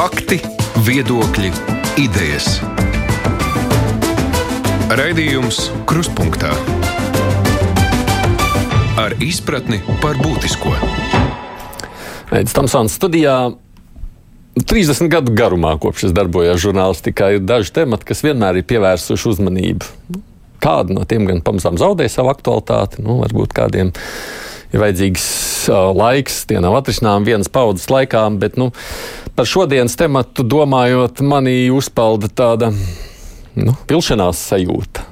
Fakti, 0.00 0.38
viedokļi, 0.80 1.50
idejas. 2.00 2.46
Raidījums 4.96 5.58
Kruspunkta 5.84 6.54
ar 8.96 9.12
izpratni 9.20 9.82
par 10.00 10.16
būtisko. 10.22 10.72
Aizsmeļamies 12.32 12.56
Tamsānas 12.56 12.96
studijā. 12.96 13.34
30 14.56 15.12
gadu 15.12 15.36
garumā, 15.36 15.74
kopš 15.84 16.08
es 16.08 16.16
darbojos 16.16 16.64
žurnālistikā, 16.64 17.34
ir 17.36 17.44
daži 17.44 17.76
temati, 17.82 18.08
kas 18.08 18.24
vienmēr 18.24 18.62
ir 18.62 18.68
pievērsuši 18.72 19.32
uzmanību. 19.34 20.16
Kāda 20.64 20.96
no 20.96 21.04
tiem 21.04 21.28
gan 21.28 21.44
pamazām 21.44 21.76
zaudēja 21.76 22.16
savu 22.16 22.32
aktualitāti, 22.32 23.04
nu, 23.04 23.20
varbūt 23.20 23.52
kādiem 23.52 23.92
ir 24.72 24.80
vajadzīgs 24.80 25.28
laiks, 25.68 26.44
tie 26.48 26.60
nav 26.62 26.78
atrisināmi 26.78 27.32
vienas 27.32 27.50
paudzes 27.52 27.90
laikā, 27.92 28.22
bet 28.40 28.56
nu, 28.60 28.70
par 29.36 29.48
šodienas 29.48 29.96
tematu 29.98 30.46
domājot, 30.46 31.22
manī 31.26 31.70
uzpelda 31.74 32.30
tāda 32.32 32.72
nu, 33.58 33.76
vilšanās 33.90 34.40
sajūta. 34.52 35.06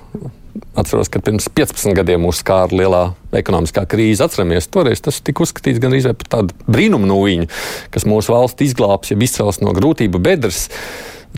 Atceros, 0.78 1.10
ka 1.10 1.20
pirms 1.22 1.48
15 1.54 1.94
gadiem 1.98 2.22
mūs 2.22 2.40
skāra 2.42 2.74
lielā 2.74 3.02
ekonomiskā 3.34 3.82
krīze. 3.90 4.22
Atceramies, 4.24 4.68
toreiz 4.70 5.02
tas 5.02 5.18
tika 5.24 5.42
uzskatīts 5.42 5.80
gan 5.82 5.94
arī 5.94 6.14
par 6.20 6.30
tādu 6.36 6.54
brīnumu 6.70 7.08
nūjiņu, 7.10 7.48
kas 7.94 8.06
mūsu 8.06 8.34
valsti 8.34 8.68
izglābs, 8.68 9.10
ja 9.10 9.18
izcels 9.18 9.58
no 9.62 9.74
grūtību 9.74 10.22
bedres. 10.22 10.68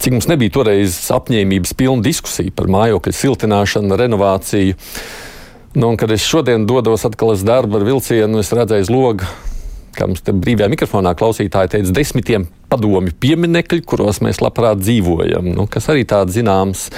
Cik 0.00 0.14
mums 0.14 0.28
nebija 0.30 0.54
toreiz 0.54 0.96
apņēmības 1.12 1.74
pilna 1.76 2.04
diskusija 2.04 2.52
par 2.56 2.70
mājokļu 2.72 3.16
siltināšanu, 3.16 3.98
renovāciju. 4.00 4.76
Nu, 5.74 5.92
kad 5.96 6.10
es 6.10 6.24
šodien 6.26 6.66
dodos 6.66 7.04
atkal 7.06 7.36
uz 7.36 7.44
darbu 7.46 7.78
ar 7.78 7.84
vilcienu, 7.86 8.40
es 8.42 8.50
redzēju 8.50 8.90
logu, 8.90 9.26
kā 9.94 10.08
mums 10.10 10.24
te 10.26 10.34
brīvajā 10.34 10.66
mikrofonā 10.72 11.12
klausītāji 11.18 11.70
teica, 11.76 11.94
desmitiem 11.94 12.48
padomju 12.70 13.14
pieminekļu, 13.22 13.84
kuros 13.86 14.18
mēs 14.24 14.42
labprāt 14.42 14.82
dzīvojam. 14.82 15.52
Nu, 15.54 15.68
kas 15.70 15.86
arī 15.92 16.02
tāds 16.10 16.34
zināms 16.34 16.88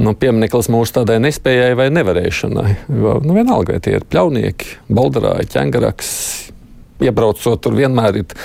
nu, 0.00 0.14
piemineklis 0.16 0.70
mūsu 0.72 1.00
tādai 1.00 1.18
nespējai 1.20 1.76
vai 1.76 1.90
nevarēšanai. 1.92 2.74
Nu, 2.96 3.36
vienalga, 3.36 3.76
vai 3.76 3.84
tie 3.84 3.98
ir 3.98 4.08
pļaunieki, 4.08 4.78
baldarāji, 4.88 5.52
ķengaraks. 5.52 6.12
Iebraucot, 7.04 7.60
tur 7.62 7.76
vienmēr 7.76 8.22
ir 8.22 8.38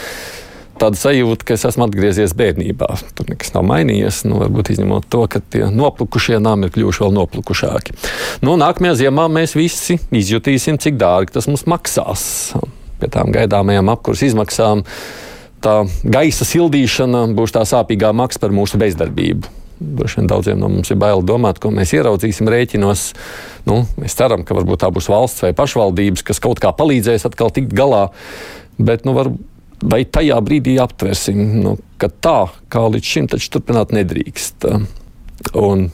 tāda 0.82 1.00
sajūta, 1.00 1.48
ka 1.48 1.58
es 1.58 1.66
esmu 1.70 1.88
atgriezies 1.88 2.36
bērnībā. 2.38 2.90
Tur 3.18 3.30
nekas 3.32 3.54
nav 3.56 3.66
mainījies. 3.70 4.24
Nu, 4.30 4.40
varbūt 4.42 4.74
izņemot 4.74 5.08
to, 5.12 5.26
ka 5.32 5.42
tie 5.42 5.68
noplukušie 5.72 6.40
nami 6.44 6.68
ir 6.68 6.76
kļuvuši 6.76 7.06
vēl 7.06 7.18
noplukušāki. 7.20 7.98
Nu, 8.46 8.58
nākamajā 8.62 9.04
ziemā 9.06 9.28
mēs 9.32 9.58
visi 9.58 10.00
izjutīsim, 10.12 10.80
cik 10.82 11.00
dārgi 11.02 11.36
tas 11.38 11.50
mums 11.50 11.68
maksās. 11.70 12.26
Pie 13.02 13.12
tām 13.12 13.34
gaidāmajām 13.36 13.92
apkurses 13.94 14.32
izmaksām 14.32 14.86
tā 15.64 15.82
gaisa 16.04 16.48
sildīšana 16.48 17.28
būs 17.38 17.56
tā 17.56 17.64
sāpīgā 17.68 18.12
maksa 18.16 18.42
par 18.44 18.56
mūsu 18.56 18.80
bezdarbību. 18.82 19.60
Droši 19.84 20.22
vien 20.22 20.30
daudziem 20.30 20.60
no 20.60 20.70
mums 20.72 20.92
ir 20.94 21.00
bail 21.02 21.24
domāt, 21.26 21.60
ko 21.60 21.72
mēs 21.74 21.92
ieraudzīsim 21.96 22.48
rēķinos. 22.52 23.06
Nu, 23.68 23.82
mēs 24.00 24.16
ceram, 24.20 24.46
ka 24.48 24.56
varbūt 24.56 24.84
tā 24.84 24.92
būs 24.94 25.10
valsts 25.12 25.44
vai 25.44 25.52
pašvaldības, 25.58 26.24
kas 26.28 26.40
kaut 26.44 26.62
kā 26.64 26.72
palīdzēs 26.78 27.28
atkal 27.28 27.52
tikt 27.54 27.74
galā. 27.76 28.06
Bet, 28.78 29.04
nu, 29.08 29.16
var, 29.18 29.32
vai 29.92 30.04
tajā 30.06 30.38
brīdī 30.46 30.78
aptversim, 30.82 31.42
nu, 31.64 31.76
ka 32.02 32.10
tā 32.10 32.40
kā 32.72 32.86
līdz 32.88 33.10
šim 33.16 33.28
taču 33.34 33.52
turpināt 33.56 33.94
nedrīkst. 33.96 34.68
Un 35.60 35.90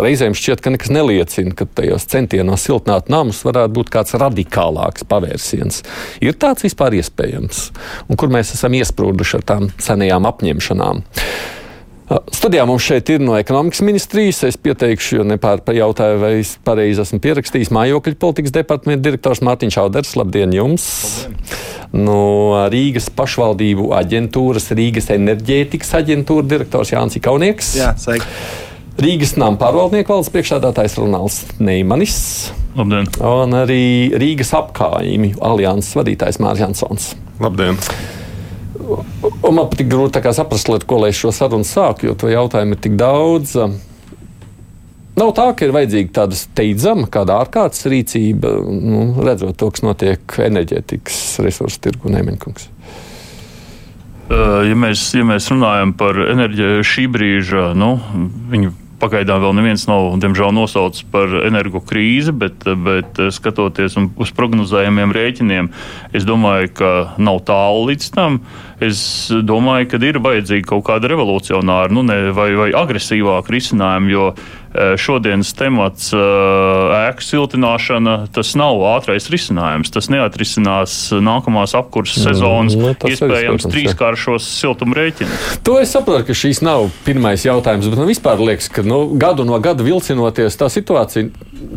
reizēm 0.00 0.34
šķiet, 0.36 0.62
ka 0.62 0.72
nekas 0.74 0.92
neliecina, 0.94 1.54
ka 1.56 1.66
tajos 1.66 2.06
centienos 2.10 2.66
siltināt 2.66 3.10
namus 3.12 3.42
varētu 3.46 3.74
būt 3.78 3.92
kāds 3.94 4.16
radikālāks 4.20 5.06
pavērsiens. 5.10 5.82
Ir 6.24 6.38
tāds 6.40 6.66
vispār 6.66 6.96
iespējams, 7.00 7.68
un 8.08 8.20
kur 8.20 8.32
mēs 8.34 8.54
esam 8.56 8.74
iesprūduši 8.78 9.38
ar 9.40 9.46
tām 9.52 9.68
senajām 9.82 10.30
apņemšanām. 10.30 11.04
Studijā 12.34 12.64
mums 12.68 12.84
šeit 12.84 13.08
ir 13.10 13.22
no 13.24 13.34
ekonomikas 13.38 13.80
ministrijas. 13.86 14.42
Es 14.46 14.58
pieteikšu, 14.60 15.18
jo 15.18 15.26
nepārjautāju, 15.32 16.18
vai 16.22 16.32
es 16.42 16.54
pareizi 16.64 17.02
esmu 17.02 17.20
pierakstījis 17.24 17.72
mājokļu 17.74 18.18
politikas 18.22 18.54
departamenta 18.54 19.02
direktors 19.08 19.42
Mārtiņš 19.44 19.78
Auders. 19.82 20.14
Labdien 20.20 20.54
jums! 20.54 20.86
Labdien. 21.24 21.72
No 21.94 22.18
Rīgas 22.72 23.06
pašvaldību 23.14 23.92
aģentūras, 23.94 24.72
Rīgas 24.74 25.12
enerģētikas 25.14 25.92
aģentūra 26.00 26.46
direktors 26.50 26.90
Jānis 26.94 27.20
Kaunieks. 27.22 27.74
Jā, 27.78 27.92
sveiki! 28.00 28.26
Rīgas 28.98 29.34
nama 29.38 29.58
pārvaldnieku 29.58 30.14
valdes 30.14 30.30
priekšstādātājs 30.34 30.98
Ronalds 31.00 31.40
Neimanis. 31.62 32.18
Labdien! 32.78 33.10
Un 33.26 33.56
arī 33.58 34.10
Rīgas 34.18 34.54
apkājumi 34.58 35.36
alianses 35.42 35.94
vadītājs 35.98 36.42
Mārcis 36.42 36.66
Jansons. 36.66 37.08
Labdien! 37.42 37.78
Un 38.84 39.56
man 39.56 39.68
patīk 39.72 39.88
grūti 39.92 40.22
saprast, 40.36 40.70
ko 40.88 41.00
lai 41.00 41.12
šo 41.16 41.32
sarunu 41.34 41.66
sāku, 41.68 42.10
jo 42.10 42.14
to 42.18 42.30
jautājumu 42.32 42.76
ir 42.76 42.82
tik 42.84 42.96
daudz. 43.00 43.56
Nav 45.14 45.30
tā, 45.36 45.46
ka 45.54 45.66
ir 45.66 45.74
vajadzīga 45.74 46.10
tāda 46.16 46.36
steidzama, 46.38 47.06
kāda 47.12 47.38
ārkārtas 47.44 47.86
rīcība, 47.86 48.50
nu, 48.66 49.04
redzot 49.22 49.56
to, 49.60 49.70
kas 49.70 49.84
notiek 49.86 50.38
enerģētikas 50.48 51.20
resursu 51.44 51.84
tirgu 51.86 52.10
Nemeņkungs. 52.10 52.70
Ja 54.34 54.74
mēs, 54.80 55.04
ja 55.14 55.26
mēs 55.28 55.46
runājam 55.52 55.92
par 56.00 56.18
enerģiju 56.32 56.86
šī 56.88 57.04
brīža, 57.12 57.68
nu, 57.78 57.92
viņu 58.50 58.72
Pagaidām 59.04 59.42
vēl 59.44 59.56
neviens 59.58 59.84
nav, 59.84 60.14
diemžēl, 60.22 60.54
nosaucis 60.56 61.04
par 61.12 61.28
energo 61.44 61.82
krīzi, 61.84 62.32
bet, 62.32 62.64
bet 62.64 63.20
skatoties 63.36 63.98
uz 64.00 64.32
prognozējumiem 64.32 65.12
rēķiniem, 65.12 65.68
es 66.16 66.24
domāju, 66.24 66.72
ka 66.80 66.92
nav 67.20 67.42
tālu 67.44 67.90
līdz 67.90 68.08
tam. 68.14 68.40
Es 68.82 68.98
domāju, 69.30 69.86
ka 69.92 70.00
ir 70.02 70.18
vajadzīga 70.24 70.66
kaut 70.72 70.82
kāda 70.88 71.08
revolucionāra 71.12 71.92
nu, 71.94 72.02
ne, 72.06 72.32
vai, 72.34 72.48
vai 72.58 72.72
agresīvāka 72.74 73.54
risinājuma, 73.54 74.10
jo 74.10 74.26
Eh, 74.34 74.63
šodienas 74.98 75.52
temats 75.56 76.10
ēku 76.14 77.24
siltināšana, 77.24 78.16
tas 78.34 78.54
nav 78.58 78.82
ātrais 78.94 79.28
risinājums. 79.32 79.92
Tas 79.94 80.10
neatrisinās 80.12 80.96
nākamās 81.24 81.76
apkurses 81.78 82.20
mm, 82.20 82.26
sezonas 82.26 82.78
nu, 82.78 82.92
iespējams 83.10 83.68
trīskāršos 83.70 84.48
siltuma 84.58 84.98
rēķinus. 84.98 85.48
To 85.66 85.78
es 85.82 85.94
saprotu, 85.94 86.28
ka 86.30 86.38
šīs 86.38 86.62
nav 86.66 86.88
pirmais 87.06 87.46
jautājums, 87.46 87.88
bet 87.90 88.00
man 88.00 88.10
vispār 88.10 88.42
liekas, 88.42 88.70
ka 88.72 88.84
nu, 88.86 89.04
gadu 89.20 89.46
no 89.48 89.58
gada 89.62 89.86
vilcinoties 89.86 90.58
tā 90.60 90.70
situācija, 90.72 91.30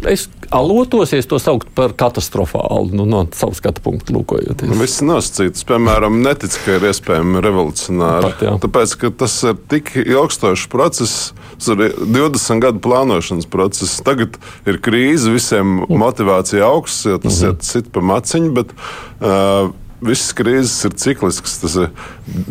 es 0.09 0.27
alotosies 0.53 1.27
to 1.27 1.39
saukt 1.41 1.69
par 1.75 1.93
katastrofālu, 1.97 2.91
nu, 2.95 3.05
no 3.09 3.23
savas 3.35 3.61
skatu 3.61 3.83
punktu 3.85 4.15
lūkojoties. 4.15 4.69
Nu, 4.69 4.77
viss 4.79 5.01
nosacīts, 5.05 5.65
piemēram, 5.67 6.21
netic, 6.23 6.55
ka 6.63 6.77
ir 6.77 6.87
iespējami 6.91 7.41
revolucionāri. 7.43 8.31
Pat. 8.37 8.61
Tāpēc, 8.65 8.95
ka 9.01 9.11
tas 9.23 9.35
ir 9.47 9.57
tik 9.71 9.93
ilgstošs 10.03 10.67
process, 10.71 11.31
tas 11.57 11.71
ir 11.73 11.97
20 11.97 12.63
gadu 12.63 12.83
plānošanas 12.85 13.49
process. 13.51 13.97
Tagad 14.05 14.37
ir 14.69 14.79
krīze, 14.83 15.33
visiem 15.33 15.81
motivācija 15.89 16.67
augsts, 16.67 17.05
jo 17.09 17.17
tas 17.23 17.41
mm 17.41 17.57
-hmm. 17.57 17.77
ir 17.81 17.91
pa 17.91 18.05
maciņu. 18.13 18.53
Bet, 18.57 18.73
uh, 19.19 19.73
Visas 19.97 20.33
krīzes 20.37 20.75
ir 20.85 20.93
cikliskas. 21.01 21.55
Tas 21.63 21.75
ir 21.81 21.89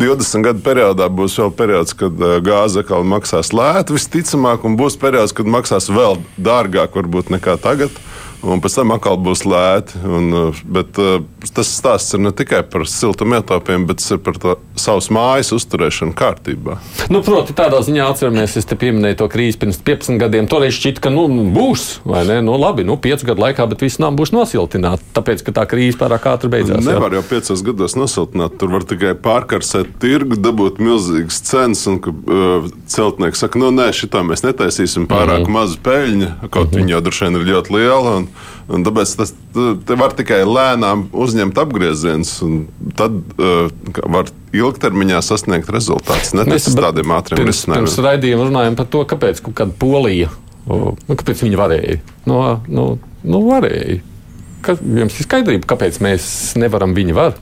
20 0.00 0.46
gadu 0.48 0.64
periodā 0.66 1.06
būs 1.12 1.36
vēl 1.38 1.52
periods, 1.54 1.94
kad 1.94 2.24
gāze 2.46 2.82
atkal 2.82 3.06
maksās 3.06 3.52
lēti, 3.54 3.94
visticamāk, 3.94 4.66
un 4.66 4.78
būs 4.78 4.98
periods, 4.98 5.34
kad 5.36 5.46
maksās 5.50 5.86
vēl 5.92 6.18
dārgāk, 6.36 6.98
varbūt 6.98 7.30
nekā 7.36 7.58
tagad. 7.62 7.94
Un 8.44 8.60
pēc 8.62 8.76
tam 8.78 8.92
atkal 8.94 9.16
būs 9.20 9.44
lēti. 9.48 10.00
Un, 10.04 10.28
uh, 10.34 10.60
bet, 10.64 10.98
uh, 11.00 11.22
tas 11.54 11.70
stāsts 11.70 12.14
ir 12.16 12.22
ne 12.24 12.32
tikai 12.36 12.62
par 12.68 12.86
siltumietaupiem, 12.90 13.86
bet 13.88 14.04
par 14.24 14.58
savas 14.78 15.08
mājas 15.14 15.52
uzturēšanu 15.56 16.14
kārtībā. 16.16 16.76
Nu, 17.12 17.22
proti, 17.26 17.54
tādā 17.56 17.80
ziņā 17.86 18.08
atceramies, 18.12 18.56
es 18.60 18.68
te 18.68 18.78
pieminēju 18.78 19.20
to 19.22 19.28
krīzi 19.32 19.60
pirms 19.62 19.80
15 19.86 20.20
gadiem. 20.20 20.48
Toreiz 20.50 20.76
šķita, 20.76 21.02
ka 21.06 21.12
nu, 21.14 21.26
būs, 21.54 21.86
vai 22.06 22.24
ne? 22.28 22.38
Nu, 22.44 22.58
labi, 22.60 22.84
nu, 22.86 22.98
5 23.00 23.26
gadu 23.30 23.44
laikā, 23.46 23.66
bet 23.70 23.84
viss 23.84 24.00
nav 24.02 24.16
būs 24.18 24.34
nosiltināts, 24.36 25.04
tāpēc, 25.16 25.44
ka 25.46 25.56
tā 25.60 25.66
krīze 25.70 25.98
pārāk 26.00 26.28
ātri 26.34 26.52
beidzās. 26.52 26.84
Nevar 26.86 27.16
jau 27.16 27.24
5 27.26 27.64
gados 27.66 27.96
nosiltināt. 27.98 28.58
Tur 28.60 28.72
var 28.76 28.86
tikai 28.88 29.14
pārkarsēt 29.20 29.96
tirgu, 30.02 30.38
dabūt 30.40 30.80
milzīgas 30.82 31.40
cenas, 31.46 31.86
un 31.90 32.00
ka, 32.04 32.12
uh, 32.12 32.70
celtnieks 32.90 33.42
saka, 33.42 33.60
nu, 33.62 33.72
nē, 33.74 33.90
šitā 33.96 34.22
mēs 34.26 34.44
netaisīsim 34.46 35.08
pārāk 35.10 35.44
mm 35.44 35.48
-hmm. 35.48 35.58
mazu 35.58 35.78
peļņu, 35.84 36.30
kaut 36.50 36.70
mm 36.70 36.70
-hmm. 36.70 36.76
viņa 36.82 36.94
jau 36.94 37.00
droši 37.08 37.24
vien 37.24 37.40
ir 37.40 37.48
ļoti 37.52 37.76
liela. 37.76 38.16
Un, 38.16 38.25
Un 38.66 38.82
tāpēc 38.86 39.12
tas 39.18 39.32
var 39.54 40.14
tikai 40.18 40.40
lēnām 40.46 41.06
uzņemt 41.14 41.58
apgriezienus, 41.62 42.32
un 42.46 42.64
tad 42.98 43.20
uh, 43.38 43.68
var 44.10 44.32
ilgtermiņā 44.56 45.20
sasniegt 45.22 45.70
rezultātus. 45.72 46.34
Ne 46.34 46.46
tas 46.48 46.66
tādiem 46.74 47.14
ātriem 47.14 47.42
pirms, 47.42 47.52
risinājumiem. 47.52 47.86
Pirms 47.86 48.02
raidījuma 48.08 48.48
runājām 48.50 48.78
par 48.78 48.90
to, 48.90 49.04
kāpēc 49.14 49.42
kaut 49.46 49.56
kāda 49.60 49.76
polija, 49.78 50.32
nu, 50.66 50.96
kāpēc 51.12 51.46
viņi 51.46 51.60
varēja. 51.60 51.98
Nu, 52.26 52.42
nu, 52.66 52.86
nu 53.26 53.42
varēja. 53.46 54.00
Ka, 54.66 54.74
jums 54.82 55.20
ir 55.20 55.28
skaidrība, 55.28 55.68
kāpēc 55.70 56.00
mēs 56.02 56.28
nevaram, 56.58 56.96
viņi 56.96 57.14
var. 57.14 57.36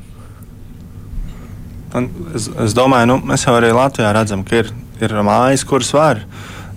Un 1.94 2.10
es, 2.34 2.48
es 2.66 2.75
domāju, 2.76 3.08
nu, 3.12 3.20
mēs 3.30 3.46
jau 3.46 3.54
arī 3.56 3.70
Latvijā 3.72 4.10
redzam, 4.16 4.42
ka 4.44 4.64
ir, 4.64 4.72
ir 5.00 5.14
mājas, 5.25 5.64
kuras 5.69 5.92
var. 5.94 6.25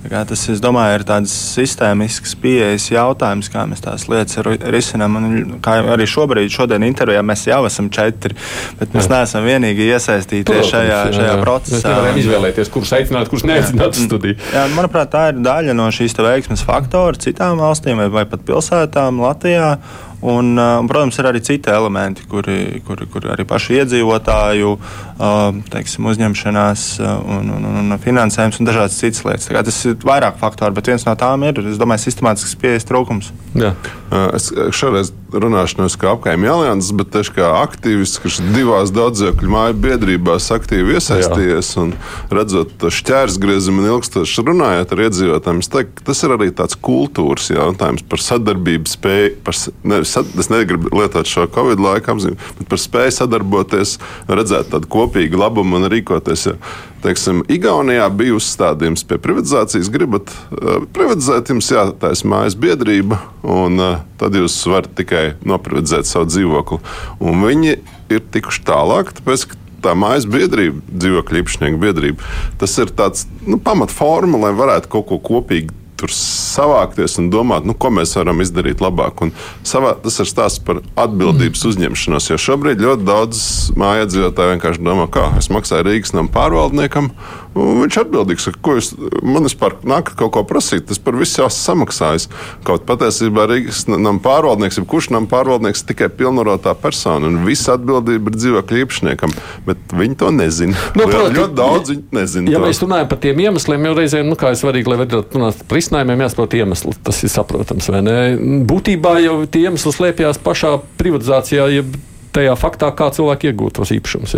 Tas, 0.08 0.44
es 0.52 0.62
domāju, 0.64 1.00
ir 1.00 1.04
tāds 1.08 1.32
sistēmisks 1.56 2.38
pieejas 2.40 2.86
jautājums, 2.94 3.50
kā 3.52 3.66
mēs 3.68 3.84
tās 3.84 4.06
lietas 4.08 4.40
risinām. 4.72 5.18
Un, 5.20 5.58
kā 5.64 5.78
arī 5.96 6.08
šobrīd, 6.08 6.52
šodien 6.54 6.86
intervijā 6.88 7.24
mēs 7.26 7.44
jau 7.50 7.60
esam 7.68 7.90
četri, 7.94 8.38
bet 8.80 8.96
mēs 8.96 9.10
jā. 9.10 9.14
neesam 9.18 9.48
vienīgi 9.48 9.90
iesaistīti 9.92 10.48
Protams, 10.48 10.72
šajā, 10.72 10.88
jā, 10.88 11.14
šajā 11.18 11.34
jā. 11.34 11.38
procesā. 11.44 11.78
Mēs 11.78 11.88
nevaram 11.92 12.22
izvēlēties, 12.24 12.72
kurus 12.72 12.96
aicināt, 12.96 13.32
kurus 13.34 13.48
neaicināt 13.50 14.00
studiju. 14.00 14.40
Jā, 14.56 14.66
manuprāt, 14.78 15.12
tā 15.12 15.28
ir 15.34 15.42
daļa 15.44 15.76
no 15.76 15.90
šīs 15.94 16.16
veiksmes 16.24 16.64
faktora 16.68 17.20
citām 17.28 17.60
valstīm 17.60 18.00
vai, 18.00 18.08
vai 18.20 18.28
pat 18.30 18.48
pilsētām 18.48 19.20
Latvijā. 19.24 19.74
Un, 20.22 20.56
uh, 20.58 20.80
un, 20.82 20.88
protams, 20.90 21.18
ir 21.22 21.28
arī 21.30 21.42
citi 21.46 21.70
elementi, 21.70 22.24
kuri, 22.30 22.82
kuri, 22.88 23.06
kuri 23.14 23.30
arī 23.36 23.46
pašu 23.46 23.76
iedzīvotāju 23.78 24.72
uh, 24.74 25.60
teiksim, 25.70 26.08
uzņemšanās 26.10 26.86
uh, 27.04 27.12
un, 27.38 27.52
un, 27.54 27.68
un 27.84 28.00
finansējums 28.02 28.58
un 28.58 28.70
dažādas 28.70 28.98
citas 28.98 29.22
lietas. 29.28 29.52
Tas 29.70 29.80
ir 29.86 30.00
vairāk 30.02 30.40
faktori, 30.42 30.74
bet 30.74 30.90
viens 30.90 31.06
no 31.06 31.14
tām 31.20 31.46
ir, 31.46 31.62
es 31.70 31.78
domāju, 31.78 32.08
sistemātisks 32.08 32.58
pieejas 32.58 32.90
trūkums. 32.90 33.30
Jā. 33.58 33.76
Es 34.08 34.48
šoreiz 34.72 35.10
runāšu 35.36 35.82
nevis 35.82 35.98
kā 36.00 36.14
apkaimē 36.14 36.48
alianses, 36.48 36.94
bet 36.96 37.10
tieši 37.12 37.34
kā 37.36 37.50
aktīvists, 37.60 38.22
kurš 38.24 38.38
divās 38.54 38.94
daudzdzīvokļu 38.96 39.52
māju 39.52 39.76
biedrībās 39.84 40.48
aktīvi 40.56 40.96
iesaistījies 40.96 41.74
un 41.82 41.92
redzot 42.32 42.88
šķērsgriezumu 42.98 43.84
un 43.84 43.90
ilgstoši 43.98 44.46
runājot 44.48 44.96
ar 44.96 45.04
iedzīvotājiem, 45.10 45.60
es 45.60 45.72
teiktu, 45.74 46.06
tas 46.08 46.24
ir 46.24 46.36
arī 46.38 46.48
tāds 46.56 46.80
kultūras 46.88 47.52
jautājums 47.52 48.08
par 48.08 48.24
sadarbību 48.24 48.94
spēju, 48.94 49.36
par, 49.44 49.60
nevis, 49.92 50.16
es 50.16 50.52
negribu 50.54 50.94
lietot 50.96 51.28
šo 51.28 51.50
Covid 51.52 51.84
laika 51.84 52.16
apzīmi, 52.16 52.40
bet 52.62 52.72
par 52.72 52.84
spēju 52.86 53.18
sadarboties, 53.20 53.98
redzēt 54.32 54.72
tādu 54.72 54.88
kopīgu 54.96 55.44
labumu 55.44 55.82
un 55.82 55.92
rīkoties. 55.92 56.48
Ja 56.48 56.56
teiksim, 57.04 57.44
Igaunijā 57.52 58.08
bija 58.14 58.38
uzstādījums 58.38 59.06
pie 59.08 59.20
privatizācijas. 59.22 59.92
Gribat 59.94 60.32
uh, 60.32 60.82
privatizēt, 60.96 61.52
jums 61.54 61.70
jātaisa 61.72 62.30
mājas 62.30 62.58
biedrība, 62.60 63.22
un 63.44 63.80
uh, 63.82 64.02
tad 64.22 64.38
jūs 64.38 64.58
varat 64.70 64.92
tikai 64.98 65.26
noprivatizēt 65.48 66.10
savu 66.10 66.30
dzīvokli. 66.32 66.82
Un 67.24 67.46
viņi 67.46 67.78
ir 68.14 68.28
tikuši 68.34 68.66
tālāk, 68.68 69.14
tāpēc, 69.20 69.48
ka 69.52 69.64
tā 69.88 69.94
mājas 69.98 70.28
biedrība, 70.30 70.82
dzīvokļu 70.90 71.42
īpašnieku 71.44 71.82
biedrība, 71.82 72.32
tas 72.62 72.74
ir 72.82 72.94
tāds 72.98 73.28
nu, 73.46 73.60
pamatforma, 73.62 74.40
lai 74.48 74.54
varētu 74.58 74.92
kaut 74.92 75.10
ko 75.12 75.20
kopīgi 75.32 75.76
tur 75.98 76.14
savākties 76.14 77.18
un 77.22 77.32
domāt, 77.34 77.66
nu, 77.68 77.76
ko 77.78 77.92
mēs 77.94 78.16
varam 78.18 78.42
izdarīt 78.44 78.84
labāk. 78.84 79.24
Un 79.26 79.34
savā, 79.68 79.96
tas 80.04 80.20
ir 80.22 80.30
stāsts 80.30 80.62
par 80.64 80.82
atbildības 80.96 81.64
mm. 81.64 81.72
uzņemšanos. 81.74 82.30
Jo 82.32 82.40
šobrīd 82.42 82.84
ļoti 82.84 83.08
daudz 83.08 83.44
mājadzīvotāji 83.80 84.56
vienkārši 84.56 84.86
domā, 84.86 85.08
kā 85.12 85.30
es 85.40 85.50
maksāju 85.54 85.88
Rīgas 85.90 86.14
nama 86.16 86.32
pārvaldniekam, 86.34 87.12
Viņš 87.58 87.98
atbildīgs, 88.04 88.48
ka, 88.48 88.60
ko 88.64 88.76
jūs 88.78 88.92
man 89.26 89.46
vispār 89.48 89.76
nākat 89.88 90.18
kaut 90.20 90.34
ko 90.36 90.44
prasīt, 90.48 90.86
tas 90.90 91.00
par 91.02 91.18
visu 91.18 91.42
jau 91.42 91.50
samaksājis. 91.54 92.28
Kaut 92.68 92.86
patiesībā 92.90 93.48
Rīgas 93.50 93.86
nama 93.90 94.18
pārvaldnieks, 94.24 94.80
kurš 94.90 95.10
nama 95.16 95.30
pārvaldnieks 95.32 95.86
tikai 95.88 96.10
pilnvarotā 96.14 96.74
persona, 96.80 97.30
un 97.30 97.42
visa 97.48 97.78
atbildība 97.78 98.32
ir 98.32 98.40
dzīvokļu 98.40 98.82
īpašniekam, 98.84 99.36
bet 99.68 99.96
viņi 99.98 100.20
to 100.22 100.32
nezina. 100.36 100.78
Nu, 100.98 101.08
proti, 101.10 101.38
ļoti 101.38 101.58
daudz 101.58 101.94
viņi 101.94 102.06
nezina. 102.20 102.54
Ja 102.54 102.62
to. 102.62 102.68
mēs 102.68 102.82
runājam 102.84 103.12
par 103.12 103.22
tiem 103.24 103.42
iemesliem, 103.48 103.90
jau 103.90 103.96
reizēm, 103.98 104.30
nu, 104.32 104.38
kā 104.40 104.54
ir 104.54 104.60
svarīgi, 104.60 104.92
lai 104.92 105.08
runāt 105.08 105.64
par 105.64 105.80
risinājumiem, 105.80 106.26
jāsaprot 106.26 106.58
iemesli. 106.60 106.96
Tas 107.08 107.24
ir 107.24 107.34
saprotams, 107.34 107.90
vai 107.94 108.04
ne? 108.06 108.18
Būtībā 108.68 109.18
jau 109.24 109.40
tie 109.50 109.68
iemesli 109.68 109.94
slēpjas 109.96 110.42
pašā 110.44 110.78
privatizācijā, 111.00 111.70
jeb 111.78 111.98
tajā 112.36 112.56
faktā, 112.60 112.92
kā 112.96 113.10
cilvēki 113.16 113.52
iegūt 113.52 113.80
tos 113.80 113.94
īpašumus. 113.96 114.38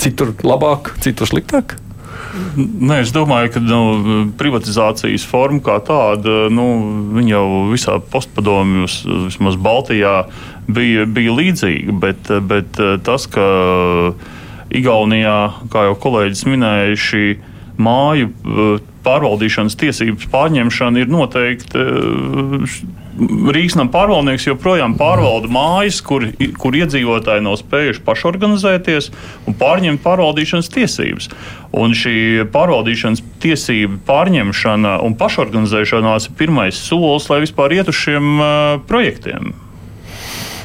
Citur 0.00 0.34
labāk, 0.46 0.94
citur 1.04 1.28
sliktāk? 1.28 1.76
Nē, 2.56 3.00
es 3.02 3.10
domāju, 3.12 3.50
ka 3.54 3.60
nu, 3.62 3.80
privatizācijas 4.38 5.24
forma 5.26 5.60
kā 5.66 5.76
tāda, 5.84 6.46
nu, 6.52 6.66
jau 7.26 7.44
visā 7.72 7.96
postpadomjos, 8.12 9.00
vismaz 9.26 9.58
Baltijā, 9.60 10.14
bija, 10.70 11.06
bija 11.10 11.34
līdzīga. 11.36 11.96
Bet, 12.02 12.30
bet 12.50 12.80
tas, 13.06 13.26
ka 13.30 13.46
Igaunijā, 14.70 15.38
kā 15.72 15.88
jau 15.88 15.96
kolēģis 16.04 16.46
minēja, 16.46 17.00
šī 17.08 17.24
māju 17.80 18.30
pārvaldīšanas 19.04 19.78
tiesības 19.80 20.28
pārņemšana 20.30 21.02
ir 21.02 21.10
noteikti 21.10 21.84
Rīgas 23.20 23.76
nama 23.76 23.92
pārvaldnieks 23.92 24.46
joprojām 24.48 24.94
pārvalda 24.96 25.50
mājas, 25.52 26.00
kur, 26.04 26.24
kur 26.60 26.76
iedzīvotāji 26.78 27.44
nav 27.44 27.58
spējuši 27.60 28.04
pašorganizēties 28.06 29.10
un 29.44 29.56
pārņemt 29.60 30.00
pārvaldīšanas 30.04 30.72
tiesības. 30.72 31.28
Un 31.76 31.92
šī 31.96 32.46
pārvaldīšanas 32.54 33.22
tiesība 33.42 34.00
pārņemšana 34.08 34.96
un 35.04 35.18
pašorganizēšanās 35.20 36.30
ir 36.30 36.38
pirmais 36.40 36.80
solis, 36.80 37.28
lai 37.30 37.42
vispār 37.44 37.76
iet 37.76 37.92
uz 37.92 38.00
šiem 38.00 38.40
uh, 38.40 38.78
projektiem. 38.88 39.52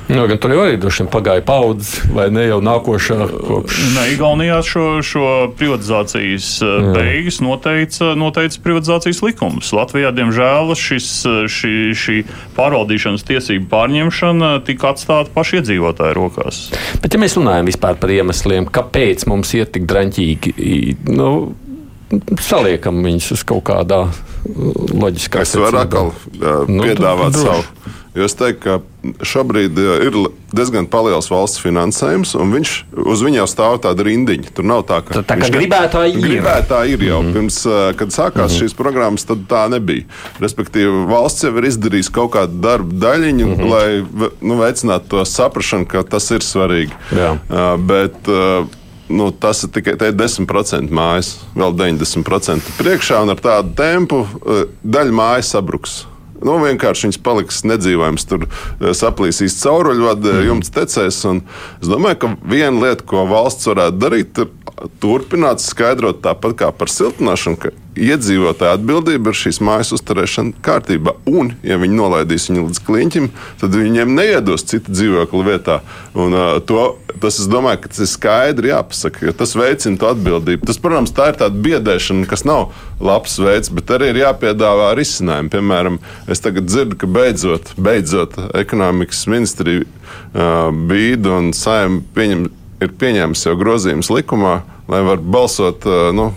Nu, 0.07 0.27
gan 0.29 0.37
tur 0.37 0.53
jau 0.53 0.61
arī 0.61 0.77
droši 0.77 1.01
vien 1.01 1.09
pagāja 1.09 1.41
paudzes, 1.45 2.03
vai 2.13 2.27
ne 2.33 2.43
jau 2.45 2.59
nākošā 2.61 3.17
kopš. 3.31 3.79
Ne, 3.95 4.03
Igaunijā 4.13 4.59
šo, 4.65 4.85
šo 5.05 5.25
privatizācijas 5.57 6.49
eh, 6.61 6.73
Jā. 6.73 6.91
beigas 6.93 7.39
noteica, 7.41 8.11
noteica 8.19 8.61
privatizācijas 8.65 9.23
likums. 9.25 9.71
Latvijā, 9.73 10.13
diemžēl, 10.15 10.75
šis, 10.77 11.09
šī, 11.49 11.73
šī 11.97 12.19
pārvaldīšanas 12.57 13.25
tiesību 13.25 13.69
pārņemšana 13.73 14.53
tika 14.67 14.93
atstāta 14.93 15.33
pašu 15.33 15.61
iedzīvotāju 15.61 16.17
rokās. 16.19 16.61
Bet, 17.01 17.15
ja 17.15 17.21
mēs 17.21 17.37
runājam 17.39 17.73
vispār 17.73 17.97
par 17.97 18.13
iemesliem, 18.13 18.69
kāpēc 18.69 19.25
mums 19.31 19.57
iet 19.57 19.73
tik 19.73 19.89
draņķīgi, 19.89 20.55
nu, 21.17 21.31
saliekam 22.45 23.01
viņus 23.05 23.33
uz 23.35 23.43
kaut 23.47 23.65
kādā 23.71 24.05
loģiskā 24.45 25.41
veidā. 25.41 25.49
Es 25.49 25.57
varu 25.57 25.81
atkal 25.81 26.11
nu, 26.69 26.85
piedāvāt 26.85 27.33
nu, 27.33 27.45
savu. 27.49 27.95
Jo 28.15 28.23
es 28.29 28.35
teiktu, 28.39 28.61
ka 28.63 29.25
šobrīd 29.27 29.75
ir 29.75 30.15
diezgan 30.55 30.87
liels 30.87 31.27
valsts 31.27 31.59
finansējums, 31.59 32.31
un 32.39 32.53
viņš 32.55 32.71
uz 33.03 33.23
viņa 33.25 33.41
jau 33.41 33.47
stāv 33.51 33.75
tāda 33.83 34.05
rindiņa. 34.07 34.53
Tur 34.55 34.67
nav 34.69 34.85
tā, 34.87 35.01
ka, 35.03 35.19
tā, 35.19 35.35
ka 35.41 35.49
gribētāji 35.51 36.15
ir. 36.15 36.23
Gribētāji 36.23 36.95
ir 36.95 37.03
jau 37.09 37.19
mm 37.21 37.27
-hmm. 37.27 37.33
pirms, 37.33 37.57
kad 37.99 38.15
sākās 38.15 38.39
mm 38.39 38.55
-hmm. 38.55 38.61
šīs 38.61 38.77
programmas, 38.77 39.27
tad 39.27 39.43
tā 39.49 39.65
nebija. 39.69 40.07
Respektīvi, 40.39 41.03
valsts 41.11 41.43
jau 41.43 41.57
ir 41.57 41.67
izdarījusi 41.71 42.11
kaut 42.11 42.31
kādu 42.31 42.61
darbu 42.61 42.95
daļiņu, 43.03 43.45
mm 43.45 43.53
-hmm. 43.53 43.69
lai 43.69 44.31
nu, 44.41 44.57
veicinātu 44.63 45.07
to 45.09 45.25
saprāšanu, 45.25 45.85
ka 45.85 46.03
tas 46.03 46.31
ir 46.31 46.39
svarīgi. 46.39 46.91
Jā. 47.11 47.35
Uh, 47.49 47.79
bet, 47.79 48.15
uh, 48.27 48.65
nu, 49.09 49.31
tas 49.31 49.63
ir 49.63 49.69
tikai 49.69 49.93
10% 49.99 50.89
mājas, 50.89 51.37
vēl 51.55 51.75
90% 51.75 52.61
priekšā, 52.79 53.21
un 53.21 53.29
ar 53.29 53.37
tādu 53.37 53.75
tempu 53.75 54.27
daļa 54.83 55.11
mājas 55.11 55.51
sabruks. 55.51 56.05
Nu, 56.45 56.59
vienkārši 56.61 57.07
viņas 57.07 57.21
paliks 57.25 57.63
nedzīvojams, 57.67 58.27
tur 58.29 58.45
eh, 58.47 58.91
saplīsīs 58.97 59.57
cauruļvadi, 59.63 60.31
mm. 60.31 60.43
jumts 60.49 60.73
tecēs. 60.75 61.23
Es 61.25 61.89
domāju, 61.89 62.21
ka 62.21 62.33
viena 62.45 62.87
lieta, 62.87 63.05
ko 63.07 63.25
valsts 63.29 63.71
varētu 63.71 64.01
darīt, 64.01 64.43
ir 64.43 64.89
turpināt 65.01 65.63
skaidrot 65.63 66.21
tāpat 66.25 66.57
kā 66.59 66.71
par 66.75 66.91
siltināšanu, 66.91 67.59
ka 67.61 67.73
iedzīvotāja 67.95 68.75
atbildība 68.75 69.31
ir 69.31 69.37
šīs 69.39 69.61
mājas 69.63 69.93
uzturēšana 69.95 70.59
kārtībā. 70.65 71.15
Un, 71.29 71.53
ja 71.65 71.77
viņi 71.81 71.97
nolaidīs 71.97 72.49
viņu 72.49 72.67
līdz 72.67 72.81
kliņķim, 72.85 73.29
tad 73.61 73.77
viņiem 73.77 74.11
neiedos 74.17 74.65
citu 74.67 74.93
dzīvokli 74.93 75.45
vietā. 75.47 75.79
Un, 76.13 76.35
uh, 76.35 76.57
to, 76.67 76.97
tas, 77.21 77.39
es 77.39 77.47
domāju, 77.51 77.83
ka 77.83 77.93
tas 77.93 78.03
ir 78.03 78.11
skaidri 78.11 78.71
jāpasaka, 78.71 79.25
jo 79.27 79.35
tas 79.37 79.55
veicina 79.57 80.11
atbildību. 80.11 80.67
Tas, 80.67 80.79
protams, 80.81 81.15
tā 81.15 81.31
ir 81.31 81.39
tāda 81.39 81.63
biedēšana, 81.67 82.27
kas 82.29 82.45
nav 82.47 82.75
labs 83.03 83.39
veids, 83.41 83.71
bet 83.75 83.95
arī 83.95 84.11
ir 84.13 84.21
jāpiedāvā 84.25 84.91
risinājumi. 84.99 85.53
Piemēram, 85.55 85.99
es 86.31 86.43
tagad 86.43 86.69
dzirdu, 86.69 86.99
ka 86.99 87.09
beidzot, 87.09 87.73
beidzot 87.79 88.37
ekonomikas 88.59 89.25
ministrija 89.31 89.85
uh, 89.85 90.69
bīda 90.91 91.39
un 91.39 91.51
saima 91.55 92.03
pieņem, 92.15 92.47
ir 92.83 92.95
pieņēmusi 93.01 93.49
jau 93.49 93.57
grozījumus 93.59 94.11
likumā, 94.11 94.55
lai 94.91 95.03
var 95.07 95.23
balsot. 95.23 95.87
Uh, 95.87 96.09
nu, 96.15 96.31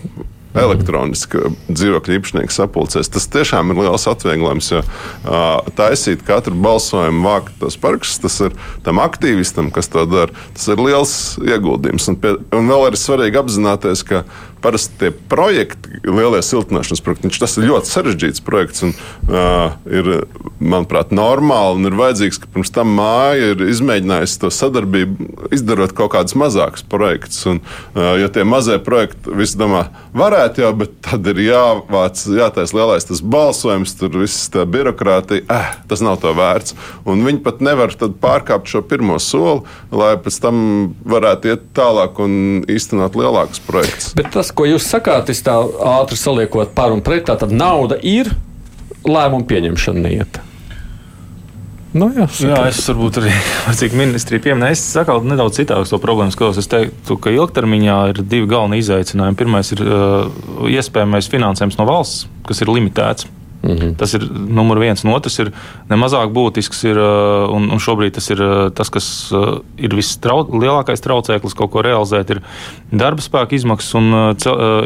elektroniski 0.59 1.53
dzīvokļu 1.69 2.19
īpašnieku 2.19 2.55
sapulcēs. 2.55 3.11
Tas 3.15 3.29
tiešām 3.33 3.73
ir 3.73 3.83
liels 3.85 4.07
atvieglojums, 4.11 4.71
jo 4.73 4.83
uh, 4.83 5.71
taisīt 5.79 6.25
katru 6.27 6.57
balsojumu, 6.59 7.25
vākt 7.27 7.57
tos 7.63 7.79
parakstus, 7.81 8.21
tas 8.25 8.39
ir 8.49 8.57
tam 8.87 9.03
aktīvistam, 9.03 9.73
kas 9.75 9.91
to 9.93 10.05
dara, 10.11 10.47
tas 10.57 10.69
ir 10.73 10.83
liels 10.83 11.15
ieguldījums. 11.45 12.11
Un, 12.13 12.21
pie, 12.23 12.37
un 12.57 12.71
vēl 12.71 12.91
ir 12.91 13.01
svarīgi 13.01 13.41
apzināties, 13.41 14.05
ka 14.09 14.25
parasti 14.63 14.99
tie 15.01 15.11
projekti, 15.31 16.01
lielie 16.07 16.41
siltināšanas 16.45 17.03
projekti, 17.05 17.33
tas 17.39 17.57
ir 17.59 17.69
ļoti 17.71 17.93
sarežģīts 17.93 18.45
projekts. 18.45 18.85
Un, 18.87 18.95
uh, 19.29 19.77
ir, 19.87 20.11
manuprāt, 20.59 21.13
normāli 21.15 21.79
un 21.79 21.91
ir 21.91 21.99
vajadzīgs, 21.99 22.41
ka 22.43 22.51
pirms 22.55 22.73
tam 22.75 22.91
māja 22.99 23.53
ir 23.53 23.63
izmēģinājusi 23.69 24.41
to 24.43 24.51
sadarbību, 24.55 25.29
izdarot 25.55 25.95
kaut 25.97 26.13
kādus 26.17 26.37
mazākus 26.39 26.85
projektus. 26.89 27.41
Un, 27.51 27.63
uh, 27.95 28.15
ja 28.21 28.31
tie 28.33 28.47
mazie 28.49 28.79
projekti, 28.83 29.35
visi 29.39 29.59
domā, 29.61 29.87
varētu 30.19 30.65
jau, 30.65 30.73
bet 30.83 30.97
tad 31.05 31.27
ir 31.33 31.43
jāvāc, 31.47 32.25
jātaisa 32.39 32.77
lielais 32.77 33.07
tas 33.09 33.23
balsojums, 33.23 33.95
tur 33.99 34.21
viss 34.23 34.49
tā 34.53 34.65
birokrātija, 34.69 35.45
eh, 35.49 35.71
tas 35.91 36.03
nav 36.05 36.19
to 36.23 36.33
vērts. 36.37 36.77
Un 37.09 37.25
viņi 37.27 37.43
pat 37.45 37.63
nevar 37.65 37.95
pārkāpt 37.99 38.71
šo 38.71 38.83
pirmo 38.87 39.19
soli, 39.23 39.63
lai 39.95 40.15
pēc 40.21 40.41
tam 40.43 40.61
varētu 41.09 41.53
iet 41.53 41.67
tālāk 41.77 42.19
un 42.23 42.65
īstenot 42.69 43.17
lielākus 43.19 43.63
projektus. 43.65 44.13
Bet 44.19 44.33
tas 44.35 44.48
tas, 44.49 44.57
ko 44.57 44.65
jūs 44.65 44.89
sakāt, 44.89 45.29
es 45.29 45.43
tā 45.45 45.55
ātri 46.01 46.17
saliekot 46.17 46.75
par 46.75 46.93
un 46.95 47.03
pret, 47.05 47.27
tā 47.29 47.37
tad 47.37 47.53
nauda 47.53 47.99
ir, 48.01 48.33
lēmumu 49.05 49.47
pieņemšana 49.49 50.05
neiet. 50.05 50.41
Nu, 51.99 52.11
jā, 52.13 52.27
jā, 52.45 52.57
es 52.69 52.83
varbūt 52.85 53.19
arī 53.23 53.33
cik 53.81 53.95
ministrija 53.97 54.43
pieminēju. 54.45 54.77
Es 54.77 54.83
saku 54.93 55.17
nedaudz 55.25 55.57
citādi 55.57 55.87
uz 55.87 55.93
to 55.93 55.99
problēmu. 56.01 56.35
Skatos. 56.35 56.61
Es 56.61 56.69
teiktu, 56.69 57.17
ka 57.17 57.33
ilgtermiņā 57.33 57.97
ir 58.13 58.21
divi 58.29 58.49
galveni 58.51 58.83
izaicinājumi. 58.83 59.39
Pirmais 59.41 59.73
ir 59.73 59.83
uh, 59.87 60.29
iespējamais 60.69 61.31
finansējums 61.33 61.81
no 61.81 61.89
valsts, 61.89 62.29
kas 62.47 62.61
ir 62.61 62.73
limitēts. 62.75 63.27
-hmm. 63.63 63.97
Tas 63.99 64.15
ir 64.15 64.23
numurs 64.31 64.81
viens. 64.81 65.05
Un 65.05 65.13
otrs 65.13 65.39
ir 65.39 65.53
nemazāk 65.91 66.31
būtisks. 66.33 66.85
Ir, 66.85 66.99
un, 66.99 67.71
un 67.71 67.79
šobrīd 67.79 68.15
tas 68.15 68.31
ir 68.31 68.39
tas, 68.75 68.91
kas 68.91 69.33
ir 69.77 69.95
vislielākais 69.95 71.03
traucēklis 71.03 71.57
kaut 71.59 71.71
ko 71.71 71.83
realizēt, 71.83 72.31
ir 72.31 72.43
darba 72.93 73.23
spēka 73.23 73.57
izmaksas 73.59 73.95
un 73.99 74.37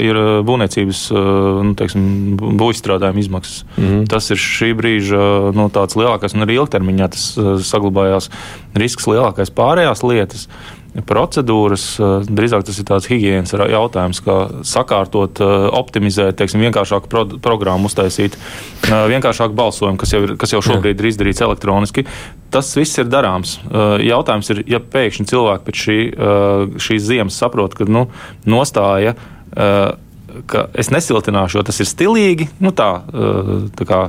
ir 0.00 0.16
būvniecības 0.42 1.00
nu, 1.12 1.74
teiksim, 1.78 2.36
būvstrādājuma 2.40 3.20
izmaksas. 3.20 3.64
-hmm. 3.76 4.08
Tas 4.08 4.30
ir 4.30 4.36
šī 4.36 4.72
brīža 4.74 5.52
nu, 5.52 5.68
lielākais, 5.72 6.34
un 6.34 6.46
arī 6.46 6.56
ilgtermiņā 6.60 7.08
tas 7.08 7.38
saglabājās 7.68 8.30
risks 8.74 9.06
lielākais 9.06 9.50
pārējās 9.50 10.02
lietas 10.02 10.48
procedūras. 11.00 11.84
Eh, 11.96 12.26
drīzāk 12.28 12.66
tas 12.68 12.78
ir 12.78 12.86
tāds 12.88 13.08
higiēnas 13.08 13.54
jautājums, 13.56 14.20
kā 14.24 14.36
sakārtot, 14.66 15.40
eh, 15.40 15.70
optimizēt, 15.72 16.36
teiksim, 16.36 16.60
vienkāršāku 16.66 17.08
pro 17.08 17.24
programmu, 17.24 17.88
uztaisīt 17.88 18.36
eh, 18.36 18.92
vienkāršāku 19.08 19.56
balsojumu, 19.56 19.98
kas 19.98 20.12
jau, 20.12 20.22
ir, 20.26 20.36
kas 20.36 20.52
jau 20.52 20.60
šobrīd 20.60 20.96
Jā. 20.96 21.00
ir 21.00 21.10
izdarīts 21.12 21.40
elektroniski. 21.40 22.04
Tas 22.52 22.74
viss 22.76 22.98
ir 23.00 23.08
darāms. 23.08 23.56
Jautājums 24.04 24.50
ir, 24.52 24.58
ja 24.68 24.78
pēkšņi 24.78 25.24
cilvēki 25.30 25.64
pēc 25.64 25.78
šī, 25.86 25.96
šīs 26.76 27.06
ziemas 27.06 27.38
saprot, 27.40 27.72
ka 27.72 27.86
nu, 27.88 28.10
nostāja 28.44 29.14
ka 30.50 30.66
es 30.78 30.90
nesiltināšu, 30.92 31.58
jo 31.58 31.64
tas 31.66 31.78
ir 31.82 31.88
stilīgi. 31.88 32.48
Nu, 32.62 32.72
tā, 32.76 32.88
tā 33.78 33.86
kā 33.88 34.00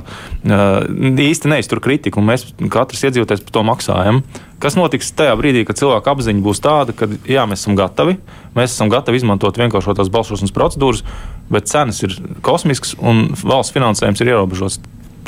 īsti 0.44 1.50
neiztur 1.52 1.82
kritiku, 1.84 2.20
un 2.20 2.28
mēs 2.32 2.46
katrs 2.72 3.06
iedzīvotājs 3.08 3.44
par 3.46 3.56
to 3.56 3.64
maksājam. 3.70 4.20
Kas 4.62 4.78
notiks 4.78 5.12
tajā 5.16 5.34
brīdī, 5.36 5.64
kad 5.68 5.78
cilvēka 5.80 6.14
apziņa 6.14 6.44
būs 6.44 6.62
tāda, 6.64 6.94
ka 6.96 7.08
jā, 7.28 7.44
mēs 7.50 7.64
esam 7.64 7.76
gatavi, 7.78 8.16
mēs 8.56 8.72
esam 8.72 8.92
gatavi 8.92 9.20
izmantot 9.20 9.58
vienkāršotās 9.60 10.12
balsošanas 10.14 10.54
procedūras, 10.56 11.04
bet 11.52 11.68
cenas 11.68 12.00
ir 12.06 12.16
kosmiskas 12.44 12.94
un 13.00 13.26
valsts 13.42 13.74
finansējums 13.76 14.24
ir 14.24 14.32
ierobežots. 14.32 14.80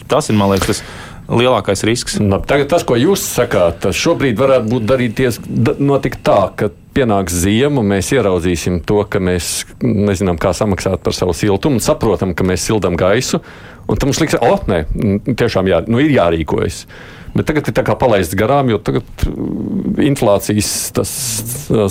Tas 0.07 0.31
ir, 0.31 0.39
man 0.39 0.53
liekas, 0.55 0.79
tas 0.79 0.83
lielākais 1.29 1.83
risks. 1.87 2.19
No, 2.23 2.39
tagad 2.45 2.71
tas, 2.71 2.85
ko 2.87 2.99
jūs 2.99 3.25
sakāt, 3.27 3.81
tas 3.87 3.99
šobrīd 3.99 4.39
varētu 4.39 4.71
būt 4.71 4.89
darīties, 4.89 5.41
tā, 6.27 6.41
ka 6.59 6.71
pienāks 6.97 7.35
ziema, 7.43 7.85
mēs 7.85 8.13
ieraudzīsim 8.17 8.81
to, 8.89 9.03
ka 9.11 9.21
mēs 9.23 9.67
nezinām, 9.83 10.39
kā 10.41 10.55
samaksāt 10.57 11.03
par 11.05 11.17
savu 11.17 11.35
siltumu, 11.37 11.83
saprotam, 11.85 12.33
ka 12.37 12.47
mēs 12.47 12.65
sildām 12.69 12.97
gaisu. 12.99 13.43
Un 13.87 14.01
tam 14.01 14.11
mums 14.11 14.23
liekas, 14.23 14.41
oh, 14.43 14.65
nē, 14.71 14.83
tiešām 15.29 15.69
jā, 15.71 15.83
nu, 15.91 16.01
ir 16.03 16.15
jārīkojas. 16.17 16.85
Bet 17.37 17.51
tagad 17.51 17.69
ir 17.69 17.91
palaists 18.01 18.37
garām, 18.39 18.71
jo 18.73 18.79
uh, 18.81 19.03
inflācijas 20.01 20.71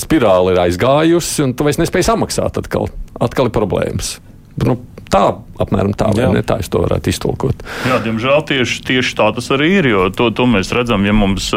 spirāli 0.02 0.56
ir 0.56 0.62
aizgājusi, 0.64 1.44
un 1.46 1.54
tu 1.54 1.68
vairs 1.68 1.80
nespēji 1.80 2.10
samaksāt. 2.10 2.58
Atkal, 2.64 2.90
atkal 3.22 3.52
ir 3.52 3.56
problēmas. 3.56 4.16
Nu, 4.66 4.80
tā 5.12 5.24
apmēram 5.62 5.94
tā, 5.98 6.10
vai 6.16 6.28
ne? 6.34 6.42
Tā 6.46 6.58
es 6.64 6.70
to 6.72 6.82
varētu 6.84 7.12
iztulkot. 7.12 7.64
Jā, 7.88 8.00
diemžēl 8.04 8.44
tieši, 8.50 8.82
tieši 8.88 9.16
tā 9.18 9.30
tas 9.38 9.48
arī 9.56 9.72
ir. 9.80 9.90
Jo 9.92 10.08
to, 10.14 10.30
to 10.36 10.48
mēs 10.50 10.72
redzam, 10.76 11.06
ja 11.08 11.16
mums 11.16 11.52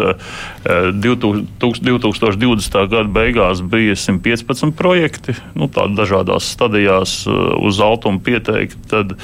2000, 0.64 1.46
2020. 1.60 2.80
gada 2.92 3.06
beigās 3.12 3.62
bija 3.64 3.96
115 3.98 4.74
projekti, 4.78 5.36
nu, 5.58 5.70
dažādās 5.72 6.50
stadijās 6.54 7.20
eh, 7.26 7.38
uz 7.64 7.80
altumu 7.82 8.22
pieteikti. 8.24 8.82
Tad, 8.90 9.16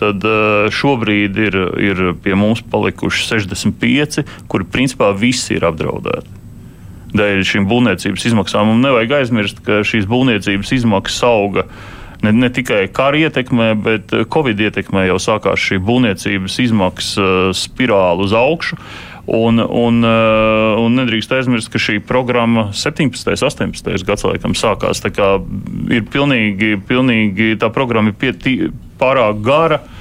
tad 0.00 0.26
eh, 0.26 0.70
šobrīd 0.74 1.38
ir, 1.48 1.60
ir 1.90 2.02
pie 2.24 2.34
mums 2.38 2.64
palikuši 2.72 3.28
65, 3.30 4.24
kuri 4.50 4.66
principā 4.72 5.12
visi 5.16 5.56
ir 5.58 5.68
apdraudēti. 5.68 6.34
Dēļ 7.08 7.38
šīm 7.48 7.64
būvniecības 7.70 8.26
izmaksām. 8.28 8.68
Un 8.68 8.82
nevajag 8.84 9.22
aizmirst, 9.22 9.62
ka 9.64 9.80
šīs 9.86 10.04
būvniecības 10.10 10.74
izmaksas 10.76 11.22
auga 11.24 11.64
uh, 11.64 11.78
ne, 12.22 12.32
ne 12.32 12.50
tikai 12.52 12.86
kara 12.94 13.18
ietekmē, 13.26 13.68
bet 13.82 14.14
eh, 14.16 14.24
Covid 14.30 14.60
ietekmē 14.68 15.06
jau 15.08 15.18
sākās 15.22 15.60
šī 15.62 15.80
būvniecības 15.84 16.58
izmaksu 16.64 17.22
eh, 17.22 17.36
spirāli 17.56 18.26
uz 18.26 18.34
augšu. 18.36 18.80
Un, 19.28 19.60
un, 19.60 20.00
eh, 20.08 20.80
un 20.80 20.96
nedrīkst 20.96 21.34
aizmirst, 21.36 21.68
ka 21.72 21.80
šī 21.82 21.98
programma 22.08 22.70
17. 22.72 23.34
un 23.34 23.72
18. 23.74 24.08
gadsimtam 24.08 24.56
sākās. 24.56 25.04
Tā 25.04 25.28
ir 25.92 26.08
pilnīgi, 26.08 26.78
pilnīgi 26.88 27.54
tā 27.60 27.68
programma 27.74 28.14
ir 28.14 28.20
pietī, 28.20 28.58
pārāk 28.98 29.44
gara. 29.44 29.82
Uh, 29.82 29.94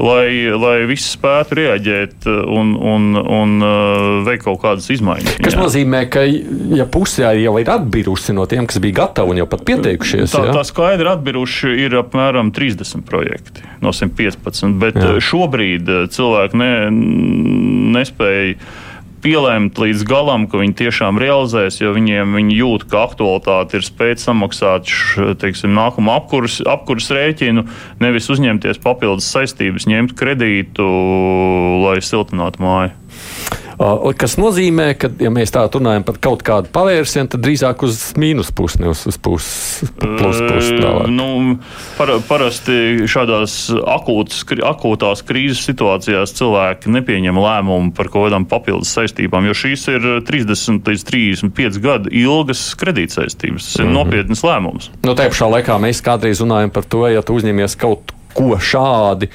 lai, 0.00 0.28
lai 0.56 0.74
viss 0.88 1.14
spētu 1.16 1.58
reaģēt 1.58 2.26
un, 2.30 2.72
un, 2.74 3.08
un 3.20 3.54
uh, 3.64 4.20
veikt 4.26 4.46
kaut 4.46 4.60
kādas 4.64 4.88
izmaiņas. 4.94 5.38
Tas 5.44 5.56
nozīmē, 5.58 6.04
ka 6.12 6.24
ja 6.24 6.86
pusē 6.90 7.34
jau 7.40 7.54
ir 7.60 7.72
atbirusi 7.72 8.34
no 8.36 8.46
tiem, 8.50 8.68
kas 8.70 8.80
bija 8.82 9.02
gatavi 9.02 9.34
un 9.34 9.42
jau 9.42 9.48
pat 9.50 9.64
pieteikušies. 9.68 10.34
Tā, 10.34 10.44
tā 10.56 10.64
skaidri 10.68 11.10
atbiruši 11.12 11.74
ir 11.86 11.98
apmēram 12.00 12.52
30 12.56 13.04
projekti 13.08 13.66
no 13.84 13.94
115, 13.96 14.78
bet 14.80 14.98
jā. 15.00 15.16
šobrīd 15.30 15.90
uh, 15.90 16.06
cilvēki 16.12 16.60
ne, 16.60 16.72
nespēja 17.98 18.56
pielēmt 19.24 19.78
līdz 19.80 20.04
galam, 20.08 20.46
ka 20.50 20.60
viņi 20.60 20.76
tiešām 20.80 21.20
realizēs, 21.20 21.80
jo 21.82 21.92
viņiem 21.96 22.36
viņi 22.38 22.58
jūt, 22.60 22.86
ka 22.90 23.04
aktualitāte 23.08 23.78
ir 23.78 23.86
spēt 23.86 24.22
samaksāt 24.22 24.90
teiksim, 25.42 25.74
nākamo 25.76 26.14
apkurs, 26.16 26.60
apkurs 26.68 27.10
rēķinu, 27.14 27.66
nevis 28.02 28.30
uzņemties 28.32 28.82
papildus 28.84 29.30
saistības, 29.32 29.88
ņemt 29.90 30.16
kredītu, 30.18 30.86
lai 31.84 31.98
siltinātu 32.04 32.64
māju. 32.64 32.99
Kas 34.20 34.34
nozīmē, 34.36 34.90
ka, 35.00 35.08
ja 35.24 35.30
mēs 35.32 35.54
tā 35.54 35.62
runājam 35.72 36.04
par 36.04 36.18
kaut 36.20 36.42
kādu 36.44 36.68
pavērsienu, 36.74 37.30
tad 37.32 37.40
drīzāk 37.40 37.80
uz 37.86 38.10
mīnus 38.20 38.50
pusi, 38.52 38.76
nevis 38.82 39.06
uz 39.08 39.16
pusi, 39.16 39.88
plus 39.96 40.40
pusi. 40.44 40.74
Nu, 41.08 41.56
par, 41.96 42.12
parasti 42.28 43.06
šādās 43.08 43.54
akūtas, 43.72 44.42
akūtās 44.68 45.24
krīzes 45.24 45.62
situācijās 45.70 46.34
cilvēki 46.36 46.92
nepieņem 46.92 47.40
lēmumu 47.40 47.94
par 47.96 48.10
kaut 48.12 48.28
kādām 48.28 48.44
papildus 48.50 48.92
saistībām, 48.98 49.48
jo 49.48 49.56
šīs 49.56 49.86
ir 49.94 50.08
30 50.28 50.90
līdz 50.92 51.06
35 51.08 51.80
gadu 51.80 52.12
ilgas 52.12 52.66
kredītsaistības. 52.80 53.70
Tas 53.70 53.78
ir 53.78 53.86
mm 53.86 53.88
-hmm. 53.88 53.96
nopietnas 53.96 54.44
lēmums. 54.44 54.90
Nu, 55.06 55.16
Tajā 55.16 55.32
pašā 55.32 55.48
laikā 55.56 55.80
mēs 55.80 56.04
kādreiz 56.04 56.44
runājam 56.44 56.68
par 56.68 56.84
to, 56.84 57.06
ja 57.08 57.24
tu 57.24 57.40
uzņemies 57.40 57.80
kaut 57.80 58.12
ko 58.36 58.58
šādu 58.60 59.30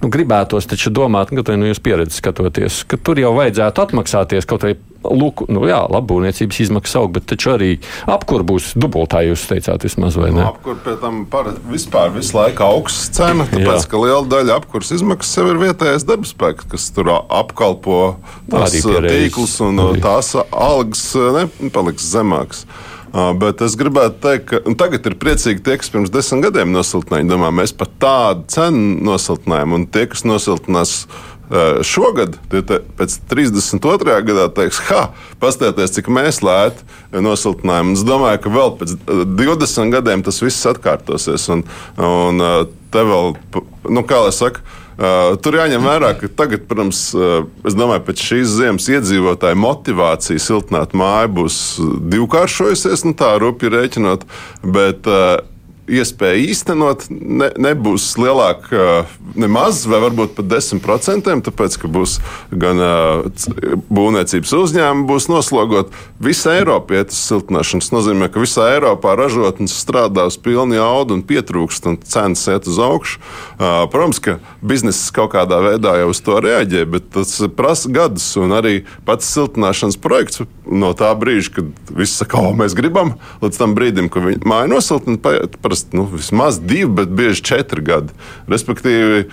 nu, 0.00 0.10
gribētos 0.12 0.68
taču 0.70 0.92
domāt, 0.94 1.32
ka 1.32 1.56
nu, 1.56 1.68
jūs 1.70 1.82
pieredzi 1.84 2.20
skatoties, 2.20 2.84
ka 2.88 2.98
tur 3.00 3.20
jau 3.20 3.34
vajadzētu 3.36 3.88
atmaksāties 3.88 4.48
kaut 4.48 4.66
vai. 4.68 4.76
Lūk, 5.00 5.46
nu 5.48 5.62
jā, 5.64 5.78
labbūvniecības 5.88 6.58
izmaksas 6.60 6.98
aug, 7.00 7.14
bet 7.14 7.24
taču 7.30 7.54
arī 7.54 7.68
apkur 8.04 8.42
būs 8.44 8.74
dubultā, 8.76 9.22
jūs 9.24 9.46
teicāt, 9.48 9.86
vismaz 9.86 10.18
vai 10.20 10.28
ne? 10.28 10.42
Nu, 10.42 10.50
apkur 10.50 10.76
pie 10.84 10.92
tam 11.00 11.22
par, 11.32 11.48
vispār 11.72 12.12
visu 12.12 12.36
laiku 12.36 12.66
augsts 12.66 13.08
cena, 13.16 13.46
tāpēc, 13.48 13.78
jā. 13.80 13.88
ka 13.88 14.02
liela 14.02 14.28
daļa 14.28 14.58
apkurs 14.60 14.92
izmaksas 14.98 15.40
jau 15.40 15.46
ir 15.54 15.62
vietējais 15.62 16.04
darbspēks, 16.04 16.68
kas 16.74 16.90
tur 16.92 17.14
apkalpo 17.16 18.02
tās 18.52 18.76
tīklus 18.76 19.56
un 19.64 19.86
arī. 19.86 20.04
tās 20.04 20.34
algas 20.36 21.06
nepaliks 21.16 22.12
zemākas. 22.12 22.66
Bet 23.10 23.62
es 23.66 23.74
gribētu 23.78 24.20
teikt, 24.22 24.44
ka 24.52 24.74
tagad 24.78 25.08
ir 25.10 25.16
priecīgi 25.18 25.64
tie, 25.66 25.74
kas 25.80 25.90
pirms 25.90 26.12
desmit 26.14 26.44
gadiem 26.46 26.70
nosiltināja. 26.74 27.26
Domā, 27.32 27.50
mēs 27.54 27.74
pat 27.74 27.96
tādu 28.02 28.46
cenu 28.54 29.00
nosiltinājām, 29.08 29.74
un 29.74 29.86
tie, 29.90 30.06
kas 30.10 30.22
nosiltinās 30.28 30.94
šogad, 31.82 32.36
tie 32.52 32.60
te, 32.62 32.78
pēc 32.98 33.16
32. 33.30 34.14
gadā 34.28 34.46
teiks, 34.54 34.78
ha, 34.86 35.08
paskatieties, 35.42 35.96
cik 35.96 36.10
mēs 36.12 36.38
lēti 36.46 36.86
nosiltinājām. 37.26 37.96
Es 37.96 38.04
domāju, 38.06 38.42
ka 38.44 38.52
vēl 38.54 38.76
pēc 38.78 38.94
20 39.08 39.96
gadiem 39.96 40.22
tas 40.26 40.38
viss 40.44 40.68
atkārtosies. 40.70 41.48
Un, 41.50 41.64
un 41.98 42.44
te 42.94 43.02
vēl, 43.10 43.34
nu, 43.90 44.06
kā 44.06 44.22
lai 44.22 44.30
saka, 44.36 44.62
tur 45.40 45.56
jāņem 45.56 45.86
vērā, 45.86 46.10
ka 46.20 46.28
tagad, 46.36 46.66
protams, 46.68 47.02
uh, 47.16 47.46
es 47.64 47.76
domāju, 47.78 48.04
pēc 48.08 48.24
šīs 48.30 48.56
ziemas 48.58 48.88
iedzīvotāju 48.92 49.56
motivācija 49.60 50.42
siltināt 50.42 50.92
māju 50.98 51.30
būs 51.38 51.56
divkāršojusies, 52.12 53.06
nu 53.08 53.14
tā 53.16 53.32
rupji 53.40 53.72
rēķinot. 53.72 54.26
Bet, 54.76 55.08
uh, 55.08 55.40
iespēja 55.90 56.38
īstenot 56.50 57.08
ne, 57.10 57.50
nebūs 57.58 58.12
lielāka 58.20 59.04
nemaz, 59.38 59.82
vai 59.90 60.00
varbūt 60.04 60.36
pat 60.38 60.48
10%, 60.50 61.30
tāpēc, 61.46 61.76
ka 61.82 61.90
būs 61.90 62.18
gan 62.50 62.80
būvniecības 63.90 64.54
uzņēmumi, 64.60 65.06
būs 65.08 65.28
noslogot 65.30 65.94
visu 66.22 66.52
Eiropu 66.52 66.98
iet 66.98 67.14
uz 67.14 67.20
siltināšanu. 67.24 67.84
Tas 67.84 67.94
nozīmē, 67.94 68.30
ka 68.32 68.42
visā 68.42 68.68
Eiropā 68.74 69.16
ražotnes 69.18 69.74
strādā 69.76 70.26
uz 70.30 70.38
pilnu 70.40 70.78
jaudu 70.78 71.16
un 71.18 71.24
pietrūkst, 71.26 71.88
un 71.90 71.98
cenas 72.04 72.46
iet 72.50 72.68
uz 72.70 72.78
augšu. 72.82 73.20
Protams, 73.58 74.22
ka 74.22 74.38
bizness 74.62 75.10
kaut 75.14 75.34
kādā 75.34 75.60
veidā 75.64 75.96
jau 76.02 76.10
uz 76.12 76.22
to 76.24 76.38
reaģē, 76.42 76.84
bet 76.90 77.10
tas 77.14 77.36
prasa 77.56 77.90
gadus, 77.92 78.28
un 78.40 78.54
arī 78.56 78.82
pats 79.08 79.28
siltināšanas 79.34 79.98
projekts 80.00 80.44
no 80.70 80.92
tā 80.94 81.10
brīža, 81.18 81.54
kad 81.58 81.94
viss 81.96 82.20
saka, 82.20 82.38
ko 82.38 82.52
mēs 82.54 82.76
gribam, 82.78 83.16
līdz 83.42 83.58
tam 83.58 83.74
brīdim, 83.74 84.10
kad 84.12 84.44
māja 84.46 84.68
nosiltina, 84.70 85.18
parasti 85.62 85.79
saprast, 85.80 85.92
nu, 85.92 86.04
vismaz 86.04 86.60
divi, 86.60 86.90
bet 86.90 87.08
bieži 87.08 87.42
četri 87.42 87.82
gadi. 87.82 88.12
Respektīvi, 88.48 89.28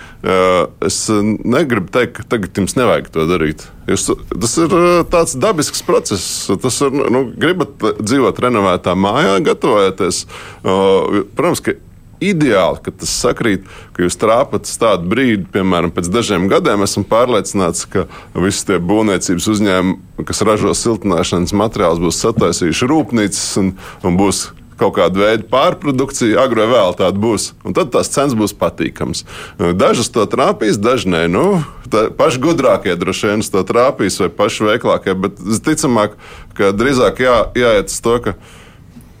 es 0.84 1.08
negribu 1.44 1.88
teikt, 1.90 2.16
ka 2.18 2.22
tagad 2.28 2.56
jums 2.56 2.76
nevajag 2.76 3.10
to 3.10 3.26
darīt. 3.26 3.66
Jūs, 3.88 4.10
tas 4.40 4.56
ir 4.58 4.72
tāds 5.10 5.36
dabisks 5.36 5.82
process. 5.82 6.50
Tas 6.62 6.80
ir, 6.80 6.92
nu, 6.92 7.32
gribat 7.36 7.78
dzīvot 8.00 8.38
renovētā 8.38 8.94
mājā, 8.94 9.38
gatavoties. 9.44 10.26
Protams, 10.62 11.60
ka 11.60 11.76
ideāli, 12.20 12.80
ka 12.82 12.90
tas 12.90 13.12
sakrīt, 13.14 13.66
ka 13.94 14.02
jūs 14.02 14.18
trāpat 14.18 14.66
uz 14.66 14.74
tādu 14.78 15.06
brīdi, 15.08 15.46
piemēram, 15.54 15.92
pēc 15.94 16.10
dažiem 16.10 16.48
gadiem. 16.50 16.82
Esmu 16.82 17.06
pārliecināts, 17.08 17.86
ka 17.86 18.08
visi 18.34 18.66
tie 18.66 18.80
būvniecības 18.82 19.48
uzņēmumi, 19.54 20.26
kas 20.26 20.42
ražo 20.42 20.74
siltināšanas 20.74 21.54
materiālus, 21.54 22.02
būs 22.02 22.22
sataisījuši 22.26 22.90
rūpnīcas 22.90 23.50
un, 23.62 23.76
un 24.02 24.18
būs 24.18 24.48
kaut 24.78 24.96
kāda 24.98 25.24
veida 25.24 25.46
pārprodukcija, 25.50 26.46
vai 26.58 26.68
vēl 26.70 26.94
tāda 26.98 27.18
būs. 27.20 27.52
Un 27.66 27.76
tad 27.76 27.90
tās 27.94 28.10
cenas 28.14 28.36
būs 28.38 28.54
patīkamas. 28.58 29.24
Dažas 29.58 30.12
to 30.14 30.26
trāpīs, 30.30 30.80
daži 30.80 31.10
nē. 31.12 31.24
Nu, 31.32 31.44
paši 31.90 32.42
gudrākie 32.44 32.94
droši 32.98 33.32
vien 33.32 33.42
to 33.42 33.64
trāpīs, 33.66 34.20
vai 34.22 34.30
paši 34.42 34.70
veiklākie. 34.70 35.16
Bet 35.18 35.42
visticamāk, 35.42 36.16
ka 36.58 36.72
drīzāk 36.76 37.20
jā, 37.24 37.36
jāiet 37.58 37.92
uz 37.92 38.00
to, 38.04 38.16
ka 38.24 38.38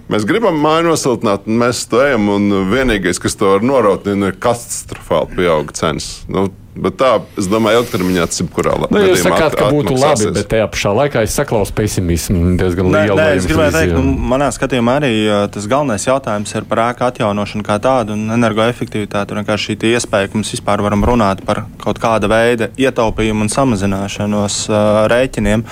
Mēs 0.08 0.24
gribam 0.24 0.56
māju 0.56 0.86
nosiltināt, 0.86 1.44
un 1.44 1.58
mēs 1.60 1.82
to 1.90 1.98
ejam. 2.00 2.30
Vienīgais, 2.70 3.18
kas 3.20 3.36
to 3.36 3.50
var 3.50 3.64
noraut, 3.64 4.06
ir 4.08 4.38
katastrofāli 4.40 5.36
pieauga 5.36 5.76
cenas. 5.76 6.06
Nu, 6.32 6.46
Bet 6.78 6.94
tā, 7.00 7.10
es 7.40 7.48
domāju, 7.50 7.82
ilgtermiņā 7.82 8.26
tas 8.30 8.42
ir 8.42 8.48
kurā 8.54 8.76
nu, 8.78 9.00
jūs 9.02 9.24
sakāt, 9.24 9.56
ka 9.58 9.70
būtu 9.74 9.96
labi, 9.98 10.28
bet 10.36 10.48
tajā 10.52 10.68
pašā 10.70 10.92
laikā 10.94 11.22
es 11.26 11.34
saklausu 11.34 11.74
pesimismu 11.74 12.54
diezgan 12.60 12.90
lielu. 12.92 13.16
Nē, 13.18 13.26
es 13.40 13.48
gribēju 13.50 13.74
teikt, 13.74 13.94
nu, 13.96 14.14
manā 14.32 14.50
skatījumā 14.54 14.98
arī 15.00 15.12
tas 15.54 15.66
galvenais 15.70 16.06
jautājums 16.06 16.54
ir 16.54 16.68
par 16.70 16.84
ēku 16.86 17.06
atjaunošanu 17.08 17.66
kā 17.66 17.80
tādu 17.82 18.14
un 18.14 18.36
energoefektivitāti. 18.36 19.38
Vienkārši 19.40 19.74
šī 19.74 19.92
iespēja, 19.96 20.30
ka 20.30 20.42
mēs 20.42 20.54
vispār 20.54 20.84
varam 20.86 21.02
runāt 21.08 21.42
par 21.48 21.64
kaut 21.82 21.98
kāda 22.02 22.30
veida 22.30 22.70
ietaupījumu 22.78 23.46
un 23.46 23.52
samazināšanos 23.52 24.60
uh, 24.70 25.02
rēķiniem. 25.10 25.66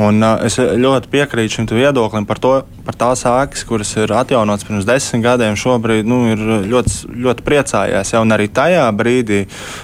Un, 0.00 0.22
uh, 0.24 0.40
es 0.46 0.56
ļoti 0.56 1.10
piekrītu 1.12 1.58
šim 1.58 1.66
viedoklim 1.72 2.24
par 2.28 2.40
to, 2.40 2.52
par 2.86 2.96
tās 2.98 3.24
ēkas, 3.28 3.64
kuras 3.68 3.90
ir 4.00 4.12
atjaunotas 4.16 4.64
pirms 4.66 4.86
desmit 4.88 5.24
gadiem, 5.26 5.56
šobrīd 5.58 6.08
nu, 6.08 6.22
ir 6.32 6.40
ļoti, 6.70 7.12
ļoti 7.26 7.44
priecājās. 7.46 8.14
Ja, 8.14 8.22
arī 8.34 8.48
tajā 8.48 8.86
brīdī, 8.96 9.42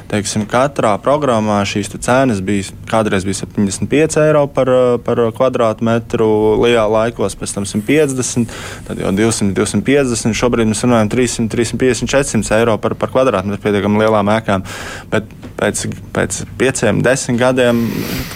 teiksim, 0.08 0.46
katrā 0.48 0.94
programmā 1.02 1.60
šīs 1.68 1.92
cenas 1.98 2.40
bija 2.44 2.72
kādreiz 2.88 3.26
bija 3.28 3.42
75 3.42 4.18
eiro 4.22 4.46
par, 4.52 4.70
par 5.04 5.20
kvadrātmetru, 5.36 6.28
lielā 6.62 6.86
laikos 6.88 7.36
pēc 7.38 7.54
tam 7.58 7.68
150, 7.68 8.56
tad 8.88 9.02
jau 9.02 9.12
200, 9.14 9.52
250. 9.56 10.38
Šobrīd 10.38 10.70
mēs 10.70 10.84
runājam 10.86 11.12
300, 11.12 11.52
350, 11.52 12.12
400 12.14 12.58
eiro 12.62 12.78
par, 12.82 12.96
par 12.98 13.12
kvadrātmetru 13.12 13.60
pietiekami 13.66 14.02
lielām 14.04 14.32
ēkām. 14.38 14.64
Bet 15.12 15.28
pēc, 15.58 15.84
pēc 16.16 16.40
pieciem, 16.60 17.02
desmit 17.04 17.40
gadiem, 17.40 17.82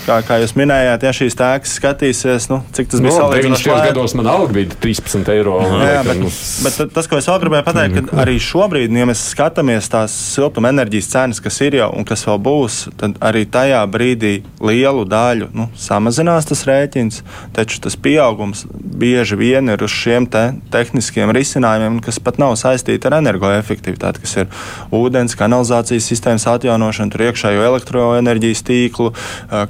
kā, 0.07 0.21
kā 0.27 0.41
jūs 0.43 0.57
minējāt, 0.59 1.07
ja 1.07 1.15
šīs 1.17 1.39
tēkas 1.63 1.77
skatīsies, 1.79 2.49
nu, 2.51 2.61
cik 2.75 2.91
tas 2.91 3.01
bija 3.01 3.13
no, 3.13 3.29
salīdzinoši 3.29 3.69
labi. 3.71 3.89
gados 3.91 4.15
man 4.19 4.27
alga 4.27 4.53
bija 4.57 4.69
13 4.83 5.29
eiro. 5.33 5.59
Jā, 5.63 6.03
bet, 6.07 6.23
bet 6.65 6.95
tas, 6.95 7.07
ko 7.07 7.19
es 7.19 7.29
vēl 7.29 7.39
gribēju 7.43 7.67
pateikt, 7.67 8.09
ka 8.11 8.19
arī 8.23 8.37
šobrīd, 8.43 8.91
ja 8.91 9.07
mēs 9.07 9.23
skatāmies 9.31 9.89
tās 9.93 10.13
siltuma 10.35 10.73
enerģijas 10.73 11.11
cenas, 11.13 11.41
kas 11.43 11.61
ir 11.63 11.79
jau 11.79 11.91
un 11.95 12.07
kas 12.09 12.25
vēl 12.27 12.41
būs, 12.43 12.79
tad 12.99 13.19
arī 13.23 13.45
tajā 13.47 13.83
brīdī 13.93 14.43
lielu 14.63 15.05
daļu 15.07 15.51
nu, 15.55 15.69
samazinās 15.79 16.49
tas 16.51 16.65
rēķins, 16.69 17.23
taču 17.55 17.81
tas 17.85 17.97
pieaugums 17.97 18.67
bieži 18.73 19.39
vien 19.39 19.71
ir 19.73 19.83
uz 19.85 19.95
šiem 19.95 20.27
te 20.31 20.45
tehniskiem 20.73 21.31
risinājumiem, 21.35 22.01
kas 22.05 22.19
pat 22.23 22.41
nav 22.43 22.57
saistīti 22.61 23.09
ar 23.09 23.19
energoefektivitāti, 23.21 24.25
kas 24.25 24.37
ir 24.43 24.51
ūdens, 24.95 25.37
kanalizācijas 25.39 26.11
sistēmas 26.11 26.49
atjaunošana 26.51 27.13
tur 27.13 27.27
iekšējo 27.29 27.65
elektroenerģijas 27.71 28.65
tīklu, 28.67 29.13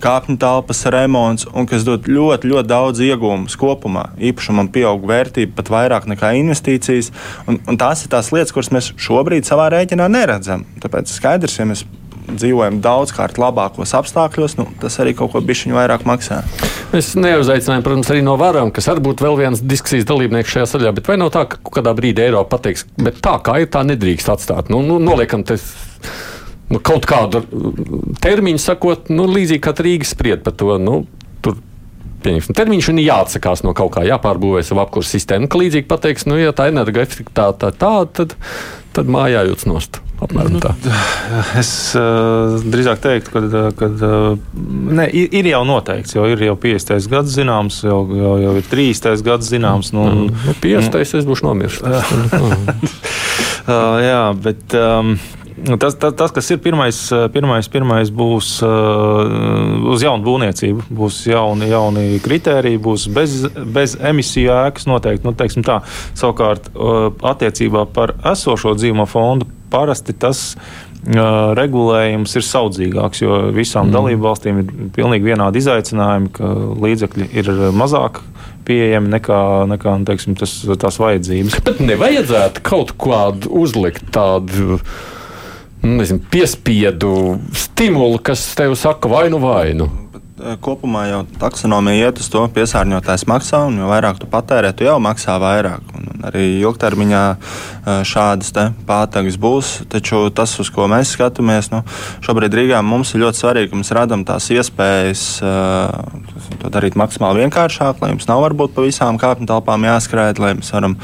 kāpņu 0.02 0.38
telpas 0.42 0.84
remonts, 0.92 1.48
un 1.52 1.68
kas 1.68 1.81
dod 1.86 2.08
ļoti, 2.10 2.50
ļoti 2.52 2.70
daudz 2.70 3.02
iegūmus 3.06 3.56
kopumā. 3.60 4.08
Īpašumam 4.30 4.70
pieaug 4.74 5.06
vērtība 5.08 5.56
pat 5.58 5.72
vairāk 5.72 6.06
nekā 6.10 6.34
investīcijas, 6.40 7.12
un, 7.46 7.60
un 7.68 7.80
tās 7.80 8.04
ir 8.04 8.12
tās 8.12 8.32
lietas, 8.34 8.54
kuras 8.54 8.72
mēs 8.74 8.92
šobrīd 9.00 9.48
savā 9.48 9.70
rēķinā 9.74 10.08
neredzam. 10.12 10.66
Tāpēc 10.82 11.12
skaidrs, 11.12 11.58
ja 11.60 11.68
mēs 11.68 11.84
dzīvojam 12.30 12.78
daudzkārt 12.82 13.38
labākos 13.40 13.94
apstākļos, 13.98 14.56
nu, 14.60 14.66
tas 14.80 14.98
arī 15.02 15.14
kaut 15.18 15.32
ko 15.34 15.42
bišķiņu 15.44 15.76
vairāk 15.76 16.04
maksā. 16.08 16.42
Es 16.96 17.12
neuzaicināju, 17.18 17.84
protams, 17.86 18.10
arī 18.12 18.22
no 18.24 18.36
varam, 18.40 18.70
kas 18.74 18.88
arī 18.92 19.02
būtu 19.08 19.26
vēl 19.26 19.38
viens 19.40 19.62
diskusijas 19.64 20.06
dalībnieks 20.08 20.52
šajā 20.54 20.68
saļā, 20.74 20.92
bet 20.96 21.08
vai 21.10 21.18
nav 21.20 21.32
tā, 21.34 21.46
ka 21.50 21.60
kādā 21.78 21.94
brīdī 21.98 22.26
Eiropa 22.26 22.56
pateiks, 22.56 22.86
bet 23.00 23.18
tā 23.24 23.38
kā 23.44 23.58
ir, 23.62 23.70
tā 23.72 23.82
nedrīkst 23.88 24.30
atstāt. 24.32 24.70
Nu, 24.72 24.82
nu, 24.86 25.00
noliekam, 25.02 25.44
tas 25.48 25.64
nu, 26.72 26.80
kaut 26.84 27.08
kādu 27.08 27.42
termiņu 28.22 28.62
sakot, 28.62 29.12
nu, 29.12 29.26
līdzīgi 29.30 29.64
kā 29.64 29.74
Rīga 29.82 30.08
spried 30.08 30.46
par 30.46 30.56
to. 30.58 30.76
Nu, 30.82 31.02
tur, 31.44 31.58
Pieņemsim, 32.22 32.56
termiņš 32.58 32.92
ir 32.92 33.02
jāatsakās 33.06 33.64
no 33.66 33.74
kaut 33.76 33.94
kā, 33.96 34.06
jāpārbūvē 34.08 34.62
savu 34.66 34.84
apkursu 34.84 35.16
sistēmu. 35.16 35.50
Ka 35.50 35.60
līdzīgi 35.60 35.88
pateiks, 35.90 36.28
nu, 36.30 36.38
ja 36.40 36.54
tā 36.56 36.68
energoefektivitāte 36.72 37.66
tā, 37.66 37.74
tā, 37.74 37.92
tad, 38.20 38.36
tad 38.96 39.12
mājā 39.12 39.44
jūtas 39.48 39.68
nost. 39.70 40.02
Apmēram, 40.22 40.54
nu, 40.54 40.90
es 41.60 41.70
uh, 41.98 42.54
drīzāk 42.62 43.00
teiktu, 43.02 43.42
ka, 43.74 43.88
uh, 43.90 44.36
ne, 44.94 45.08
ir, 45.10 45.32
ir 45.40 45.48
jau 45.50 45.64
noteikts, 45.66 46.14
jo 46.14 46.28
ir 46.30 46.44
jau 46.46 46.54
50. 46.62 47.10
gads 47.10 47.34
zināms, 47.34 47.80
jau, 47.82 48.04
jau, 48.14 48.36
jau 48.44 48.54
ir 48.60 48.68
30. 48.70 49.24
gads 49.26 49.50
zināms. 49.50 49.90
Nu, 49.96 50.06
mm, 50.06 50.46
nu, 50.46 50.56
50. 50.62 50.94
Nu, 50.94 51.02
es 51.02 51.26
būšu 51.26 51.48
nomirst. 51.48 51.82
uh, 51.82 51.94
jā, 54.10 54.24
bet. 54.46 54.78
Um, 54.78 55.16
Nu, 55.18 55.41
tas, 55.80 55.94
tas, 55.94 56.14
tas, 56.18 56.32
kas 56.34 56.50
ir 56.50 56.60
pirmais, 56.62 56.98
pirmais, 57.34 57.68
pirmais 57.72 58.12
būs 58.14 58.52
uh, 58.66 59.88
uz 59.92 60.04
jaunu 60.04 60.26
būvniecību, 60.26 60.86
būs 60.92 61.22
jauni, 61.30 61.70
jauni 61.72 62.20
kriteriji, 62.24 62.80
būs 62.82 63.08
bez, 63.12 63.40
bez 63.74 63.96
emisiju 63.98 64.52
ēkas 64.54 64.88
noteikti. 64.90 65.28
Nu, 65.28 65.66
tā. 65.66 65.80
Savukārt, 66.18 66.72
uh, 66.74 67.10
attiecībā 67.32 67.86
par 67.94 68.16
esošo 68.32 68.76
dzīvo 68.78 69.06
fondu 69.10 69.48
parasti 69.72 70.12
tas 70.12 70.52
uh, 70.56 71.52
regulējums 71.58 72.36
ir 72.38 72.46
saudzīgāks, 72.46 73.22
jo 73.24 73.38
visām 73.54 73.88
mm. 73.88 73.96
dalību 73.96 74.28
valstīm 74.28 74.60
ir 74.62 74.74
pilnīgi 74.96 75.32
vienādi 75.32 75.62
izaicinājumi, 75.62 76.34
ka 76.36 76.52
līdzekļi 76.82 77.30
ir 77.40 77.54
mazāk 77.76 78.22
pieejami 78.66 79.10
nekā, 79.16 79.40
nekā 79.72 79.96
nu, 79.98 80.06
teiksim, 80.08 80.36
tas, 80.38 80.54
tās 80.80 80.98
vajadzības. 81.02 81.58
Bet 81.66 81.82
nevajadzētu 81.82 82.62
kaut 82.66 82.94
kādu 83.00 83.50
uzlikt 83.62 84.06
tādu 84.14 84.78
nezinu, 85.82 86.22
piespiedu 86.30 87.38
stimulu, 87.56 88.20
kas 88.22 88.44
tev 88.58 88.76
saka 88.78 89.10
vainu 89.10 89.42
vainu. 89.42 89.90
Eh, 90.42 90.56
kopumā 90.58 91.04
jau 91.06 91.20
taksonomija 91.38 92.08
iet 92.08 92.20
uz 92.22 92.26
to, 92.32 92.40
piesārņotājs 92.54 93.26
maksā, 93.30 93.60
un 93.68 93.76
jo 93.78 93.86
vairāk 93.90 94.18
tu 94.18 94.26
patērē, 94.30 94.72
tu 94.74 94.86
jau 94.86 94.96
maksā 95.02 95.36
vairāk. 95.38 95.92
Un, 95.98 96.08
arī 96.26 96.46
ilgtermiņā 96.62 97.22
šādas 97.82 98.52
pātagas 98.86 99.36
būs. 99.40 99.72
Taču 99.90 100.28
tas, 100.34 100.54
uz 100.62 100.70
ko 100.70 100.86
mēs 100.90 101.14
skatāmies, 101.16 101.72
nu, 101.72 101.82
šobrīd 102.22 102.54
Rīgā 102.54 102.82
mums 102.86 103.14
ir 103.14 103.24
ļoti 103.24 103.42
svarīgi, 103.42 103.70
ka 103.72 103.80
mēs 103.80 103.92
radām 103.96 104.22
tās 104.28 104.46
iespējas 104.54 105.24
uh, 105.42 105.90
to 106.62 106.70
darīt 106.72 106.96
maksimāli 106.98 107.42
vienkāršāk, 107.42 108.02
lai 108.02 108.12
jums 108.12 108.28
nav 108.30 108.42
varbūt 108.44 108.76
pa 108.76 108.86
visām 108.86 109.18
kāpņu 109.20 109.48
telpām 109.50 109.86
jāskrēt, 109.88 110.38
lai 110.42 110.54
mēs 110.58 110.70
varam 110.74 110.96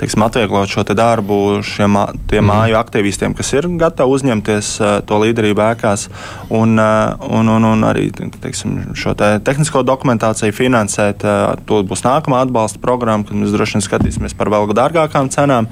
teiksim, 0.00 0.24
atvieglot 0.26 0.72
šo 0.72 0.84
darbu 0.88 1.38
šiem 1.64 1.96
mm. 1.96 2.44
māju 2.44 2.78
aktīvistiem, 2.80 3.36
kas 3.38 3.54
ir 3.56 3.70
gatavi 3.80 4.18
uzņemties 4.18 4.72
uh, 4.82 4.94
to 5.08 5.20
līderību 5.22 5.64
ēkās 5.70 6.08
un, 6.52 6.76
un, 6.78 7.52
un, 7.56 7.68
un 7.72 7.88
arī 7.88 8.08
teiksim, 8.12 8.92
šo 8.98 9.14
te 9.18 9.30
tehnisko 9.44 9.84
dokumentāciju 9.86 10.54
finansēt. 10.54 11.24
To 11.68 11.80
būs 11.86 12.04
nākamā 12.04 12.42
atbalsta 12.44 12.80
programma, 12.82 13.26
kad 13.26 13.38
mēs 13.38 13.54
droši 13.54 13.78
vien 13.78 13.84
skatīsimies 13.84 14.36
par 14.38 14.50
vēl 14.52 14.68
dārgākām 14.76 15.30
cenām. 15.32 15.68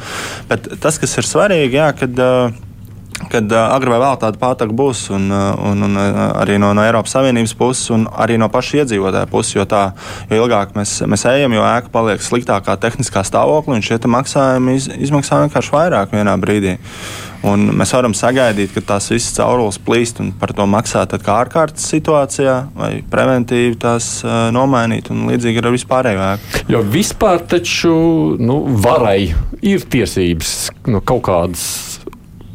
Bet 0.47 0.69
tas, 0.83 1.01
kas 1.03 1.17
ir 1.19 1.27
svarīgi, 1.27 1.79
jā, 1.81 1.91
kad 1.97 2.23
uh, 2.23 2.55
kad 3.33 3.49
uh, 3.53 3.63
agrāk 3.73 3.95
vai 3.95 4.01
vēl 4.03 4.19
tāda 4.21 4.39
pātaka 4.41 4.75
būs, 4.77 5.07
un, 5.15 5.31
un, 5.33 5.85
un 5.87 5.99
arī 5.99 6.59
no, 6.61 6.73
no 6.77 6.85
Eiropas 6.85 7.15
Savienības 7.17 7.55
puses, 7.57 7.89
un 7.95 8.05
arī 8.13 8.37
no 8.41 8.51
paša 8.53 8.83
iedzīvotāja 8.83 9.29
puses, 9.31 9.55
jo 9.57 9.65
tā 9.69 9.83
jo 10.31 10.43
ilgāk 10.43 10.77
mēs, 10.77 10.99
mēs 11.09 11.25
ejam, 11.33 11.57
jo 11.57 11.65
ēka 11.65 11.93
paliek 11.95 12.23
sliktākā 12.23 12.77
tehniskā 12.83 13.25
stāvoklī, 13.27 13.79
un 13.79 13.87
šie 13.87 13.99
maksājumi 14.13 14.77
iz, 14.77 14.91
izmaksā 15.09 15.41
vienkārši 15.47 15.75
vairāk 15.75 16.13
vienā 16.13 16.37
brīdī. 16.43 16.77
Un 17.47 17.69
mēs 17.77 17.93
varam 17.97 18.15
sagaidīt, 18.17 18.73
ka 18.75 18.83
tās 18.95 19.11
visas 19.13 19.35
caurules 19.37 19.79
plīst 19.83 20.21
un 20.23 20.33
par 20.41 20.55
to 20.57 20.67
maksāt 20.71 21.17
kā 21.23 21.41
ārkārtas 21.45 21.89
situācijā, 21.93 22.57
vai 22.77 22.91
preventīvi 23.11 23.77
tās 23.83 24.11
uh, 24.25 24.49
nomainīt. 24.55 25.11
Līdzīgi 25.11 25.63
ar 25.63 25.71
vispārējo 25.75 26.25
ēku. 26.31 26.65
Jo 26.73 26.83
vispār 26.87 27.43
taču 27.51 27.95
nu, 28.41 28.63
varai 28.83 29.33
ir 29.67 29.87
tiesības 29.91 30.57
nu, 30.91 31.03
kaut 31.05 31.25
kādas 31.29 31.67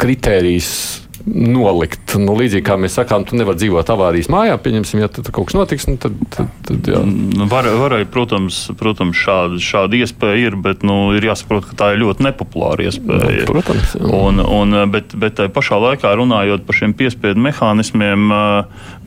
kritērijus 0.01 1.00
nolikt. 1.25 2.15
Nu, 2.19 2.33
līdzīgi 2.37 2.63
kā 2.65 2.77
mēs 2.79 2.95
sakām, 2.99 3.25
tu 3.27 3.37
nevari 3.39 3.59
dzīvot 3.61 3.91
avārijas 3.93 4.29
mājā, 4.31 4.57
pieņemsim, 4.61 5.01
ja 5.03 5.09
tur 5.11 5.27
kaut 5.33 5.49
kas 5.49 5.57
notiks, 5.57 5.87
nu, 5.89 5.97
tad, 6.01 6.17
tad, 6.33 6.49
tad. 6.67 6.89
Nu, 7.07 7.47
var, 7.51 7.69
varēja, 7.81 8.07
protams, 8.11 8.63
protams 8.79 9.19
šāda, 9.19 9.59
šāda 9.61 9.99
iespēja 10.01 10.49
ir, 10.49 10.57
bet 10.61 10.85
nu, 10.87 10.97
ir 11.17 11.27
jāsaprot, 11.29 11.67
ka 11.69 11.77
tā 11.79 11.91
ir 11.95 12.01
ļoti 12.03 12.27
nepopulāra 12.27 12.89
iespēja. 12.89 13.45
Nu, 13.45 13.49
protams. 13.51 13.95
Jā. 13.97 14.11
Un, 14.17 14.43
un, 14.43 14.77
bet, 14.93 15.15
bet 15.19 15.37
tai 15.39 15.47
pašā 15.53 15.79
laikā 15.81 16.13
runājot 16.19 16.67
par 16.67 16.79
šiem 16.81 16.95
piespiedu 16.97 17.41
mehānismiem, 17.43 18.35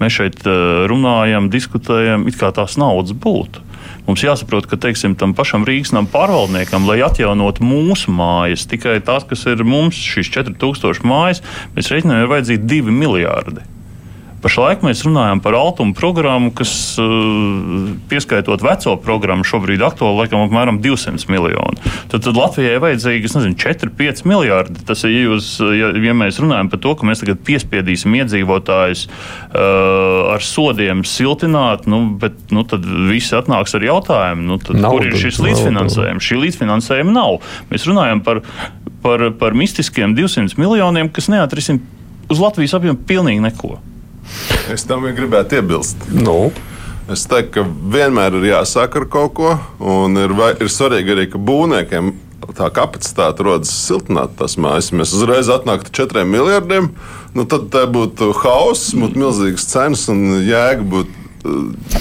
mēs 0.01 0.19
šeit 0.21 0.43
runājam, 0.91 1.51
diskutējam, 1.53 2.29
it 2.31 2.41
kā 2.41 2.55
tās 2.55 2.79
naudas 2.81 3.17
būtu. 3.17 3.65
Mums 4.05 4.21
jāsaprot, 4.21 4.67
ka 4.69 4.77
teiksim, 4.77 5.15
tam 5.17 5.33
pašam 5.37 5.65
Rīgas 5.65 5.95
nama 5.97 6.11
pārvaldniekam, 6.13 6.85
lai 6.89 6.99
atjaunotu 7.07 7.65
mūsu 7.65 8.13
mājas, 8.13 8.67
tikai 8.69 8.99
tās, 9.05 9.25
kas 9.29 9.47
ir 9.49 9.65
mums, 9.65 9.97
šīs 9.97 10.29
4000 10.35 11.09
mājas, 11.09 11.41
mēs 11.77 11.89
reiķinām, 11.93 12.21
ir 12.21 12.35
vajadzīgi 12.35 12.69
2 12.85 12.99
miljardi. 13.01 13.65
Pašlaik 14.45 14.83
mēs 14.85 15.01
runājam 15.07 15.41
par 15.41 15.55
altumu 15.57 15.95
programmu, 15.97 16.51
kas, 16.53 16.99
eh, 17.01 17.05
pieskaitot 18.11 18.61
veco 18.61 18.93
programmu, 19.01 19.47
šobrīd 19.49 19.81
aktuāli 19.81 20.19
laikam 20.21 20.43
apmēram 20.45 20.83
200 20.85 21.31
miljoni. 21.33 21.81
Tad, 22.13 22.27
tad 22.27 22.37
Latvijai 22.37 22.77
vajadzīgi, 22.83 23.25
es 23.25 23.37
nezinu, 23.39 23.57
4-5 23.57 24.27
miljardi. 24.29 24.85
Tas 24.85 25.07
ir, 25.09 25.15
ja, 25.15 25.23
jūs, 25.31 25.49
ja, 25.73 25.89
ja 25.97 26.13
mēs 26.13 26.41
runājam 26.45 26.69
par 26.69 26.83
to, 26.85 26.93
ka 26.93 27.09
mēs 27.09 27.25
tagad 27.25 27.41
piespiedīsim 27.47 28.19
iedzīvotājus 28.19 29.07
uh, 29.09 30.35
ar 30.35 30.45
sodiem 30.45 31.01
siltināt, 31.09 31.89
nu, 31.89 32.03
bet 32.21 32.53
nu, 32.53 32.67
tad 32.69 32.85
visi 32.85 33.33
atnāks 33.39 33.73
ar 33.79 33.89
jautājumu, 33.89 34.45
nu, 34.45 34.61
tad, 34.61 34.77
kur 34.77 35.09
ir 35.09 35.17
šis 35.25 35.41
līdzfinansējums. 35.41 36.29
Šī 36.29 36.43
līdzfinansējuma 36.43 37.17
nav. 37.17 37.41
Mēs 37.73 37.89
runājam 37.89 38.21
par, 38.29 38.45
par, 39.01 39.31
par 39.41 39.57
mistiskiem 39.57 40.13
200 40.21 40.61
miljoniem, 40.61 41.09
kas 41.09 41.33
neatrisin 41.33 41.81
uz 42.29 42.45
Latvijas 42.45 42.77
apjomu 42.77 43.01
pilnīgi 43.09 43.49
neko. 43.49 43.81
Es 44.73 44.87
tam 44.89 45.07
gribētu 45.07 45.61
iebilst. 45.61 46.09
Nu. 46.15 46.53
Es 47.13 47.27
teiktu, 47.29 47.59
ka 47.59 47.65
vienmēr 47.93 48.39
ir 48.39 48.47
jāsāk 48.55 48.95
ar 48.97 49.05
kaut 49.13 49.35
ko, 49.37 49.51
un 49.85 50.17
ir, 50.17 50.33
vai, 50.33 50.55
ir 50.57 50.71
svarīgi 50.73 51.13
arī, 51.13 51.27
ka 51.29 51.41
būvniekiem 51.41 52.15
tā 52.57 52.69
kapacitāte 52.73 53.45
rodas 53.45 53.73
siltināt 53.73 54.37
tās 54.39 54.57
mājas. 54.61 54.91
Ja 54.93 55.01
mēs 55.01 55.13
uzreiz 55.17 55.51
atnāktu 55.53 55.91
ar 55.91 55.97
četriem 56.01 56.33
miljardiem, 56.33 56.91
nu 57.37 57.45
tad 57.49 57.75
būtu 57.93 58.31
hauss, 58.41 58.95
būtu 58.97 59.21
milzīgas 59.21 59.69
cenas 59.69 60.07
un 60.13 60.41
jēga 60.45 60.85
būtu 60.95 61.24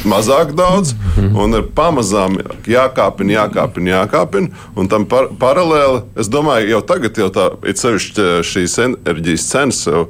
mazāk 0.08 0.54
daudz, 0.58 0.94
un 1.20 1.58
ir 1.58 1.68
pamazām 1.76 2.38
jākāpina, 2.70 3.38
jākāpina, 3.38 3.98
jākāpina. 3.98 4.64
Un 4.80 4.90
tam 4.92 5.06
par, 5.10 5.30
paralēli, 5.40 6.04
es 6.20 6.32
domāju, 6.32 6.72
jau 6.76 6.82
tagad 6.94 7.20
jau 7.20 7.30
tā, 7.34 7.50
ir 7.68 7.78
sevišķi 7.80 8.28
šīs 8.48 8.80
enerģijas 8.88 9.48
cenas 9.52 9.86
uh, 9.92 10.06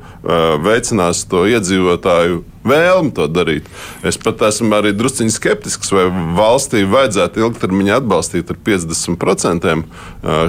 veicinās 0.64 1.26
to 1.30 1.46
iedzīvotāju 1.50 2.44
vēlmi 2.68 3.14
to 3.16 3.28
darīt. 3.32 3.68
Es 4.06 4.18
pat 4.22 4.42
esmu 4.48 4.78
arī 4.78 4.94
drusciņš 4.96 5.38
skeptisks, 5.38 5.92
vai 5.94 6.06
valstī 6.38 6.84
vajadzētu 6.90 7.44
ilgtermiņā 7.44 8.00
atbalstīt 8.02 8.52
ar 8.54 8.60
50% 8.68 9.74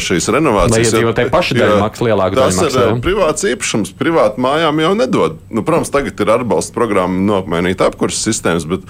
šīs 0.05 0.31
renovācijas. 0.35 0.77
Lai 0.77 0.85
iedzīvotāji 0.85 1.33
paši 1.35 1.59
daļu 1.59 1.81
maksā 1.83 2.09
lielāku 2.09 2.39
daļu. 2.39 2.59
Tas 2.61 2.79
ir 2.81 3.01
privāts 3.05 3.49
īpašums, 3.51 3.95
privāti 3.99 4.43
mājām 4.45 4.83
jau 4.85 4.93
nedod. 4.99 5.39
Nu, 5.51 5.65
protams, 5.67 5.93
tagad 5.95 6.21
ir 6.23 6.35
atbalsta 6.37 6.77
programma 6.77 7.21
nomainīt 7.25 7.83
apkurses 7.85 8.25
sistēmas, 8.29 8.69
bet 8.71 8.87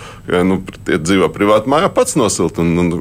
nu, 0.46 0.60
tie 0.87 1.00
dzīvo 1.00 1.30
privāti 1.34 1.72
mājā 1.72 1.90
pats 1.94 2.18
nosilt, 2.20 2.60
un, 2.62 2.74
un, 2.80 2.92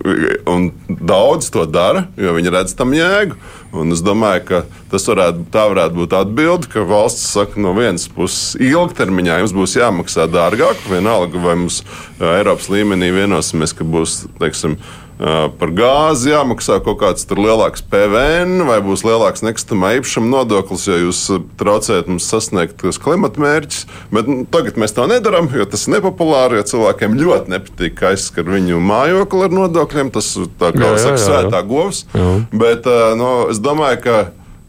un 0.50 0.70
daudz 0.88 1.52
to 1.54 1.68
dara, 1.70 2.08
jo 2.20 2.36
viņi 2.38 2.56
redz 2.56 2.78
tam 2.80 2.96
jēgu. 2.96 3.40
Un 3.74 3.90
es 3.90 4.04
domāju, 4.06 4.44
ka 4.46 4.60
tas 4.92 5.08
varētu, 5.10 5.48
varētu 5.50 5.98
būt 5.98 6.12
atbilde, 6.14 6.70
ka 6.70 6.84
valsts 6.86 7.32
saka, 7.34 7.58
no 7.62 7.72
vienas 7.74 8.06
puses, 8.06 8.54
ilgtermiņā 8.62 9.40
jums 9.42 9.56
būs 9.58 9.78
jāmaksā 9.80 10.28
dārgāk, 10.30 10.84
vienalga 10.92 11.42
vai 11.42 11.56
mums 11.64 11.82
Eiropas 12.22 12.70
līmenī 12.70 13.10
vienosimies, 13.16 13.74
ka 13.74 13.88
būs, 13.88 14.28
teiksim, 14.38 14.78
par 15.18 15.72
gāzi 15.76 16.32
jāmaksā 16.32 16.80
kaut 16.84 17.00
kāds 17.04 17.28
lielāks 17.30 17.84
PVN 17.90 18.66
vai 18.68 18.80
būs 18.84 19.06
lielāks 19.06 19.44
nekustamā 19.46 19.94
īpašuma 20.00 20.32
nodoklis, 20.32 20.88
jo 20.90 20.98
jūs 21.06 21.22
traucējat 21.60 22.10
mums 22.12 22.28
sasniegt 22.30 22.80
tos 22.82 23.00
klimata 23.02 23.42
mērķus. 23.44 23.86
Bet 24.14 24.30
nu, 24.30 24.42
tagad 24.50 24.80
mēs 24.82 24.96
to 24.98 25.08
nedarām, 25.10 25.52
jo 25.54 25.68
tas 25.70 25.88
ir 25.88 25.96
nepopulāri, 25.98 26.60
jo 26.60 26.68
cilvēkiem 26.74 27.18
ļoti 27.22 27.56
nepatīk, 27.56 27.98
ka 28.00 28.14
aizskar 28.14 28.50
viņu 28.50 28.82
mājokli 28.84 29.48
ar 29.48 29.58
nodokļiem. 29.62 30.14
Tas 30.14 30.34
tā 30.60 30.74
kā 30.76 30.94
saka, 31.02 31.20
svētā 31.22 31.64
govs. 31.68 32.06
Jā. 32.14 32.30
Bet 32.52 32.90
no, 32.90 33.18
nu, 33.20 33.34
es 33.54 33.62
domāju, 33.64 34.02
ka 34.04 34.18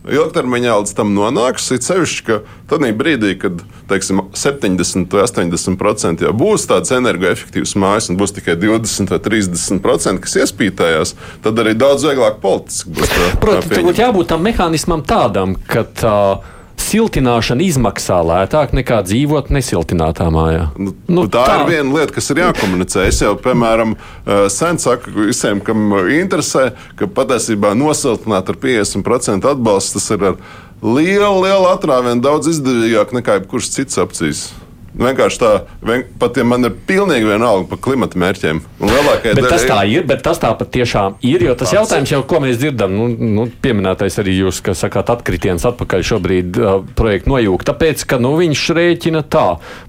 ilgtermiņā 0.04 0.76
līdz 0.80 0.94
tam 0.96 1.12
nonāks. 1.16 1.70
Ir 1.74 1.82
sevišķi, 1.84 2.24
ka 2.26 2.38
tad 2.70 2.84
brīdī, 2.98 3.34
kad 3.40 3.62
teiksim, 3.90 4.24
70 4.36 5.14
vai 5.14 5.24
80% 5.24 6.26
jau 6.26 6.32
būs 6.36 6.68
tādas 6.70 6.92
energoefektīvas 6.96 7.74
mājas, 7.80 8.10
un 8.12 8.20
būs 8.20 8.36
tikai 8.36 8.56
20 8.60 9.14
vai 9.14 9.20
30%, 9.28 10.24
kas 10.24 10.38
iespītējās, 10.44 11.14
tad 11.44 11.62
arī 11.62 11.76
daudz 11.78 12.06
vieglāk 12.08 12.40
politiski 12.44 12.94
būs. 12.96 13.14
Protams, 13.40 13.70
tur 13.70 13.86
būtu 13.88 14.04
jābūt 14.04 14.32
tam 14.34 14.44
mehānismam 14.48 15.06
tādam, 15.08 15.56
ka. 15.68 15.86
Uh, 16.04 16.50
siltināšana 16.94 17.64
izmaksā 17.66 18.20
lētāk 18.22 18.74
nekā 18.76 19.00
dzīvot 19.08 19.50
nesiltinātā 19.54 20.28
mājā. 20.34 20.68
Nu, 20.78 20.94
nu, 21.10 21.26
tā, 21.26 21.42
tā 21.48 21.56
ir 21.58 21.72
viena 21.72 21.96
lieta, 21.96 22.14
kas 22.14 22.30
ir 22.30 22.42
jākomunicē. 22.44 23.06
Es 23.10 23.18
jau, 23.24 23.34
piemēram, 23.40 23.96
eh, 23.96 24.44
sen 24.52 24.78
saku 24.82 25.14
visiem, 25.26 25.62
kam 25.64 25.90
interesē, 26.14 26.70
ka 26.98 27.10
patiesībā 27.10 27.74
nosiltināt 27.78 28.52
ar 28.52 28.60
50% 28.62 29.50
atbalstu 29.54 29.98
tas 29.98 30.10
ir 30.14 30.28
ar 30.30 30.38
lielu, 30.82 31.34
lielu 31.42 31.66
atrāvienu 31.72 32.22
daudz 32.22 32.52
izdevīgāk 32.54 33.16
nekā 33.18 33.40
jebkurš 33.40 33.72
cits 33.74 33.98
opcijas. 33.98 34.46
Vienkārši 34.94 35.38
tā, 35.42 35.48
vien, 35.82 36.04
pat 36.22 36.36
ja 36.38 36.44
man 36.46 36.68
ir 36.68 36.74
pilnīgi 36.86 37.26
vienalga 37.26 37.66
par 37.72 37.80
klimata 37.82 38.18
mērķiem. 38.20 38.60
Bet 38.78 39.48
tas 39.50 39.64
tā 39.66 39.80
ir, 39.90 40.04
bet 40.06 40.20
tas 40.22 40.38
tā 40.38 40.52
patiešām 40.54 41.16
ir. 41.26 41.42
Jo 41.48 41.56
tas 41.58 41.72
jautājums 41.74 42.12
jau, 42.12 42.20
ko 42.30 42.38
mēs 42.44 42.60
dzirdam, 42.60 42.94
nu, 42.94 43.08
nu, 43.10 43.46
pieminētais 43.64 44.20
arī 44.22 44.36
jūs, 44.38 44.60
kas 44.64 44.84
sakāt, 44.84 45.10
atkritiens 45.10 45.66
atpakaļ 45.66 46.04
šobrīd 46.06 46.60
uh, 46.60 46.76
projektu 46.94 47.32
nojūg. 47.32 47.64
Tāpēc, 47.66 48.04
ka 48.12 48.20
nu, 48.22 48.36
viņš 48.38 48.62
rēķina 48.78 49.24
tā. 49.34 49.48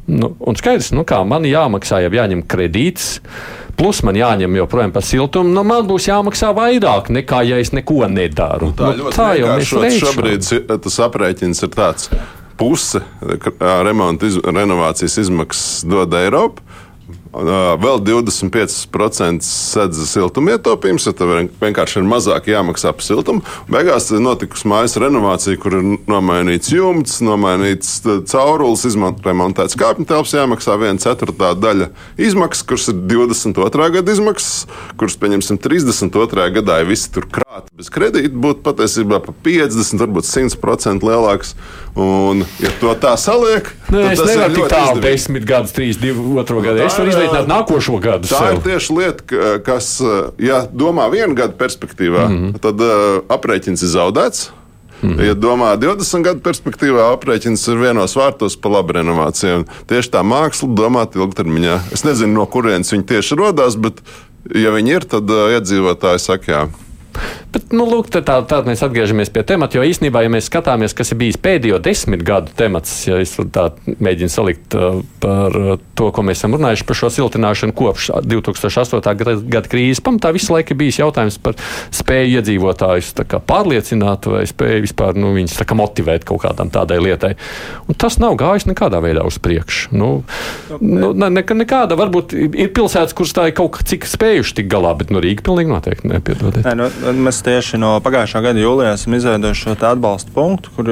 Nu, 0.09 0.31
un 0.41 0.57
skaidrs, 0.57 0.89
nu 0.97 1.05
kā 1.05 1.21
man 1.27 1.45
jāmaksā, 1.45 2.01
jau 2.05 2.13
jāņem 2.15 2.41
kredīts. 2.49 3.19
Plus 3.75 3.99
man 4.07 4.15
jāņem 4.17 4.55
joprojām 4.55 4.93
par 4.95 5.03
siltumu, 5.03 5.51
nu 5.51 5.65
man 5.67 5.85
būs 5.85 6.07
jāmaksā 6.07 6.53
vairāk 6.55 7.11
nekā, 7.13 7.43
ja 7.45 7.59
es 7.61 7.73
neko 7.75 8.07
nedaru. 8.07 8.71
Nu, 8.71 8.77
tā, 8.79 8.93
nu, 8.97 9.13
tā 9.13 9.29
jau 9.37 9.57
ir. 9.59 9.99
Šobrīd 9.99 10.49
tas 10.71 10.99
aprēķins 11.09 11.61
ir 11.67 11.73
tāds 11.75 12.09
puse 12.57 13.01
remonta 13.59 14.27
iz, 14.27 14.37
renovācijas 14.43 15.17
izmaksas 15.17 15.83
dod 15.87 16.13
Eiropa. 16.13 16.61
Vēl 17.35 17.99
25% 17.99 19.43
sedz 19.43 19.97
siltumietaupījums, 20.07 21.07
ja 21.09 21.11
tev 21.17 21.33
vienkārši 21.59 21.99
ir 21.99 22.05
mazāk 22.07 22.47
jāmaksā 22.47 22.93
par 22.95 23.03
siltumu. 23.03 23.43
Beigās 23.67 24.07
ir 24.15 24.23
notikusi 24.23 24.69
mājas 24.71 24.95
renovācija, 25.01 25.59
kur 25.59 25.75
ir 25.75 25.89
nomainīts 26.07 26.71
jumts, 26.71 27.17
nomainīts 27.25 27.97
caurulis, 28.31 28.85
remontēts 29.25 29.75
kāpņu 29.79 30.07
telpas, 30.07 30.35
jāmaksā 30.37 30.77
viena 30.79 31.01
ceturtā 31.03 31.51
daļa 31.59 31.89
izmaksas, 32.15 32.63
kuras 32.69 32.87
ir 32.93 33.01
22. 33.03 33.89
gada 33.97 34.15
izmaksas, 34.15 34.69
kuras, 34.95 35.19
pieņemsim, 35.19 35.59
32. 35.59 36.47
gadā, 36.55 36.79
ja 36.79 36.87
visi 36.87 37.11
tur 37.11 37.27
krāti 37.27 37.75
bez 37.75 37.91
kredīta, 37.91 38.31
būtu 38.31 38.63
patiesībā 38.63 39.19
pa 39.25 39.35
50, 39.43 39.99
varbūt 40.05 40.31
100% 40.31 41.03
lielāks. 41.03 41.55
Un, 41.95 42.43
ja 42.59 42.71
to 42.81 42.91
tā 42.99 43.13
saliek, 43.19 43.69
nu, 43.87 44.01
tad 44.03 44.19
tas 44.19 44.31
ir 44.33 44.55
tik 44.55 44.65
tālu, 44.71 45.03
desmit 45.03 45.45
gadus, 45.47 45.71
trīs, 45.75 45.99
divu, 45.99 46.33
otro 46.41 46.59
gadu. 46.63 46.83
Es 46.83 46.97
varu 46.99 47.13
izreikināt 47.25 47.49
nākošo 47.49 48.01
gadu. 48.03 48.29
Tā 48.29 48.41
sev. 48.41 48.57
ir 48.57 48.61
tieši 48.65 48.97
lieta, 48.99 49.39
kas, 49.65 49.95
ja 50.41 50.65
domā 50.71 51.07
vienu 51.13 51.35
gadu 51.37 51.57
perspektīvā, 51.59 52.27
mm 52.29 52.37
-hmm. 52.37 52.61
tad 52.61 52.81
uh, 52.81 53.23
aprēķins 53.29 53.83
ir 53.83 53.91
zaudēts. 53.95 54.49
Mm 55.01 55.09
-hmm. 55.09 55.25
Ja 55.27 55.33
domā 55.33 55.75
20 55.77 56.23
gadu 56.23 56.39
perspektīvā, 56.39 57.11
aprēķins 57.13 57.67
ir 57.71 57.77
vienos 57.77 58.15
vārtos 58.15 58.61
pa 58.61 58.69
labu 58.69 58.93
renovāciju. 58.93 59.65
Tieši 59.87 60.09
tā 60.09 60.23
māksla 60.23 60.69
domāt 60.75 61.15
ilgtermiņā. 61.15 61.79
Es 61.91 62.03
nezinu, 62.03 62.33
no 62.33 62.45
kurienes 62.45 62.91
viņi 62.91 63.03
tieši 63.03 63.35
radās, 63.35 63.75
bet, 63.75 63.93
ja 64.55 64.71
viņi 64.71 64.91
ir, 64.91 65.05
tad 65.05 65.29
uh, 65.29 65.51
iedzīvotāji 65.59 66.19
saka, 66.19 66.51
jā. 66.51 66.67
Bet, 67.55 67.71
nu, 67.71 67.85
lūk, 67.87 68.09
tā, 68.11 68.21
tā 68.43 68.57
mēs 68.67 68.81
atgriežamies 68.83 69.29
pie 69.31 69.45
temata, 69.47 69.77
jo 69.77 69.85
īstenībā, 69.87 70.25
ja 70.25 70.31
mēs 70.33 70.49
skatāmies, 70.49 70.91
kas 70.97 71.13
ir 71.13 71.19
bijis 71.21 71.37
pēdējo 71.39 71.77
desmit 71.79 72.25
gadu 72.27 72.51
temats, 72.59 72.91
ja 73.07 73.21
es 73.23 73.31
tā 73.55 73.69
mēģinu 73.87 74.31
salikt 74.33 74.75
uh, 74.75 74.97
par 75.23 75.55
uh, 75.55 75.77
to, 75.95 76.09
ko 76.11 76.25
mēs 76.27 76.41
esam 76.41 76.57
runājuši 76.57 76.87
par 76.89 76.99
šo 76.99 77.11
siltināšanu 77.15 77.75
kopš 77.79 78.09
2008. 78.27 78.99
gada 79.47 79.71
krīzes, 79.71 80.03
pamatā 80.03 80.33
visu 80.35 80.51
laiku 80.51 80.75
ir 80.75 80.79
bijis 80.81 80.99
jautājums 80.99 81.37
par 81.39 81.55
spēju 81.95 82.41
iedzīvotājus 82.41 83.13
pārliecināt 83.47 84.27
vai 84.33 84.43
spēju 84.51 84.83
vispār 84.89 85.15
nu, 85.15 85.31
viņus 85.37 85.55
motivēt 85.79 86.27
kaut 86.27 86.43
kādam 86.43 86.67
tādai 86.75 86.99
lietai. 86.99 87.33
Un 87.87 87.95
tas 87.99 88.19
nav 88.19 88.35
gājis 88.39 88.67
nekādā 88.67 88.99
veidā 89.03 89.23
uz 89.23 89.39
priekšu. 89.39 89.95
Nu, 89.95 90.11
nu, 90.83 91.13
ne, 91.15 91.31
nekāda, 91.31 91.95
varbūt 91.99 92.35
ir 92.35 92.75
pilsētas, 92.75 93.15
kuras 93.15 93.35
tā 93.35 93.47
ir 93.47 93.55
kaut 93.55 93.79
cik 93.87 94.07
spējuši 94.11 94.59
tik 94.59 94.69
galā, 94.71 94.91
bet 94.99 95.15
no 95.15 95.23
Rīga 95.23 95.45
pilnīgi 95.47 95.71
noteikti 95.71 96.11
nepiedodiet. 96.11 96.67
Nē, 96.67 96.75
nu, 96.83 97.15
mēs 97.27 97.44
tieši 97.45 97.79
no 97.81 97.95
pagājušā 98.03 98.41
gada 98.43 98.61
jūlijā 98.61 98.95
esam 98.97 99.15
izveidojuši 99.17 99.63
šo 99.65 99.75
atbalstu 99.89 100.33
punktu, 100.35 100.71
kur 100.75 100.89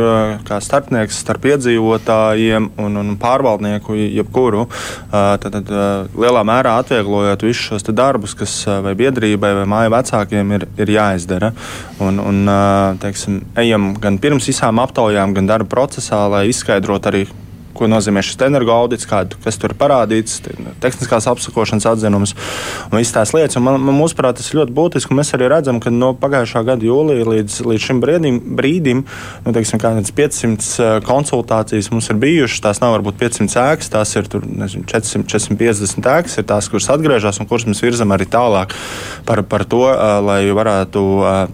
kā 0.48 0.60
starpnieks 0.64 1.20
starp 1.24 1.48
iedzīvotājiem 1.52 2.70
un, 2.84 3.00
un 3.02 3.14
pārvaldnieku 3.22 3.98
jebkuru 3.98 4.68
tad, 5.12 5.50
tad, 5.50 5.72
lielā 6.18 6.44
mērā 6.48 6.78
atvieglojot 6.82 7.46
visus 7.46 7.70
šos 7.72 7.88
darbus, 7.94 8.36
kas 8.38 8.56
vai 8.86 8.96
biedrībai 9.00 9.54
vai 9.60 9.68
māju 9.70 9.94
vecākiem 9.94 10.58
ir, 10.58 10.68
ir 10.80 10.94
jāizdara. 10.96 11.54
Un, 12.04 12.20
un, 12.22 12.44
teiksim, 13.02 13.42
ejam 13.60 13.94
gan 14.02 14.20
pirms 14.22 14.50
visām 14.50 14.82
aptaujām, 14.84 15.36
gan 15.38 15.50
darba 15.50 15.70
procesā, 15.74 16.26
lai 16.32 16.48
izskaidrotu 16.52 17.12
arī 17.12 17.26
ko 17.76 17.90
nozīmē 17.92 18.24
šis 18.26 18.40
energoaudits, 18.48 19.08
kādu, 19.10 19.38
kas 19.44 19.58
tur 19.62 19.76
parādīts, 19.78 20.42
tehniskās 20.84 21.28
apsakošanas 21.32 21.88
atzinums 21.90 22.36
un 22.90 23.00
visas 23.00 23.16
tās 23.16 23.34
lietas. 23.36 23.58
Un 23.60 23.66
man, 23.68 23.80
man, 23.82 23.98
mūsuprāt, 23.98 24.38
tas 24.40 24.50
ir 24.52 24.62
ļoti 24.62 24.76
būtiski. 24.76 25.18
Mēs 25.18 25.34
arī 25.38 25.50
redzam, 25.52 25.80
ka 25.84 25.94
no 25.94 26.14
pagājušā 26.20 26.64
gada 26.68 26.88
jūlija 26.88 27.28
līdz, 27.30 27.60
līdz 27.70 27.88
šim 27.88 28.02
brīdim, 28.04 28.40
brīdim 28.60 29.04
nu, 29.46 29.56
teiksim, 29.56 29.82
500 29.84 31.04
konsultācijas 31.08 31.92
mums 31.94 32.10
ir 32.12 32.20
bijušas. 32.22 32.64
Tās 32.64 32.82
nav 32.84 32.96
varbūt 32.98 33.20
500 33.22 33.60
ēkas, 33.74 33.92
tās 33.94 34.14
ir 34.20 34.30
tur, 34.32 34.46
nezinu, 34.48 34.86
400, 34.90 35.28
450 35.34 36.12
ēkas, 36.14 36.38
ir 36.40 36.48
tās, 36.50 36.70
kuras 36.72 36.90
atgriežas 36.94 37.42
un 37.42 37.50
kuras 37.50 37.66
mēs 37.70 37.84
virzam 37.84 38.14
arī 38.16 38.28
tālāk 38.30 38.74
par, 39.28 39.44
par 39.50 39.66
to, 39.70 39.84
lai 40.24 40.42
varētu 40.54 41.04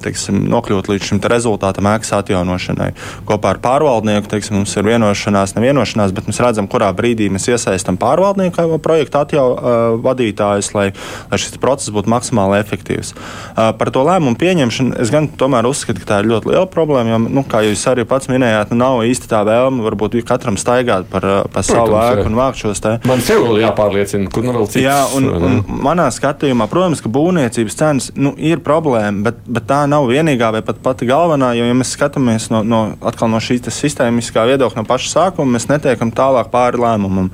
teiksim, 0.03 0.43
nokļūt 0.51 0.91
līdz 0.91 1.11
šim 1.11 1.21
rezultātam 1.29 1.89
ēkas 1.91 2.13
atjaunošanai. 2.19 2.91
Kopā 3.29 3.55
ar 3.55 3.61
pārvaldnieku 3.63 4.31
teiksim, 4.31 4.59
mums 4.59 4.75
ir 4.77 4.87
vienošanās, 4.87 5.55
nevienošanās 5.57 6.08
sarunās, 6.09 6.13
bet 6.15 6.27
mēs 6.27 6.39
redzam, 6.41 6.67
kurā 6.67 6.91
brīdī 6.93 7.29
mēs 7.29 7.47
iesaistām 7.49 7.97
pārvaldnieku 7.97 8.67
vai 8.69 8.79
projektu 8.79 9.19
atjau, 9.19 9.53
uh, 9.53 10.01
vadītājus, 10.01 10.73
lai, 10.73 10.91
lai 11.29 11.37
šis 11.37 11.57
process 11.59 11.91
būtu 11.93 12.09
maksimāli 12.09 12.59
efektīvs. 12.59 13.13
Uh, 13.55 13.71
par 13.77 13.91
to 13.91 14.03
lēmumu 14.03 14.37
pieņemšanu 14.39 14.99
es 14.99 15.11
gan 15.11 15.27
tomēr 15.29 15.67
uzskatu, 15.69 16.01
ka 16.01 16.07
tā 16.13 16.19
ir 16.21 16.29
ļoti 16.29 16.51
liela 16.51 16.67
problēma, 16.69 17.13
jo, 17.13 17.19
nu, 17.29 17.43
kā 17.43 17.63
jūs 17.63 17.85
arī 17.89 18.05
pats 18.05 18.29
minējāt, 18.29 18.71
nu, 18.71 18.79
nav 18.79 19.03
īsti 19.03 19.29
tā 19.29 19.43
vēlme 19.47 19.83
varbūt 19.85 20.19
katram 20.25 20.57
staigāt 20.57 21.07
par, 21.09 21.25
par 21.51 21.65
savu 21.65 21.97
ēku 21.99 22.27
un 22.29 22.37
vākt 22.37 22.63
šos 22.63 22.81
te. 22.83 22.95
Man 23.09 23.21
sev 23.23 23.45
vēl 23.45 23.63
jāpārliecina, 23.63 24.29
kur 24.33 24.45
nu 24.45 24.55
vēl 24.55 24.67
cits. 24.69 24.83
Jā, 24.83 24.99
un, 25.15 25.29
un 25.29 25.59
manā 25.85 26.09
skatījumā, 26.13 26.67
protams, 26.71 27.03
ka 27.03 27.11
būvniecības 27.13 27.77
cenas 27.79 28.09
nu, 28.17 28.33
ir 28.35 28.61
problēma, 28.65 29.29
bet, 29.29 29.41
bet 29.45 29.67
tā 29.69 29.83
nav 29.89 30.09
vienīgā 30.09 30.51
vai 30.55 30.63
pat 30.65 30.81
pati 30.83 31.07
galvenā, 31.09 31.53
jo, 31.57 31.67
ja 31.69 31.77
mēs 31.77 31.93
skatāmies 31.95 32.49
no, 32.53 32.63
no, 32.65 32.81
no 32.99 33.41
šīs 33.43 33.69
sistēmiskā 33.73 34.45
viedokļa 34.49 34.81
no 34.81 34.87
paša 34.89 35.09
sākuma, 35.11 35.55
mēs 35.55 35.67
netiekam 35.69 35.98
netiekam 35.99 36.11
tālāk 36.15 36.49
pāri 36.51 36.79
lēmumam. 36.79 37.29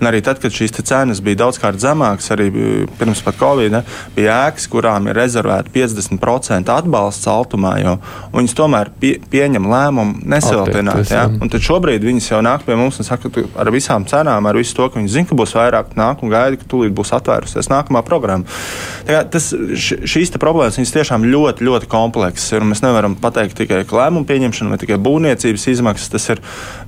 Un 0.00 0.06
arī 0.08 0.20
tad, 0.22 0.40
kad 0.40 0.52
šīs 0.52 0.72
cenas 0.84 1.20
bija 1.20 1.44
daudzkārt 1.44 1.80
zemākas, 1.80 2.30
arī 2.34 2.50
pirms 2.98 3.22
pat 3.24 3.38
Covid, 3.40 3.72
ne, 3.72 3.82
bija 4.16 4.48
ēkas, 4.48 4.68
kurām 4.68 5.08
ir 5.08 5.16
rezervēta 5.16 5.70
50% 5.72 6.70
atbalsts 6.70 7.28
altumā, 7.28 7.78
jo 7.80 7.96
viņas 8.34 8.56
tomēr 8.56 8.90
pie, 9.00 9.18
pieņem 9.30 9.68
lēmumu 9.70 10.24
nesiltināt. 10.24 11.10
Ja? 11.10 11.26
Un 11.28 11.50
tad 11.50 11.64
šobrīd 11.64 12.04
viņas 12.04 12.30
jau 12.32 12.42
nāk 12.44 12.64
pie 12.66 12.76
mums 12.76 13.00
un 13.00 13.08
saka, 13.08 13.30
ka 13.30 13.44
ar 13.60 13.70
visām 13.72 14.06
cenām, 14.08 14.46
ar 14.46 14.58
visu 14.58 14.76
to, 14.76 14.88
ka 14.88 15.00
viņi 15.00 15.12
zina, 15.12 15.30
ka 15.30 15.38
būs 15.38 15.56
vairāk, 15.56 15.94
nāk 15.98 16.24
un 16.24 16.32
gaida, 16.32 16.58
ka 16.60 16.68
tūlīt 16.70 16.94
būs 16.96 17.14
atvērusies 17.16 17.70
nākamā 17.70 18.02
programma. 18.06 18.48
Tā, 19.08 19.22
tas, 19.30 19.50
šīs 19.76 20.32
problēmas 20.40 20.78
tiešām 20.94 21.24
ļoti, 21.30 21.64
ļoti 21.66 21.88
kompleksas 21.90 22.56
ir. 22.56 22.66
Mēs 22.66 22.82
nevaram 22.84 23.16
pateikt 23.20 23.58
tikai 23.60 23.82
lēmumu 23.84 24.26
pieņemšanu 24.28 24.72
vai 24.72 24.78
tikai 24.80 24.98
būvniecības 25.02 25.66
izmaksas. 25.74 26.10
Tas 26.12 26.28
ir, 26.34 26.42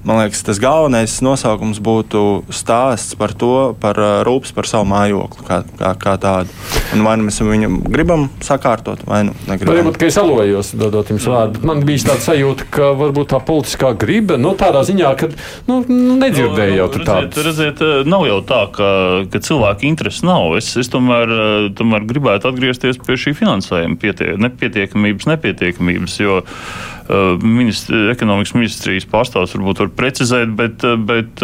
man 0.07 0.23
liekas, 0.23 0.43
tas 0.47 0.61
galvenais 0.63 1.19
nosaukums 1.25 1.81
būtu 1.83 2.23
stāsts 2.53 3.17
par 3.19 3.35
to, 3.39 3.73
par 3.81 3.99
rūpes 4.27 4.53
par 4.57 4.69
savu 4.69 4.89
mājokli 4.91 5.47
kā, 5.47 5.63
kā, 5.79 5.93
kā 6.01 6.17
tādu. 6.21 6.53
Un 6.93 7.05
vai 7.07 7.17
nu 7.19 7.27
mēs 7.29 7.41
viņu 7.43 7.71
gribam 7.93 8.29
sakārtot, 8.45 9.05
vai 9.09 9.23
nu 9.29 9.37
negribam. 9.49 9.79
Varbūt, 9.79 9.99
ka 10.01 10.09
es 10.11 10.19
alojos, 10.21 10.73
dodot 10.79 11.13
jums 11.13 11.27
vārdu. 11.31 11.63
Man 11.69 11.83
bija 11.89 12.11
tāda 12.11 12.27
sajūta, 12.27 12.69
ka 12.75 12.93
varbūt 12.99 13.33
tā 13.33 13.41
politiskā 13.47 13.93
griba, 13.99 14.39
nu, 14.41 14.55
tādā 14.59 14.85
ziņā, 14.89 15.15
ka 15.21 15.31
nu, 15.71 15.81
nu 15.89 16.19
nedzirdēju 16.21 16.79
jau 16.79 16.89
tur 16.93 17.07
tādu. 17.09 17.47
Redziet, 17.49 17.83
nav 18.09 18.27
jau 18.29 18.39
tā, 18.49 18.63
ka, 18.77 18.91
ka 19.33 19.43
cilvēki 19.49 19.89
interesi 19.91 20.27
nav. 20.29 20.57
Es, 20.61 20.73
es 20.81 20.91
tomēr, 20.93 21.33
tomēr 21.79 22.07
gribētu 22.09 22.53
atgriezties 22.53 23.01
pie 23.03 23.19
šī 23.21 23.37
finansējuma 23.39 24.01
pietie, 24.03 24.33
nepietiekamības, 24.43 25.29
nepietiekamības, 25.33 26.19
jo 26.23 26.41
ministri, 27.43 28.05
ekonomikas 28.13 28.55
ministrijas 28.57 29.09
pārstāvs 29.11 29.57
varbūt 29.57 29.83
var 29.85 29.93
precizēt, 29.99 30.55
bet, 30.59 30.87
bet 31.09 31.43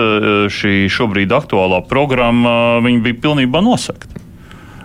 šī 0.54 0.74
šobrīd 0.92 1.34
aktuālā 1.34 1.82
programma 1.90 2.54
bija 2.84 3.20
pilnībā 3.26 3.62
nosakta. 3.64 4.27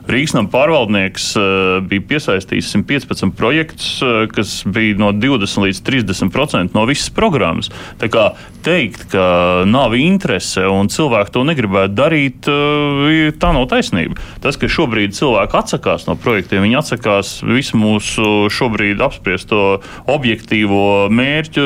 Rīgas 0.04 0.34
nama 0.36 0.50
pārvaldnieks 0.52 1.30
uh, 1.40 1.46
bija 1.88 2.04
piesaistījis 2.10 2.74
115 2.76 3.32
projektus, 3.40 3.92
uh, 4.04 4.26
kas 4.32 4.62
bija 4.68 4.98
no 5.00 5.14
20 5.16 5.64
līdz 5.64 5.80
30% 5.88 6.76
no 6.76 6.84
visas 6.90 7.08
programmas. 7.14 7.72
Tā 8.02 8.10
kā 8.12 8.26
teikt, 8.64 9.06
ka 9.14 9.64
nav 9.68 9.96
interese 9.96 10.66
un 10.68 10.92
cilvēki 10.92 11.34
to 11.36 11.44
negribētu 11.48 11.96
darīt, 11.96 12.50
uh, 12.52 13.32
tā 13.40 13.54
nav 13.56 13.70
taisnība. 13.72 14.20
Tas, 14.44 14.60
ka 14.60 14.68
šobrīd 14.72 15.16
cilvēki 15.16 15.60
atsakās 15.62 16.08
no 16.10 16.18
projektiem, 16.20 16.66
viņi 16.68 16.80
atsakās 16.82 17.38
visu 17.48 17.80
mūsu 17.80 18.50
šobrīd 18.52 19.00
apspriesto 19.04 19.80
objektīvo 20.12 21.08
mērķu, 21.16 21.64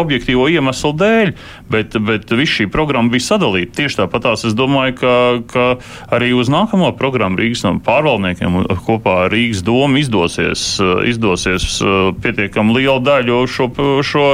objektīvo 0.00 0.44
iemeslu 0.52 0.92
dēļ, 1.00 1.34
bet, 1.72 1.96
bet 2.04 2.36
viss 2.36 2.60
šī 2.60 2.68
programma 2.72 3.12
bija 3.12 3.30
sadalīta. 3.32 3.78
Tieši 3.80 4.02
tāpat 4.02 4.28
tās 4.28 4.44
es 4.48 4.56
domāju, 4.56 4.96
ka, 5.00 5.16
ka 5.48 5.66
arī 6.12 6.34
uz 6.36 6.52
nākamo 6.52 6.92
programmu 7.00 7.29
tiešām 7.30 7.38
Rīgas 7.38 7.84
pārvaldniekiem 7.84 8.66
kopā 8.86 9.26
ar 9.26 9.30
Rīgas 9.32 9.62
domu 9.62 9.98
izdosies, 10.00 10.80
eh, 10.80 11.08
izdosies 11.10 11.80
eh, 11.82 12.12
pietiekami 12.20 12.74
lielu 12.78 13.00
daļu 13.00 13.46
šo, 13.46 13.68
šo, 14.02 14.26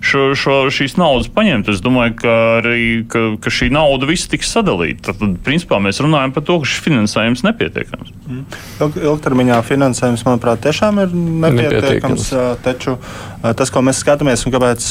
šo, 0.00 0.34
šo, 0.34 0.56
šīs 0.70 0.96
naudas 0.96 1.28
paņemt. 1.32 1.68
Es 1.68 1.80
domāju, 1.80 2.16
ka, 2.20 2.36
arī, 2.60 3.04
ka, 3.08 3.36
ka 3.40 3.50
šī 3.50 3.70
nauda 3.72 4.06
viss 4.06 4.28
tiks 4.28 4.52
sadalīta. 4.52 5.12
Tad, 5.12 5.38
principā, 5.44 5.80
mēs 5.80 6.00
runājam 6.02 6.32
par 6.32 6.44
to, 6.44 6.60
ka 6.60 6.68
šis 6.68 6.82
finansējums 6.84 7.44
nepietiekams. 7.46 8.12
Mm. 8.28 8.44
Ilg, 8.80 8.98
ilgtermiņā 9.02 9.62
finansējums, 9.66 10.24
manuprāt, 10.26 10.62
tiešām 10.66 11.02
ir 11.02 11.12
nepietiekams. 11.14 12.30
nepietiekams. 12.32 12.32
Taču 12.62 12.98
tas, 13.42 13.72
ko 13.74 13.82
mēs 13.82 14.02
skatāmies 14.02 14.46
un 14.46 14.54
kāpēc 14.54 14.90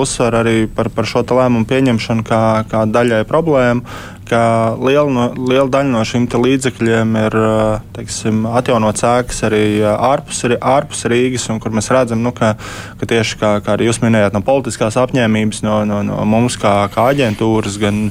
uzsver 0.00 0.38
arī 0.40 0.56
par, 0.72 0.88
par 0.94 1.08
šo 1.08 1.24
lēmumu 1.26 1.68
pieņemšanu 1.68 2.24
kā, 2.26 2.40
kā 2.70 2.86
daļai 2.88 3.24
problēmu, 3.28 3.84
ka 4.30 4.76
liela, 4.78 5.10
no, 5.10 5.24
liela 5.34 5.66
daļa 5.70 5.90
no 5.90 6.02
šiem 6.06 6.28
līdzekļiem 6.30 7.16
ir 7.24 7.36
teiksim, 7.96 8.44
atjaunot 8.46 9.00
sēkas 9.00 9.42
arī 9.48 9.62
ārpus, 9.82 10.44
ārpus 10.54 11.02
Rīgas, 11.10 11.48
un 11.50 11.58
kur 11.62 11.74
mēs 11.74 11.90
redzam, 11.90 12.22
nu, 12.22 12.30
ka, 12.36 12.52
ka 13.00 13.08
tieši 13.10 13.40
kā, 13.40 13.52
kā 13.64 13.74
arī 13.74 13.88
jūs 13.88 14.00
minējāt, 14.04 14.36
no 14.36 14.42
politiskās 14.46 14.98
apņēmības, 15.02 15.64
no, 15.66 15.80
no, 15.88 16.00
no 16.06 16.20
mums 16.30 16.58
kā, 16.60 16.74
kā 16.94 17.08
aģentūras, 17.10 17.80
gan, 17.82 18.02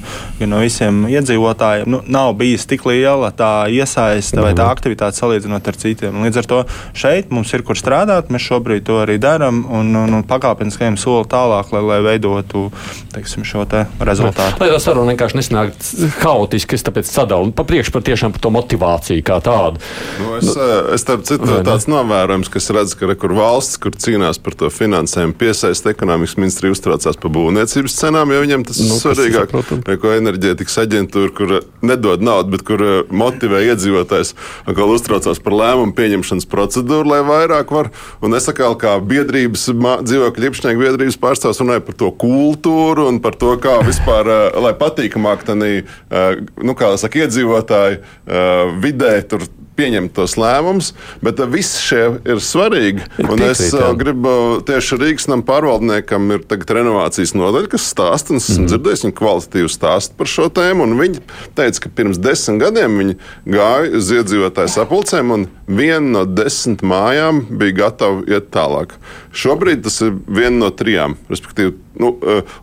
gan 0.41 0.53
no 0.53 0.59
visiem 0.63 1.05
iedzīvotājiem, 1.07 1.87
nu, 1.95 2.01
nav 2.11 2.33
bijis 2.39 2.67
tik 2.69 2.83
liela 2.89 3.31
tā 3.31 3.69
iesaiste 3.71 4.41
vai 4.43 4.51
tā 4.51 4.67
mhm. 4.67 4.73
aktivitāte 4.75 5.21
salīdzinot 5.21 5.71
ar 5.71 5.79
citiem. 5.79 6.19
Līdz 6.27 6.43
ar 6.43 6.51
to 6.51 6.61
šeit 6.97 7.31
mums 7.31 7.53
ir 7.55 7.63
kur 7.67 7.79
strādāt, 7.79 8.33
mēs 8.33 8.47
šobrīd 8.49 8.87
to 8.89 8.99
arī 9.05 9.15
darām, 9.21 9.63
un, 9.79 9.91
un, 9.95 10.17
un 10.19 10.25
pakāpeniski 10.27 10.85
ejam 10.87 10.97
soli 10.99 11.27
tālāk, 11.29 11.71
lai, 11.75 11.83
lai 11.85 11.99
veidotu 12.05 12.67
teiksim, 13.13 13.45
šo 13.47 13.65
te 13.69 13.85
rezultātu. 14.03 14.59
Lai 14.61 14.69
tā 14.71 14.79
saruna 14.83 15.13
vienkārši 15.13 15.39
nesnākt 15.39 15.89
haotiski. 16.21 16.77
Es 16.77 16.85
tāpēc 16.85 17.09
sadalu 17.09 17.53
pa 17.55 17.65
priekšu 17.67 17.93
par 17.95 18.05
tiešām 18.05 18.35
par 18.35 18.43
to 18.43 18.51
motivāciju 18.53 19.25
kā 19.25 19.39
tādu. 19.43 19.81
Nu, 20.19 20.35
es, 20.37 20.49
nu, 20.49 20.67
es 20.95 21.03
starp 21.03 21.25
citu 21.27 21.47
ne, 21.49 21.61
tāds 21.65 21.87
ne? 21.89 21.95
novērojums, 21.95 22.51
ka 22.51 22.61
es 22.61 22.69
redzu, 22.75 22.97
ka 22.99 23.09
rekur 23.11 23.33
valsts, 23.37 23.79
kur 23.81 23.95
cīnās 23.95 24.41
par 24.43 24.57
to 24.59 24.69
finansējumu, 24.73 25.35
piesaista 25.39 25.93
ekonomikas 25.93 26.37
ministrija 26.39 26.75
uztraucās 26.75 27.19
par 27.19 27.33
būvniecības 27.35 27.97
cenām, 27.99 28.33
jo 28.33 28.43
viņam 28.45 28.65
tas 28.69 28.81
nu, 28.83 28.95
ir 28.95 29.03
svarīgāk. 29.03 29.55
Neko 29.89 30.13
enerģētikas 30.17 30.79
aģentūra, 30.85 31.33
kur 31.35 31.55
nedod 31.85 32.23
naudu, 32.25 32.53
bet 32.55 32.65
kur 32.67 32.83
motivē 33.09 33.63
iedzīvotājs, 33.71 34.35
atkal 34.69 34.93
uztraucās 34.93 35.41
par 35.43 35.57
lēmumu 35.59 35.95
pieņemšanas 35.97 36.47
procedūru, 36.49 37.09
lai 37.13 37.21
vairāk 37.25 37.73
var. 37.73 37.91
Un 38.25 38.37
es 38.37 38.49
atkal 38.51 38.77
kā 38.79 38.95
biedrības, 39.03 39.68
dzīvokļu 39.73 40.49
īpašnieku 40.49 40.83
biedrības 40.83 41.19
pārstāvs 41.21 41.61
runāju 41.63 41.85
par 41.87 41.99
to 42.03 42.11
kultūru 42.25 43.07
un 43.11 43.21
par 43.23 43.37
to, 43.39 43.55
kā 43.61 43.79
vispār, 43.87 44.29
lai 44.65 44.75
patīkamāk 44.77 45.45
tanī 45.47 45.79
Eh, 46.09 46.41
nu, 46.65 46.73
kā 46.77 46.91
saka, 46.97 47.21
iedzīvotāju 47.23 47.99
eh, 47.99 48.75
vidē 48.81 49.19
tur 49.29 49.45
pieņemt 49.79 50.13
tos 50.15 50.35
lēmumus, 50.39 50.91
bet 51.25 51.39
viss 51.51 51.79
šie 51.81 52.03
ir 52.27 52.41
svarīgi. 52.43 53.05
Un 53.23 53.43
es 53.47 53.61
jā. 53.71 53.91
gribu 53.99 54.31
tieši 54.67 54.99
Rīgas 54.99 55.29
nam 55.31 55.43
pārvaldniekam 55.47 56.35
ir 56.35 56.43
tagad 56.49 56.75
renovācijas 56.79 57.35
nodaļa, 57.37 57.71
kas 57.71 57.87
stāsta, 57.93 58.33
un 58.33 58.41
es 58.41 58.49
esmu 58.51 58.65
mm. 58.65 58.71
dzirdējis 58.73 59.05
viņu 59.07 59.17
kvalitatīvu 59.19 59.71
stāstu 59.71 60.19
par 60.19 60.31
šo 60.31 60.49
tēmu, 60.59 60.85
un 60.85 60.99
viņi 60.99 61.23
teica, 61.57 61.85
ka 61.85 61.93
pirms 62.01 62.21
desmit 62.21 62.61
gadiem 62.63 62.99
viņi 63.01 63.17
gāja 63.55 63.95
uz 63.99 64.11
iedzīvotāju 64.19 64.73
sapulcēm, 64.75 65.33
un 65.35 65.47
viena 65.69 66.19
no 66.19 66.25
desmit 66.27 66.83
mājām 66.85 67.45
bija 67.49 67.77
gatava 67.85 68.23
iet 68.27 68.51
tālāk. 68.53 68.95
Šobrīd 69.35 69.85
tas 69.87 70.01
ir 70.05 70.15
viena 70.27 70.65
no 70.65 70.71
trijām, 70.75 71.17
respektīvi, 71.31 71.77
nu, 72.01 72.15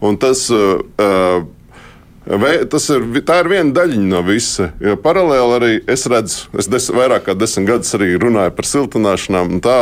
un 0.05 0.19
tas. 0.23 0.49
Uh, 0.53 1.47
Tas 2.27 2.89
ir, 2.91 3.05
tā 3.23 3.37
ir 3.45 3.49
viena 3.53 3.71
daļiņa 3.71 4.09
no 4.11 4.21
visa. 4.27 4.73
Jo 4.83 4.97
paralēli 4.99 5.53
arī 5.57 5.75
es 5.95 6.09
redzu, 6.11 6.49
es 6.59 6.67
des, 6.67 6.89
vairāk 6.91 7.29
kā 7.29 7.37
desmit 7.39 7.69
gadus 7.69 7.95
arī 7.95 8.17
runāju 8.19 8.55
par 8.57 8.67
siltināšanām, 8.67 9.61
tā 9.63 9.77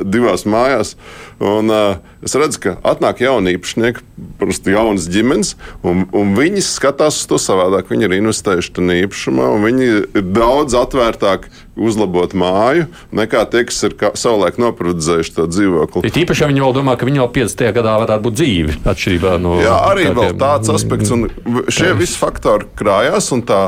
divās 0.00 0.46
mājās. 0.48 0.94
Un, 1.36 1.68
uh, 1.68 2.00
es 2.24 2.36
redzu, 2.36 2.62
ka 2.64 2.74
atnāk 2.88 3.20
jauni 3.20 3.52
īpašnieki, 3.58 4.06
parasti 4.40 4.72
jaunas 4.72 5.08
ģimenes, 5.12 5.52
un, 5.84 6.06
un 6.16 6.32
viņi 6.38 6.64
skatās 6.64 7.20
uz 7.20 7.28
to 7.28 7.40
savādāk. 7.40 7.92
Viņi 7.92 8.08
ir 8.08 8.16
investējuši 8.22 8.74
tajā 8.80 9.04
īpašumā, 9.04 9.52
un 9.52 9.68
viņi 9.68 9.90
ir 10.16 10.28
daudz 10.32 10.78
atvērtāki 10.80 11.52
uzlabot 11.78 12.34
māju 12.36 12.86
nekā 13.14 13.44
tie, 13.52 13.64
kas 13.68 13.80
ir 13.86 13.96
savulaik 14.18 14.58
noproducējuši 14.60 15.34
to 15.36 15.46
dzīvokli. 15.50 16.04
Ir 16.08 16.20
īpaši, 16.24 16.44
ja 16.44 16.50
viņi 16.50 16.64
vēl 16.64 16.76
domā, 16.76 16.96
ka 16.98 17.08
viņi 17.08 17.22
jau 17.22 17.28
50. 17.34 17.66
gadā 17.76 17.96
varētu 18.02 18.26
būt 18.26 18.38
dzīvi, 18.40 18.78
atšķirībā 18.92 19.34
no. 19.42 19.56
Jā, 19.62 19.76
arī 19.90 20.08
tādiem... 20.10 20.38
tāds 20.40 20.72
aspekts, 20.74 21.12
un 21.14 21.28
šie 21.70 21.92
visi 21.98 22.18
faktori 22.20 22.68
krājās, 22.78 23.30
un 23.36 23.44
tā, 23.48 23.60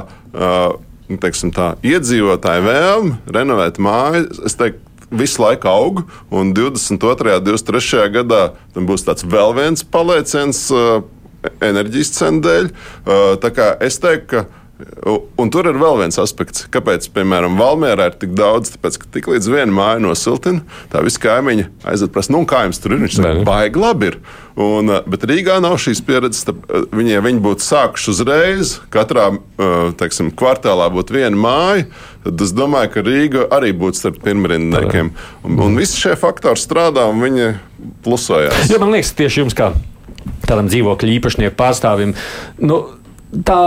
teiksim, 1.13 1.55
tā 1.55 1.75
iedzīvotāja 1.87 2.65
vēlme 2.67 3.21
renovēt 3.39 3.81
māju, 3.83 4.27
es 4.49 4.59
teiktu, 4.59 4.89
visu 5.13 5.43
laiku 5.43 5.69
aug, 5.69 5.99
un 6.33 6.55
22. 6.57 7.37
un 7.37 7.45
23. 7.45 8.07
gadā 8.15 8.43
tam 8.73 8.87
būs 8.89 9.05
tāds 9.05 9.27
vēl 9.29 9.53
viens 9.59 9.85
palieciens 9.85 10.71
enerģijas 11.63 12.15
cenu 12.17 12.41
dēļ. 12.47 12.71
Tā 13.43 13.51
kā 13.53 13.73
es 13.85 13.99
teiktu, 14.01 14.29
ka 14.31 14.45
Un 15.39 15.51
tur 15.53 15.67
ir 15.71 15.79
vēl 15.79 15.99
viens 16.01 16.19
aspekts, 16.21 16.67
kāpēc, 16.73 17.09
piemēram, 17.15 17.59
Valmjerā 17.61 18.11
ir 18.11 18.17
tik 18.21 18.33
daudz. 18.39 18.73
Tāpēc, 18.75 18.99
ka 19.03 19.11
tik 19.15 19.29
līdz 19.33 19.49
viena 19.53 19.75
māja 19.75 20.01
nosiltina, 20.03 20.63
tā 20.93 21.03
visa 21.05 21.21
kaimiņa 21.23 21.69
aiziet 21.93 22.15
prasa, 22.15 22.33
nu, 22.35 22.43
kā 22.49 22.65
jums 22.67 22.81
tur 22.83 22.97
ir. 22.97 23.03
Viņš 23.05 23.19
saka, 23.19 23.45
baigi 23.47 23.83
labi 23.83 24.11
ir. 24.13 24.19
Un, 24.63 24.91
eh, 24.93 25.05
bet 25.09 25.25
Rīgā 25.29 25.59
nav 25.65 25.79
šīs 25.81 26.03
pieredzes. 26.07 26.49
Eh, 26.49 26.87
viņi, 26.93 27.21
viņi 27.25 27.45
būtu 27.45 27.65
sākuši 27.65 28.11
uzreiz, 28.13 28.75
katrā 28.93 29.31
eh, 29.35 29.93
teiksim, 29.99 30.33
kvartālā 30.37 30.91
būtu 30.93 31.17
viena 31.17 31.37
māja, 31.37 31.87
tad 32.25 32.45
es 32.45 32.53
domāju, 32.57 32.93
ka 32.97 33.07
Rīga 33.07 33.47
arī 33.55 33.73
būtu 33.77 34.03
starp 34.03 34.21
pirmrindiniekiem. 34.27 35.13
Un, 35.45 35.63
un 35.69 35.79
visi 35.81 36.01
šie 36.05 36.19
faktori 36.21 36.61
strādā 36.61 37.07
un 37.11 37.23
viņi 37.25 37.55
plusojās. 38.05 38.69
Ja 38.73 38.83
man 38.83 38.93
liekas, 38.95 39.15
tieši 39.17 39.45
jums 39.45 39.57
kā 39.57 39.73
tādam 40.47 40.69
dzīvokļu 40.71 41.17
īpašnieku 41.19 41.57
pārstāvim. 41.59 42.15
Nu, 42.63 42.83
tā, 43.47 43.59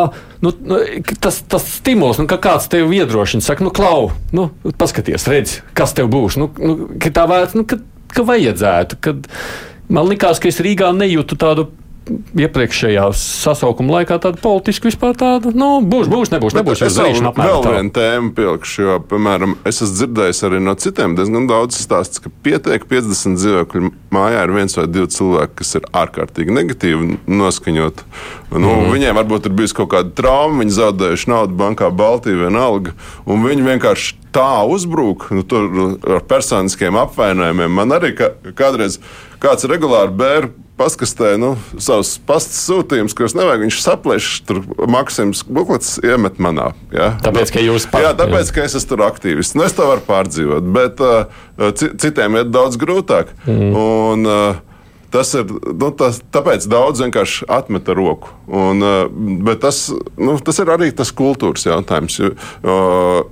nu, 0.46 0.54
nu, 0.62 0.80
tas, 1.22 1.42
tas 1.50 1.66
stimuls, 1.80 2.20
nu, 2.22 2.28
ka 2.30 2.38
kāds 2.42 2.70
tevi 2.72 3.00
iedrošina, 3.02 3.44
saka, 3.46 3.66
nu, 3.66 3.74
klau, 3.76 4.12
nu, 4.36 4.50
paskaties, 4.78 5.28
redz, 5.32 5.60
kas 5.78 5.96
tev 5.98 6.12
būs. 6.14 6.38
Nu, 6.42 6.52
nu, 6.62 6.78
ka 7.02 7.12
tā 7.16 7.26
vērts, 7.30 7.58
nu, 7.58 7.66
ka, 7.70 7.80
ka 8.14 8.26
vajadzētu. 8.28 9.00
Kad 9.06 9.30
man 9.90 10.12
likās, 10.12 10.42
ka 10.42 10.52
es 10.52 10.62
Rīgā 10.64 10.92
nejūtu 10.96 11.40
tādu 11.42 11.70
iepriekšējā 12.38 13.06
sasaukuma 13.18 14.00
laikā 14.00 14.18
tāda 14.22 14.40
politiski 14.42 14.90
vispār 14.92 15.16
tāda, 15.18 15.52
nu, 15.58 15.80
būs, 15.82 16.10
būs, 16.12 16.32
nebūs, 16.34 16.56
nebūs. 16.58 16.84
Es 16.86 16.98
vēl, 17.00 17.18
vēl 17.38 17.64
vienu 17.66 17.94
tēmu 17.96 18.34
pilkšu, 18.38 18.84
jo, 18.84 18.98
piemēram, 19.10 19.56
es 19.66 19.82
esmu 19.82 19.98
dzirdējis 20.00 20.42
arī 20.48 20.62
no 20.64 20.76
citiem 20.80 21.16
diezgan 21.18 21.48
daudz 21.50 21.80
stāstus, 21.82 22.22
ka 22.22 22.32
pietiek 22.46 22.86
50 22.90 23.40
dzīvokļu 23.40 23.92
mājā 24.16 24.44
ir 24.46 24.54
viens 24.56 24.78
vai 24.78 24.86
divi 24.92 25.10
cilvēki, 25.16 25.58
kas 25.62 25.74
ir 25.80 25.88
ārkārtīgi 26.04 26.58
negatīvi 26.60 27.20
noskaņot. 27.26 28.04
Nu, 28.56 28.70
mm. 28.70 28.92
Viņiem 28.94 29.18
varbūt 29.18 29.50
ir 29.50 29.56
bijusi 29.58 29.78
kaut 29.80 29.92
kāda 29.96 30.14
trauma, 30.16 30.62
viņi 30.62 30.78
zaudējuši 30.78 31.32
naudu 31.32 31.58
bankā 31.60 31.90
Baltijā 31.90 32.46
vienalga, 32.46 32.94
un 33.26 33.42
viņi 33.46 33.66
vienkārši 33.66 34.20
tā 34.36 34.52
uzbrūk 34.68 35.30
nu, 35.34 35.46
ar 36.12 36.22
personiskiem 36.28 37.00
apvainojumiem. 37.00 37.72
Man 37.72 37.96
arī 37.96 38.14
kā, 38.20 38.34
kādreiz 38.56 39.00
kāds 39.42 39.68
regulāri 39.72 40.16
bērns 40.16 40.62
paskastē 40.80 41.36
nu, 41.40 41.54
savus 41.80 42.16
pastas 42.28 42.60
sūtījumus, 42.68 43.16
kurus 43.18 43.36
nevajag. 43.38 43.66
Viņš 43.66 43.80
saplēš, 43.84 44.30
tur 44.48 44.62
Maksims 44.92 45.46
Buklets 45.48 45.96
iemet 46.04 46.40
manā. 46.44 46.72
Ja? 46.94 47.14
Tāpēc, 47.24 47.54
ka 47.56 47.64
jūs 47.64 47.88
pat, 47.92 48.04
jā, 48.06 48.14
tāpēc, 48.20 48.52
jā. 48.52 48.58
ka 48.58 48.68
es 48.68 48.78
esmu 48.80 48.92
tur 48.92 49.06
aktīvists. 49.08 49.58
Nu, 49.58 49.66
es 49.68 49.76
to 49.78 49.88
varu 49.88 50.04
pārdzīvot, 50.08 50.70
bet 50.76 51.04
uh, 51.04 51.74
citiem 51.80 52.42
ir 52.42 52.50
daudz 52.52 52.80
grūtāk. 52.82 53.32
Mm. 53.48 53.76
Un, 53.80 54.30
uh, 54.30 54.75
Tas 55.16 55.32
ir 55.38 55.48
nu, 55.48 55.92
tas, 55.96 56.18
tāpēc 56.36 56.66
daudz 56.68 57.00
vienkārši 57.06 57.46
atmeta 57.56 57.94
roku. 57.96 58.34
Un, 58.52 58.84
eh, 58.84 59.54
tas, 59.62 59.88
nu, 60.20 60.36
tas 60.44 60.60
ir 60.60 60.72
arī 60.74 60.90
tas 60.92 61.14
kultūras 61.16 61.64
jautājums. 61.64 62.18
Jo, 62.20 62.34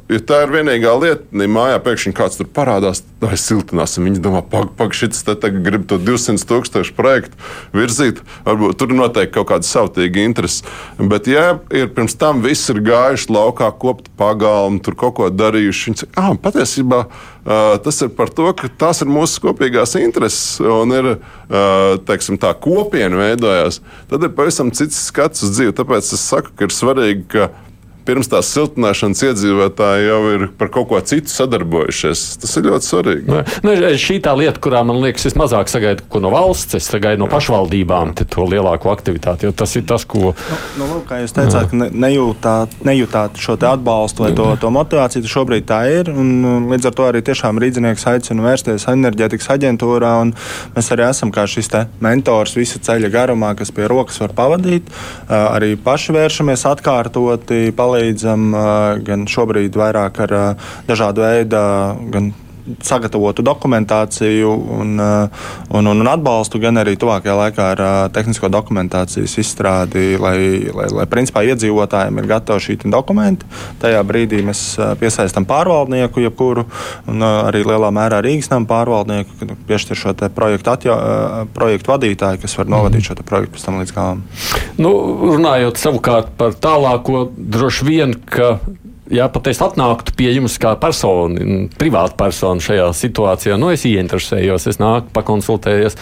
jo 0.08 0.19
tā 0.24 0.39
ir 0.46 0.54
vienīgā 0.54 0.93
lieta, 1.02 1.28
ka 1.28 1.50
mājā 1.52 1.82
pēkšņi 1.84 2.13
kāds 2.15 2.39
tur 2.39 2.48
parādās, 2.56 3.04
lai 3.22 3.36
siltināsim. 3.39 4.08
Viņi 4.08 4.24
domā, 4.24 4.41
pagaidi, 4.48 4.78
pag, 4.80 4.96
šis 4.96 5.26
te 5.28 5.52
grib 5.52 5.84
to 5.91 6.00
200 6.00 6.48
tūkstošu 6.48 6.96
projektu 6.96 7.36
virzīt. 7.76 8.24
Varbūt 8.48 8.80
tur 8.80 8.96
noteikti 8.96 9.36
kaut 9.36 9.52
kāda 9.52 9.67
savtīga 9.67 10.24
interese. 10.24 10.63
Bet, 10.98 11.28
ja 11.28 11.60
ir 11.74 11.91
pirms 11.91 12.15
tam 12.15 12.41
viss 12.46 12.72
ir 12.72 12.80
gājuši 12.86 13.32
laukā, 13.34 13.74
kopt 13.84 14.08
pagalmu, 14.19 14.80
tur 14.84 14.96
kaut 14.96 15.17
ko 15.19 15.30
darījuši, 15.34 15.89
viņi 15.89 16.04
saka, 16.06 16.15
ah, 16.24 16.34
patiesībā 16.39 17.04
tas 17.44 17.98
ir 18.06 18.14
par 18.16 18.32
to, 18.32 18.48
ka 18.56 18.70
tās 18.80 19.02
ir 19.04 19.10
mūsu 19.12 19.42
kopīgās 19.44 19.98
intereses 20.00 20.62
un 20.64 20.96
ir 20.96 21.10
teiksim, 22.08 22.40
tā 22.40 22.54
kopiena 22.56 23.20
veidojās. 23.20 23.82
Tad 24.12 24.24
ir 24.24 24.32
pavisam 24.38 24.72
cits 24.76 25.02
skats 25.10 25.44
uz 25.44 25.52
dzīvi. 25.58 25.76
Tāpēc 25.76 26.14
es 26.16 26.24
saku, 26.24 26.54
ka 26.56 26.70
ir 26.70 26.76
svarīgi, 26.76 27.28
ka 27.36 27.50
pirms 28.08 28.30
tās 28.32 28.50
siltināšanas 28.54 29.24
iedzīvotāji 29.30 30.08
jau 30.08 30.20
ir 30.34 30.46
par 30.60 30.70
kaut 30.74 30.89
ko 30.92 31.00
citu 31.08 31.32
sadarbojušies. 31.32 32.24
Tas 32.44 32.58
ir 32.60 32.68
ļoti 32.68 32.89
svarīgi. 32.89 33.28
Nu, 33.30 33.42
nu, 33.66 33.76
šī 34.00 34.20
tā 34.24 34.34
lieta, 34.38 34.60
kurā 34.63 34.84
man 34.88 35.00
liekas, 35.04 35.28
es 35.30 35.38
mazāk 35.39 35.72
sagaidu 35.72 36.22
no 36.24 36.32
valsts, 36.34 36.78
es 36.78 36.89
sagaidu 36.92 37.24
no 37.24 37.30
pašvaldībām 37.32 38.13
to 38.22 38.48
lielāko 38.50 38.92
aktivitāti. 38.94 39.52
Tas 39.58 39.76
ir 39.80 39.86
tas, 39.89 40.06
ko. 40.10 40.34
Nu, 40.34 40.60
nu, 40.82 40.89
lūk, 40.92 41.06
kā 41.10 41.22
jūs 41.24 41.36
teicāt, 41.36 41.72
ka 41.72 41.89
nejūtāt, 41.89 42.78
nejūtāt 42.88 43.39
šo 43.42 43.58
atbalstu 43.63 44.26
vai 44.26 44.32
to, 44.38 44.48
to 44.60 44.72
motivāciju, 44.74 45.24
tas 45.26 45.34
šobrīd 45.34 45.68
tā 45.70 45.82
ir. 45.92 46.12
Un, 46.12 46.70
līdz 46.72 46.89
ar 46.89 46.98
to 46.98 47.08
arī 47.08 47.24
tiešām 47.26 47.62
rīznieks 47.62 48.08
aicina 48.12 48.46
vērsties 48.46 48.88
enerģētikas 48.92 49.52
aģentūrā. 49.56 50.13
Mēs 50.76 50.92
arī 50.96 51.08
esam 51.08 51.32
kā 51.34 51.48
šis 51.50 51.72
mentors 52.04 52.58
visu 52.58 52.82
ceļa 52.84 53.10
garumā, 53.13 53.54
kas 53.58 53.72
pie 53.74 53.88
rokas 53.89 54.20
var 54.22 54.36
pavadīt. 54.38 54.92
Arī 55.30 55.74
paši 55.80 56.16
vēršamies 56.16 56.66
atkārtoti. 56.70 57.72
Palīdz 57.78 57.93
palīdzam 57.94 58.54
gan 59.06 59.28
šobrīd 59.30 59.78
vairāk 59.78 60.24
ar 60.26 60.38
dažādu 60.90 61.24
veidu 61.26 61.62
gan 62.14 62.34
sagatavotu 62.84 63.43
dokumentāciju 63.45 64.52
un, 64.80 64.95
uh, 64.99 65.45
un, 65.76 65.89
un 65.91 66.10
atbalstu, 66.10 66.62
gan 66.63 66.80
arī 66.80 66.95
tuvākajā 66.99 67.36
laikā 67.39 67.67
ar 67.76 67.84
uh, 67.84 67.95
tehnisko 68.13 68.49
dokumentācijas 68.54 69.36
izstrādi, 69.41 70.13
lai, 70.21 70.38
lai, 70.71 70.88
lai 70.93 71.08
principā 71.12 71.43
iedzīvotājiem 71.49 72.21
ir 72.21 72.30
gatavi 72.32 72.65
šī 72.67 72.78
dokumenti. 72.93 73.47
Tajā 73.84 74.04
brīdī 74.08 74.43
mēs 74.45 74.63
uh, 74.80 74.93
piesaistām 74.99 75.47
pārvaldnieku, 75.49 76.23
jebkuru, 76.23 76.65
un 77.12 77.23
arī 77.23 77.63
lielā 77.67 77.91
mērā 77.95 78.21
Rīgas 78.23 78.52
nama 78.52 78.67
pārvaldnieku, 78.69 79.39
kad 79.41 79.54
piešķir 79.69 79.99
šo 79.99 80.15
projektu, 80.36 80.73
atja, 80.73 80.97
projektu 81.56 81.93
vadītāju, 81.93 82.41
kas 82.43 82.58
var 82.60 82.71
novadīt 82.71 83.10
šo 83.10 83.19
projektu 83.23 83.58
pēc 83.58 83.67
tam 83.67 83.82
līdz 83.82 83.95
galam. 83.95 84.23
Nu, 84.80 84.93
runājot 85.34 85.82
savukārt 85.82 86.34
par 86.39 86.56
tālāko, 86.63 87.28
droši 87.38 87.88
vien, 87.88 88.15
ka 88.15 88.58
ja 89.13 89.28
pat 89.32 89.47
es 89.52 89.62
atnāktu 89.63 90.15
pie 90.17 90.32
jums 90.34 90.56
kā 90.62 90.73
persona, 90.82 91.67
privāta 91.80 92.17
persona 92.19 92.63
šajā 92.63 92.89
situācijā, 92.97 93.58
nu, 93.62 93.69
es 93.73 93.86
ieinteresējos, 93.88 94.67
es 94.71 94.80
nāku, 94.82 95.12
pakonsultējos, 95.15 95.97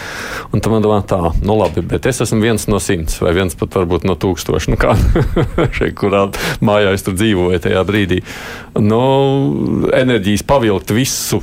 un 0.52 0.64
tam 0.64 0.76
man 0.76 0.84
domā, 0.84 1.00
tā, 1.08 1.20
nu, 1.44 1.56
labi, 1.60 1.84
bet 1.86 2.08
es 2.10 2.22
esmu 2.24 2.40
viens 2.42 2.68
no 2.72 2.80
simts, 2.82 3.20
vai 3.22 3.34
viens 3.36 3.56
pat 3.58 3.78
varbūt 3.80 4.06
no 4.08 4.16
tūkstoša, 4.20 4.72
nu, 4.72 4.80
kā 4.80 4.96
šeit, 5.76 5.96
kurā 6.00 6.28
mājā 6.64 6.94
es 6.96 7.04
tur 7.06 7.16
dzīvoju 7.18 7.62
tajā 7.66 7.84
brīdī. 7.88 8.22
Nu, 8.80 9.02
enerģijas 9.92 10.46
pavilkt 10.48 10.94
visu 10.96 11.42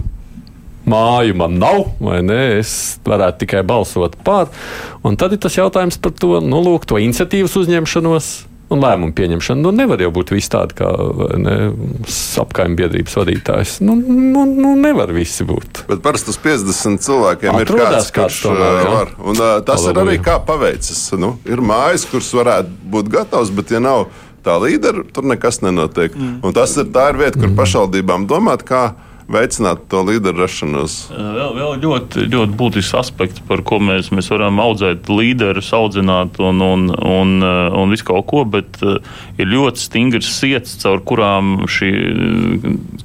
māju 0.90 1.36
man 1.38 1.60
nav, 1.62 1.84
vai 2.02 2.22
ne? 2.26 2.40
Es 2.60 2.72
varētu 3.06 3.44
tikai 3.44 3.64
balsot 3.68 4.18
par. 4.26 4.50
Un 5.06 5.20
tad 5.20 5.36
ir 5.36 5.42
tas 5.44 5.58
jautājums 5.58 6.00
par 6.02 6.16
to, 6.18 6.40
nu, 6.42 6.64
lūk, 6.66 6.88
to 6.90 6.98
iniciatīvas 7.02 7.58
uzņemšanos 7.62 8.32
un 8.70 8.84
lēmumu 8.84 9.16
pieņemšana. 9.18 9.62
Nu, 9.64 9.72
nevar 9.76 10.02
jau 10.04 10.12
būt 10.14 10.34
viss 10.36 10.52
tāds, 10.52 10.76
kā 10.78 10.90
apkaimē 12.44 12.78
biedrības 12.78 13.18
vadītājs. 13.20 13.76
Nu, 13.86 13.96
nu, 13.98 14.46
nu, 14.46 14.76
nevar 14.80 15.14
visi 15.16 15.46
būt. 15.48 15.84
Bet 15.90 16.04
parasti 16.06 16.34
uz 16.34 16.40
50 16.44 17.04
cilvēkiem 17.06 17.58
Atrodās 17.58 17.74
ir 17.74 17.98
kāds, 17.98 18.14
kāds 18.14 18.38
kurš 18.38 18.40
tomēr, 18.46 18.80
uh, 18.80 18.94
var. 18.94 19.14
Un, 19.20 19.42
uh, 19.42 19.58
tas 19.66 19.84
Alabuja. 19.84 19.96
ir 19.96 20.02
arī 20.06 20.24
kā 20.30 20.38
paveicis. 20.46 21.04
Nu, 21.20 21.36
ir 21.50 21.64
mājas, 21.66 22.06
kuras 22.10 22.30
varētu 22.38 22.78
būt 22.94 23.14
gatavas, 23.18 23.54
bet 23.54 23.74
ja 23.74 23.82
nav 23.84 24.08
tā 24.46 24.56
līdera, 24.62 25.04
tur 25.14 25.28
nekas 25.28 25.62
nenotiek. 25.66 26.16
Mm. 26.16 26.40
Un 26.46 26.56
tas 26.56 26.78
ir 26.80 26.90
tā 26.94 27.10
ir 27.12 27.20
vieta, 27.20 27.40
kur 27.40 27.50
mm. 27.50 27.58
pašvaldībām 27.60 28.30
domāt, 28.30 28.64
kā 28.68 28.92
veicināt 29.30 29.86
to 29.92 30.02
līderu 30.08 30.42
rašanos. 30.42 30.96
Vēl, 31.14 31.54
vēl 31.58 31.76
ļoti, 31.84 32.26
ļoti 32.32 32.58
būtisks 32.58 32.96
aspekts, 32.98 33.44
par 33.46 33.62
ko 33.68 33.78
mēs, 33.84 34.10
mēs 34.16 34.30
varam 34.34 34.60
audzēt 34.64 35.10
līderus, 35.12 35.70
audzināt 35.78 36.40
un, 36.42 36.62
un, 36.66 36.88
un, 36.90 37.36
un 37.44 37.94
visu 37.94 38.08
kaut 38.10 38.26
ko, 38.32 38.44
bet 38.50 38.82
ir 38.82 39.52
ļoti 39.52 39.84
stingrs 39.84 40.32
sirds, 40.40 40.76
caur 40.82 41.04
kurām 41.06 41.68
šī, 41.70 41.92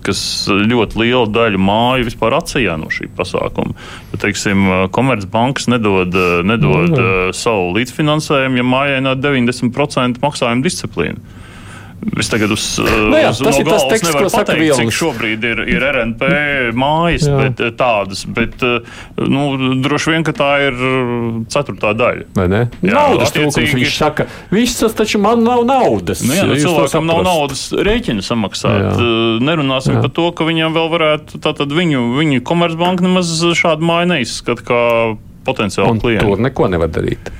kas 0.07 0.25
ļoti 0.49 1.03
liela 1.05 1.29
daļa 1.29 1.61
māju 1.61 2.09
vispār 2.09 2.39
atsajā 2.41 2.79
no 2.81 2.91
šī 2.93 3.11
pasākuma. 3.17 3.77
Ja, 4.15 4.23
teiksim, 4.25 4.67
Komercbanks 4.95 5.69
nedod, 5.73 6.17
nedod 6.49 6.93
mm. 6.97 7.33
savu 7.37 7.73
līdzfinansējumu, 7.77 8.61
ja 8.63 8.69
mājai 8.75 9.01
nav 9.05 9.21
90% 9.25 10.25
maksājuma 10.25 10.65
disciplīna. 10.65 11.43
Es 12.19 12.29
tagad 12.29 12.53
uz, 12.53 12.63
nu 12.85 13.17
jā, 13.17 13.31
uz 13.33 13.41
tas 13.41 13.57
no 13.57 13.63
ir 13.63 13.69
tas 13.69 13.85
teksts, 13.89 14.11
ko 14.13 14.29
saka 14.29 14.53
pateikt, 14.53 14.75
cik 14.77 14.91
šobrīd 14.95 15.45
ir, 15.49 15.63
ir 15.73 15.85
RNP 15.89 16.29
mājas, 16.77 17.25
jā. 17.27 17.39
bet 17.41 17.63
eh, 17.65 17.71
tādas, 17.79 18.25
bet 18.37 18.65
eh, 18.67 18.99
nu, 19.25 19.47
droši 19.83 20.13
vien, 20.13 20.27
ka 20.27 20.35
tā 20.37 20.51
ir 20.67 20.77
ceturtā 21.53 21.95
daļa. 21.97 22.27
Vai 22.37 22.47
ne? 22.53 22.61
Jā, 22.85 22.93
naudas 22.93 23.33
attiecīgi... 23.33 23.55
trūkums, 23.55 23.79
viņš 23.81 23.97
saka, 23.97 24.29
viss 24.53 24.83
tas 24.83 24.97
taču 24.99 25.23
man 25.25 25.43
nav 25.47 25.65
naudas. 25.69 26.23
Nu, 26.27 26.37
jā, 26.37 26.45
nu, 26.51 26.59
cilvēkam 26.61 27.09
nav 27.09 27.25
naudas 27.27 27.65
rēķina 27.73 28.27
samaksāt. 28.27 28.83
Jā. 28.85 28.93
Eh, 28.99 29.41
nerunāsim 29.49 29.97
jā. 29.97 30.05
par 30.05 30.15
to, 30.19 30.29
ka 30.37 30.49
viņam 30.51 30.77
vēl 30.77 30.93
varētu, 30.93 31.41
tātad 31.47 31.73
viņu, 31.75 32.05
viņu 32.21 32.45
Komercbanka 32.47 33.07
nemaz 33.07 33.33
šādu 33.57 33.87
māju 33.87 34.13
neizskata 34.13 34.69
kā 34.69 34.85
potenciāli 35.49 36.01
klientu. 36.05 36.31
Tur 36.35 36.47
neko 36.51 36.71
nevar 36.73 36.93
darīt. 36.93 37.33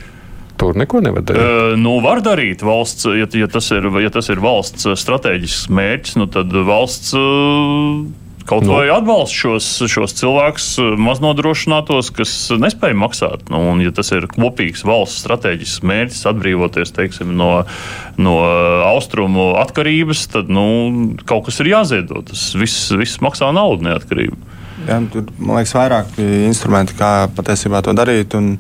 Tur 0.61 0.77
neko 0.79 1.01
nevar 1.03 1.25
darīt. 1.27 1.45
Uh, 1.45 1.77
nu, 1.81 1.97
var 2.05 2.23
darīt 2.25 2.63
valsts, 2.63 3.09
ja, 3.11 3.27
ja, 3.27 3.49
tas 3.51 3.71
ir, 3.75 3.89
ja 4.05 4.11
tas 4.15 4.31
ir 4.31 4.43
valsts 4.43 4.87
strateģisks 5.03 5.71
mērķis, 5.75 6.19
nu, 6.21 6.29
tad 6.31 6.55
valsts. 6.55 7.17
Uh, 7.19 8.05
Kaut 8.45 8.67
nu. 8.67 8.75
vai 8.77 8.91
atbalsta 8.93 9.33
šos, 9.33 9.67
šos 9.89 10.13
cilvēkus, 10.19 10.67
maznodrošinātos, 11.01 12.11
kas 12.13 12.33
nespēja 12.61 12.97
maksāt. 13.01 13.47
Nu, 13.49 13.63
un, 13.73 13.81
ja 13.81 13.93
tas 13.95 14.13
ir 14.13 14.27
kopīgs 14.29 14.85
valsts 14.85 15.23
strateģisks 15.25 15.81
mērķis, 15.89 16.27
atbrīvoties 16.29 16.93
teiksim, 16.93 17.33
no, 17.41 17.65
no 18.21 18.35
austrumu 18.91 19.55
atkarības, 19.63 20.27
tad 20.37 20.53
nu, 20.53 20.67
kaut 21.25 21.49
kas 21.49 21.63
ir 21.65 21.73
jāziedo. 21.73 22.21
Tas 22.29 22.51
viss, 22.61 22.93
viss 22.93 23.23
maksā 23.25 23.49
naudu 23.57 23.89
neatkarību. 23.89 24.37
Ja, 24.85 24.99
tur, 25.09 25.25
man 25.39 25.59
liekas, 25.59 25.73
vairāk 25.77 26.19
instrumenti, 26.21 26.97
kā 26.99 27.27
patiesībā 27.33 27.81
to 27.85 27.95
darīt. 27.97 28.35
Un, 28.37 28.55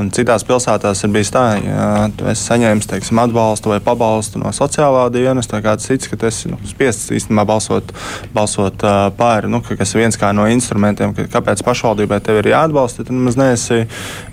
un 0.00 0.08
citās 0.12 0.44
pilsētās 0.44 1.02
ir 1.04 1.12
bijis 1.12 1.32
tā, 1.32 1.44
ja 1.60 1.86
tu 2.16 2.26
esi 2.30 2.46
saņēmis 2.48 2.88
teiksim, 2.88 3.20
atbalstu 3.20 3.72
vai 3.72 3.78
pabalstu 3.84 4.40
no 4.40 4.52
sociālā 4.56 5.06
dienesta, 5.12 5.56
vai 5.56 5.64
kāds 5.66 5.88
cits, 5.88 6.08
ka 6.08 6.18
tu 6.20 6.28
esi 6.28 6.52
nu, 6.52 6.58
spiests 6.68 7.12
īstenībā 7.16 7.46
balsot, 7.48 7.92
balsot 8.36 8.84
uh, 8.84 9.08
pāri. 9.16 9.50
Nu, 9.52 9.60
kas 9.64 9.94
ir 9.94 10.04
viens 10.04 10.20
no 10.36 10.46
instrumentiem, 10.52 11.12
ka, 11.16 11.26
kāpēc 11.36 11.64
pašvaldībai 11.66 12.20
tev 12.24 12.40
ir 12.40 12.52
jāatbalsta, 12.54 13.04
tad 13.04 13.16
nemaz 13.16 13.36
neesi 13.40 13.82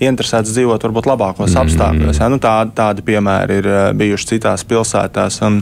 interesēts 0.03 0.53
dzīvot 0.55 0.87
varbūt 0.87 1.11
labākos 1.11 1.51
mm 1.51 1.63
apstākļos. 1.63 2.19
Ja? 2.19 2.31
Nu, 2.31 2.39
tā, 2.43 2.55
tādi 2.75 3.03
piemēri 3.05 3.59
ir 3.61 3.67
bijuši 3.99 4.33
citās 4.33 4.65
pilsētās. 4.67 5.39
Un, 5.47 5.61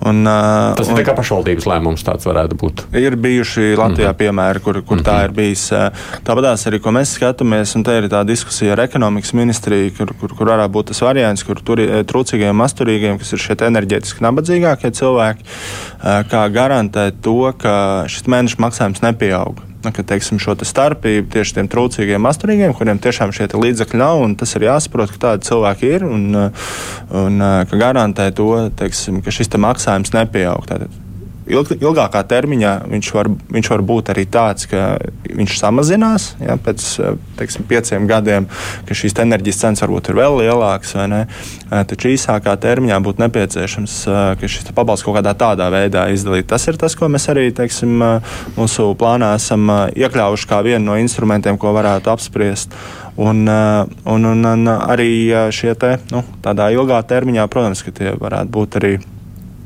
Un, 0.00 0.22
uh, 0.24 0.72
Tas 0.78 0.88
ir 0.88 1.02
kā 1.04 1.12
pašvaldības 1.16 1.66
lēmums, 1.68 2.04
tāds 2.06 2.24
varētu 2.24 2.56
būt. 2.60 2.84
Ir 2.96 3.16
bijuši 3.20 3.74
Latvijā 3.76 4.08
mm 4.08 4.14
-hmm. 4.14 4.20
piemēri, 4.22 4.62
kur, 4.64 4.80
kur 4.82 4.96
mm 4.96 5.00
-hmm. 5.00 5.08
tā 5.08 5.16
mhm. 5.16 5.24
ir 5.24 5.30
bijis. 5.36 5.64
Tāpatās 6.24 6.66
arī, 6.66 6.80
ko 6.80 6.90
mēs 6.90 7.14
skatāmies, 7.18 7.76
un 7.76 7.82
te 7.82 7.98
ir 7.98 8.08
tā 8.08 8.24
diskusija 8.24 8.72
ar 8.72 8.80
ekonomikas 8.80 9.32
ministriju, 9.32 9.92
kur, 9.98 10.14
kur, 10.20 10.36
kur 10.36 10.46
varētu 10.46 10.72
būt 10.72 10.86
tas 10.86 11.00
variants, 11.00 11.42
kur 11.42 11.60
tur 11.60 11.76
trūcīgiem, 11.78 12.52
masturīgiem, 12.52 13.18
kas 13.18 13.32
ir 13.32 13.38
šie 13.38 13.56
enerģētiski 13.60 14.24
nabadzīgākie 14.24 14.90
cilvēki, 14.90 15.42
kā 16.30 16.48
garantēt 16.48 17.20
to, 17.22 17.52
ka 17.58 18.04
šis 18.08 18.24
mēneša 18.26 18.56
maksājums 18.58 19.02
nepieaug 19.02 19.69
nu, 19.69 19.69
ka, 19.88 20.04
teiksim, 20.04 20.40
šo 20.42 20.54
te 20.60 20.68
starpību 20.68 21.30
tieši 21.32 21.56
tiem 21.58 21.68
trūcīgiem, 21.72 22.28
asturīgiem, 22.30 22.74
kuriem 22.76 23.00
tiešām 23.02 23.32
šie 23.36 23.48
līdzekļi 23.54 24.00
nav, 24.00 24.24
tas 24.40 24.56
ir 24.56 24.68
jāsaprot, 24.68 25.14
ka 25.14 25.22
tādi 25.26 25.48
cilvēki 25.48 25.92
ir 25.96 26.06
un, 26.08 26.26
un 27.24 27.46
ka 27.70 27.80
garantē 27.80 28.30
to, 28.36 28.50
teiksim, 28.80 29.22
ka 29.24 29.32
šis 29.34 29.52
te 29.52 29.60
maksājums 29.60 30.12
nepieaug. 30.16 30.68
Tātad 30.68 31.09
ilg, 31.50 31.72
ilgākā 31.76 32.22
termiņā 32.30 32.72
viņš 32.90 33.10
var, 33.16 33.30
viņš 33.56 33.70
var 33.72 33.82
būt 33.90 34.12
arī 34.14 34.24
tāds, 34.30 34.66
ka 34.70 34.94
viņš 35.26 35.56
samazinās 35.60 36.30
ja, 36.42 36.56
pēc 36.60 36.86
teiksim, 37.38 37.66
pieciem 37.70 38.06
gadiem, 38.10 38.48
ka 38.88 38.96
šīs 38.96 39.16
enerģijas 39.24 39.60
cenas 39.64 39.84
varbūt 39.84 40.10
ir 40.10 40.20
vēl 40.20 40.38
lielākas. 40.42 40.96
Taču 41.90 42.10
īsākā 42.14 42.56
termiņā 42.60 42.98
būtu 43.04 43.24
nepieciešams, 43.24 43.98
ka 44.40 44.50
šis 44.50 44.72
pabalsts 44.76 45.06
kaut 45.06 45.18
kādā 45.20 45.34
tādā 45.38 45.68
veidā 45.72 46.08
izdalīt. 46.14 46.48
Tas 46.50 46.66
ir 46.70 46.80
tas, 46.80 46.96
ko 46.98 47.10
mēs 47.12 47.28
arī 47.32 47.48
teiksim, 47.54 48.00
mūsu 48.56 48.90
plānā 49.00 49.34
esam 49.38 49.70
iekļāvuši 49.94 50.50
kā 50.50 50.62
vienu 50.66 50.90
no 50.90 50.98
instrumentiem, 51.00 51.60
ko 51.60 51.74
varētu 51.76 52.12
apspriest. 52.12 52.74
Un, 53.20 53.44
un, 53.44 54.26
un, 54.32 54.44
un 54.48 54.68
arī 54.70 55.10
šie 55.52 55.74
te, 55.76 55.96
nu, 56.14 56.22
tādā 56.44 56.70
ilgā 56.72 57.02
termiņā, 57.04 57.46
protams, 57.52 57.82
ka 57.84 57.92
tie 57.92 58.14
varētu 58.16 58.54
būt 58.54 58.78
arī 58.80 58.94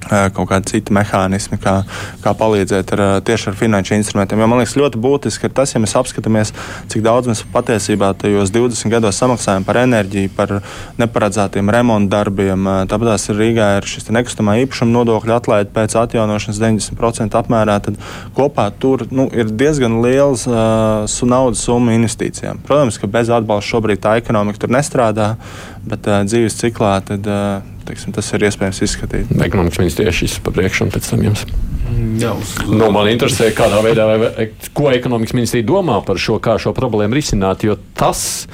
kaut 0.09 0.49
kādi 0.51 0.75
citi 0.75 0.95
mehānismi, 0.95 1.59
kā, 1.63 1.77
kā 2.25 2.35
palīdzēt 2.39 2.93
ar, 2.97 3.03
tieši 3.25 3.51
ar 3.51 3.59
finanšu 3.59 3.97
instrumentiem. 3.99 4.43
Jo 4.43 4.49
man 4.51 4.61
liekas, 4.61 4.77
ļoti 4.79 5.01
būtiski 5.01 5.49
ir 5.49 5.55
tas, 5.57 5.75
ja 5.75 5.83
mēs 5.83 5.97
apskatāmies, 5.99 6.53
cik 6.93 7.05
daudz 7.05 7.31
mēs 7.31 7.45
patiesībā 7.55 8.13
tajos 8.21 8.53
20 8.55 8.93
gados 8.93 9.19
samaksājam 9.21 9.67
par 9.67 9.81
enerģiju, 9.83 10.33
par 10.37 10.57
neparedzētiem 11.01 11.73
remontu 11.73 12.13
darbiem. 12.15 12.69
Tāpat 12.91 13.29
ir 13.33 13.41
Rīgā 13.41 13.69
ir 13.79 13.89
šis 13.89 14.11
nekustamā 14.15 14.59
īpašuma 14.65 14.95
nodokļa 14.99 15.39
atlaide 15.41 15.73
pēc 15.75 15.97
atjaunošanas 16.05 16.61
90% 16.63 17.39
apmērā. 17.41 17.79
Tad 17.85 18.01
kopā 18.37 18.69
tur 18.81 19.07
nu, 19.15 19.29
ir 19.35 19.53
diezgan 19.53 20.01
liels 20.05 20.47
uh, 20.51 21.05
naudas 21.29 21.65
summa 21.65 21.97
investīcijām. 21.97 22.63
Protams, 22.67 23.01
ka 23.01 23.11
bez 23.11 23.33
atbalsta 23.33 23.75
šobrīd 23.75 24.03
tā 24.05 24.19
ekonomika 24.21 24.65
tur 24.65 24.75
nestrādā, 24.75 25.35
bet 25.85 26.11
uh, 26.11 26.23
dzīves 26.29 26.61
ciklā 26.61 26.99
tad. 27.07 27.29
Uh, 27.29 27.74
teiksim, 27.89 28.15
tas 28.17 28.31
ir 28.35 28.47
iespējams 28.49 28.83
izskatīt. 28.87 29.33
Ekonomikas 29.45 29.81
ministrija 29.83 30.13
šis 30.15 30.39
pa 30.45 30.53
priekšu 30.55 30.87
un 30.87 30.93
pēc 30.95 31.11
tam 31.11 31.25
jums. 31.27 31.45
Jā, 32.19 32.31
uz... 32.33 32.55
no, 32.71 32.89
man 32.95 33.09
interesē, 33.11 33.51
kādā 33.57 33.81
veidā, 33.85 34.07
vai, 34.09 34.47
ko 34.77 34.89
ekonomikas 34.95 35.35
ministrija 35.37 35.67
domā 35.69 35.99
par 36.07 36.19
šo, 36.21 36.39
kā 36.43 36.57
šo 36.63 36.73
problēmu 36.77 37.17
risināt. 37.17 37.67
Jo 37.67 37.77
tas 37.99 38.47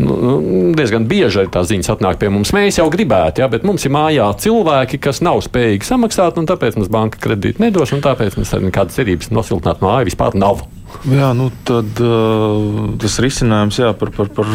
nu, 0.00 0.16
nu 0.16 0.38
diezgan 0.78 1.06
bieži 1.10 1.42
arī 1.42 1.52
tās 1.54 1.68
ziņas 1.70 1.92
atnāk 1.94 2.20
pie 2.22 2.32
mums. 2.32 2.54
Mēs 2.56 2.80
jau 2.80 2.88
gribētu, 2.92 3.44
ja, 3.44 3.50
bet 3.52 3.66
mums 3.68 3.84
ir 3.86 3.94
mājā 3.94 4.30
cilvēki, 4.44 5.02
kas 5.04 5.22
nav 5.24 5.42
spējīgi 5.46 5.88
samaksāt, 5.88 6.40
un 6.40 6.48
tāpēc 6.48 6.80
mums 6.80 6.92
banka 6.92 7.20
kredītu 7.22 7.64
nedos, 7.64 7.94
un 7.94 8.04
tāpēc 8.04 8.38
mums 8.40 8.54
arī 8.56 8.70
nekādas 8.70 8.98
cerības 8.98 9.32
nosiltināt 9.34 9.84
māju 9.84 10.10
vispār 10.10 10.38
nav. 10.38 10.64
Jā, 11.08 11.28
nu 11.36 11.46
tad 11.68 12.00
uh, 12.02 12.94
tas 12.98 13.18
risinājums 13.22 13.76
jā, 13.78 13.90
par, 13.96 14.10
par, 14.16 14.30
par 14.34 14.48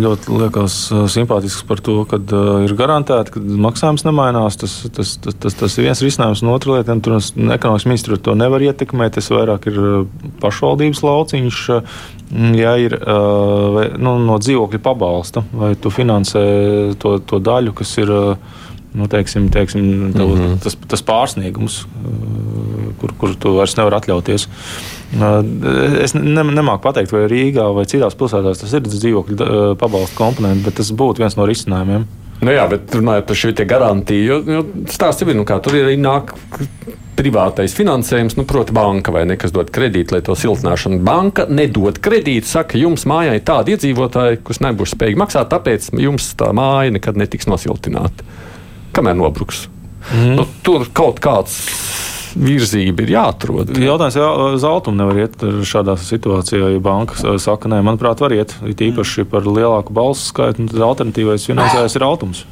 ļoti 0.00 0.36
liekas 0.38 0.76
simpātisks 1.10 1.64
par 1.66 1.80
to, 1.84 1.96
ka 2.08 2.20
uh, 2.20 2.50
ir 2.66 2.74
garantēti, 2.78 3.34
ka 3.34 3.42
maksājums 3.66 4.04
nemainās. 4.06 4.58
Tas, 4.60 4.76
tas, 4.94 5.16
tas, 5.24 5.34
tas, 5.42 5.56
tas 5.58 5.76
ir 5.78 5.88
viens 5.88 6.02
risinājums, 6.04 6.44
un 6.44 6.52
otra 6.54 6.78
lieta, 6.78 6.96
tur 7.02 7.18
ekonomikas 7.18 7.88
ministri 7.88 8.20
to 8.22 8.36
nevar 8.38 8.62
ietekmēt. 8.68 9.16
Tas 9.18 9.32
vairāk 9.34 9.66
ir 9.72 9.80
pašvaldības 10.44 11.02
lauciņš. 11.06 11.62
Ja 12.54 12.76
ir 12.78 12.94
uh, 13.00 13.82
nu, 13.98 14.14
no 14.22 14.38
dzīvokļa 14.38 14.82
pabalsta, 14.84 15.42
vai 15.50 15.72
tu 15.74 15.90
finansē 15.90 16.42
to, 17.02 17.16
to 17.26 17.40
daļu, 17.42 17.74
kas 17.80 17.96
ir 17.98 18.12
nu, 18.94 19.06
teiksim, 19.10 19.48
teiksim, 19.52 20.12
tev, 20.16 20.28
mm 20.28 20.40
-hmm. 20.40 20.62
tas, 20.64 20.76
tas 20.88 21.02
pārsniegums, 21.06 21.84
kur, 23.00 23.14
kur 23.18 23.34
tu 23.38 23.54
vairs 23.56 23.76
nevari 23.78 24.00
atļauties. 24.00 24.48
Es 26.04 26.14
ne, 26.14 26.42
nemāku 26.42 26.82
pateikt, 26.82 27.12
vai 27.12 27.26
Rīgā 27.30 27.66
vai 27.74 27.86
citās 27.90 28.14
pilsētās 28.14 28.62
tas 28.62 28.72
ir 28.72 28.86
dzīvokļu 28.86 29.76
pabalstu 29.78 30.16
komponents, 30.16 30.64
bet 30.64 30.74
tas 30.74 30.92
būtu 30.92 31.24
viens 31.24 31.36
no 31.36 31.46
risinājumiem. 31.46 32.06
Nu 32.40 32.52
jā, 32.54 32.64
bet 32.70 32.94
runājot 32.96 33.26
par 33.28 33.36
šo 33.36 33.50
garantiju, 33.52 34.24
jo, 34.24 34.36
jo 34.48 34.62
stāsts 34.88 35.22
ir, 35.22 35.34
nu 35.36 35.44
kā 35.44 35.58
tur 35.60 35.76
ir 35.76 35.92
nāk 36.00 36.32
privātais 37.20 37.74
finansējums, 37.76 38.38
nu, 38.38 38.46
proti, 38.48 38.72
banka 38.72 39.12
vai 39.12 39.26
ne, 39.28 39.36
kas 39.40 39.52
dod 39.52 39.68
kredītu, 39.74 40.16
lai 40.16 40.22
to 40.24 40.36
siltināšanu. 40.38 41.02
Banka 41.04 41.44
nedod 41.52 41.98
kredītu, 42.00 42.48
saka, 42.48 42.78
jums 42.80 43.04
mājā 43.10 43.36
ir 43.36 43.44
tādi 43.44 43.76
iedzīvotāji, 43.76 44.40
kas 44.46 44.62
nebūs 44.64 44.94
spējīgi 44.96 45.20
maksāt, 45.20 45.50
tāpēc 45.52 45.90
jums 46.00 46.32
tā 46.40 46.48
māja 46.56 46.94
nekad 46.96 47.20
netiks 47.20 47.50
nosiltināta. 47.50 48.24
Kamēr 48.96 49.18
nobruks? 49.18 49.66
Mm. 50.10 50.36
Nu, 50.38 50.46
tur 50.64 50.86
kaut 50.96 51.20
kāds 51.22 51.58
virzība 52.38 53.04
ir 53.04 53.12
jāatrod. 53.14 53.72
Jautājums, 53.74 54.16
jā, 54.18 54.28
zeltumu 54.62 55.00
nevar 55.00 55.18
iet 55.24 55.42
šādā 55.66 55.96
situācijā, 56.00 56.72
ja 56.74 56.82
banka 56.82 57.18
saka, 57.42 57.70
nē, 57.70 57.80
manuprāt, 57.86 58.22
var 58.22 58.34
iet. 58.34 58.54
It 58.70 58.82
īpaši 58.84 59.26
par 59.30 59.46
lielāku 59.48 59.94
balsu 59.96 60.30
skaitu, 60.30 60.68
tad 60.70 60.86
alternatīvais 60.86 61.46
finansējums 61.50 61.98
ir 61.98 62.06
altums. 62.06 62.44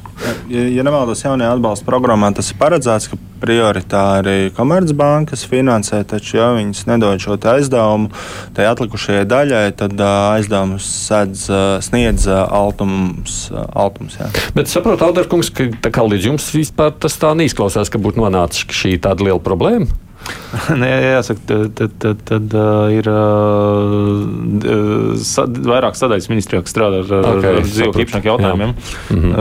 Ja, 0.51 0.65
ja 0.79 0.85
nemaldos, 0.85 1.23
jaunajā 1.23 1.55
atbalsta 1.55 1.87
programmā 1.87 2.33
tas 2.35 2.51
ir 2.51 2.59
paredzēts, 2.59 3.11
ka 3.11 3.19
prioritāri 3.41 4.51
Komercbankas 4.55 5.45
finansē, 5.49 6.01
taču, 6.07 6.37
ja 6.39 6.49
viņas 6.57 6.85
nedod 6.89 7.21
šo 7.23 7.37
aizdevumu 7.53 8.11
tai 8.57 8.67
atlikušajai 8.69 9.27
daļai, 9.29 9.63
tad 9.79 9.95
aizdevumus 10.05 10.89
sēdz, 11.07 11.45
sniedz 11.85 12.27
altums. 12.29 13.39
altums 13.73 14.19
jā. 14.19 14.29
Bet 14.57 14.71
saprotu, 14.71 15.07
Alderkungs, 15.07 15.53
ka 15.53 16.05
līdz 16.05 16.29
jums 16.31 16.51
vispār 16.55 16.93
tas 16.99 17.17
tā 17.21 17.33
neizklausās, 17.37 17.91
ka 17.91 18.01
būtu 18.01 18.23
nonācis 18.23 18.67
šī 18.69 18.97
tāda 19.03 19.27
liela 19.27 19.41
problēma. 19.43 20.08
Nē, 20.81 20.89
jāsaka, 21.13 21.41
tad, 21.45 21.75
tad, 21.77 21.91
tad, 22.01 22.21
tad 22.25 22.53
uh, 22.57 22.89
ir 22.93 23.05
uh, 23.09 25.13
sa, 25.21 25.43
vairāk 25.45 25.95
sadaļas 25.97 26.29
ministrijā, 26.31 26.61
kas 26.65 26.73
strādā 26.73 26.97
ar, 27.03 27.09
okay, 27.35 27.57
ar 27.59 27.65
dzīvokļu 27.67 28.01
īpašnieku 28.05 28.27
jautājumiem. 28.31 28.71
Mm 28.73 28.77
-hmm. 29.19 29.31
uh, 29.33 29.37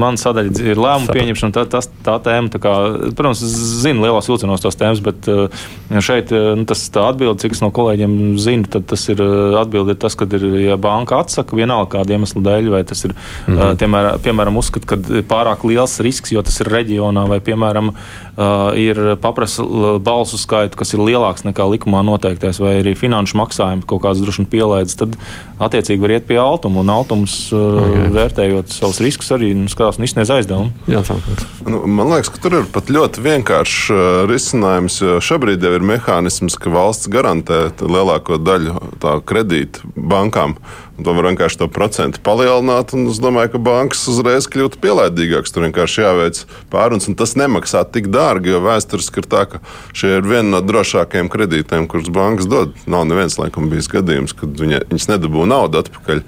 man 0.00 0.14
sadaļa 0.20 0.50
ir 0.72 0.78
lēmuma 0.80 1.12
pieņemšana, 1.12 1.52
tā, 1.58 1.62
tas, 1.76 1.86
tā 2.06 2.14
tēma. 2.24 2.48
Tā 2.52 2.58
kā, 2.62 2.72
protams, 3.12 3.40
zinu 3.84 3.98
lielās 4.06 4.28
vilcienos 4.30 4.64
tās 4.64 4.78
tēmas, 4.80 5.00
bet 5.04 5.18
uh, 5.32 5.38
šeit 6.00 6.28
nu, 6.32 6.64
tas 6.64 6.80
atbildi, 6.88 7.40
cik 7.44 7.52
es 7.58 7.62
no 7.64 7.70
kolēģiem 7.76 8.12
zinu, 8.40 8.64
tad 8.72 8.82
tas 8.88 9.02
ir 9.12 9.18
atbildi 9.60 9.90
ir 9.96 10.00
tas, 10.00 10.14
ka 10.16 10.24
ir, 10.32 10.42
ja 10.64 10.76
banka 10.80 11.20
atsaka 11.20 11.56
vienalga 11.56 11.90
kādu 11.98 12.16
iemeslu 12.16 12.40
dēļ, 12.46 12.64
vai 12.72 12.82
tas 12.88 13.04
ir, 13.04 13.12
mm 13.12 13.52
-hmm. 13.52 13.60
uh, 13.60 13.76
tiemēr, 13.76 14.04
piemēram, 14.24 14.56
uzskat, 14.56 14.88
ka 14.88 14.96
pārāk 15.28 15.60
liels 15.68 16.00
risks, 16.00 16.32
jo 16.32 16.40
tas 16.42 16.60
ir 16.60 16.72
reģionā, 16.72 17.28
vai, 17.28 17.40
piemēram, 17.40 17.92
uh, 17.92 18.72
ir 18.80 19.16
paprasa 19.20 19.62
balsu 20.04 20.38
skaitu, 20.40 20.78
kas 20.78 20.94
ir 20.94 21.02
lielāks 21.04 21.46
nekā 21.46 21.66
likumā 21.72 22.02
noteiktais, 22.06 22.60
vai 22.62 22.78
arī 22.80 22.94
finanšu 22.98 23.38
maksājumu 23.40 23.86
kaut 23.88 24.04
kādas 24.04 24.22
droši 24.24 24.46
pielaides, 24.52 24.96
tad 25.00 25.16
attiecīgi 25.62 26.02
var 26.02 26.16
iet 26.16 26.28
pie 26.28 26.38
altuma. 26.40 26.82
Un 26.84 26.92
altums, 26.92 27.36
uh, 27.54 27.80
okay. 27.82 28.08
vērtējot 28.16 28.74
savus 28.74 29.00
riskus, 29.04 29.32
arī 29.36 29.52
nu, 29.56 29.68
skatās 29.72 30.00
un 30.00 30.08
izsniedz 30.08 30.32
aizdevumu. 30.34 30.72
Jā, 30.90 31.02
nu, 31.66 31.82
man 31.88 32.12
liekas, 32.14 32.32
ka 32.34 32.42
tur 32.44 32.60
ir 32.60 32.70
pat 32.72 32.92
ļoti 32.92 33.24
vienkāršs 33.26 33.84
uh, 33.92 34.00
risinājums, 34.30 35.00
šobrīd 35.24 35.64
jau 35.64 35.74
ir 35.76 35.86
mehānisms, 35.86 36.58
ka 36.60 36.72
valsts 36.74 37.10
garantē 37.12 37.66
lielāko 37.82 38.40
daļu 38.42 38.80
tā 39.02 39.18
kredītu 39.26 39.94
bankām. 39.96 40.56
To 40.96 41.12
var 41.12 41.26
vienkārši 41.28 41.58
to 41.60 41.66
procentu 41.68 42.20
palielināt, 42.24 42.94
un 42.96 43.10
es 43.10 43.18
domāju, 43.20 43.50
ka 43.52 43.60
bankas 43.60 44.00
uzreiz 44.08 44.46
kļūtu 44.48 44.80
pielaidīgākas. 44.80 45.52
Tur 45.52 45.66
vienkārši 45.66 46.02
jāveic 46.02 46.38
pārunas, 46.72 47.08
un 47.10 47.16
tas 47.20 47.34
nemaksā 47.36 47.82
tik 47.92 48.08
dārgi, 48.12 48.54
jo 48.54 48.62
vēsturiski 48.64 49.20
ir 49.20 49.28
tā, 49.28 49.42
ka 49.50 49.60
šie 49.92 50.14
ir 50.16 50.24
viena 50.24 50.54
no 50.54 50.62
drošākajiem 50.64 51.28
kredītiem, 51.32 51.84
kurus 51.90 52.08
bankas 52.12 52.48
dod. 52.48 52.72
Nav 52.88 53.04
neviens, 53.10 53.36
laikam, 53.36 53.68
bijis 53.72 53.90
gadījums, 53.92 54.32
kad 54.36 54.56
viņa, 54.56 54.86
viņas 54.88 55.10
nedabū 55.12 55.44
naudu 55.50 55.82
atpakaļ. 55.82 56.22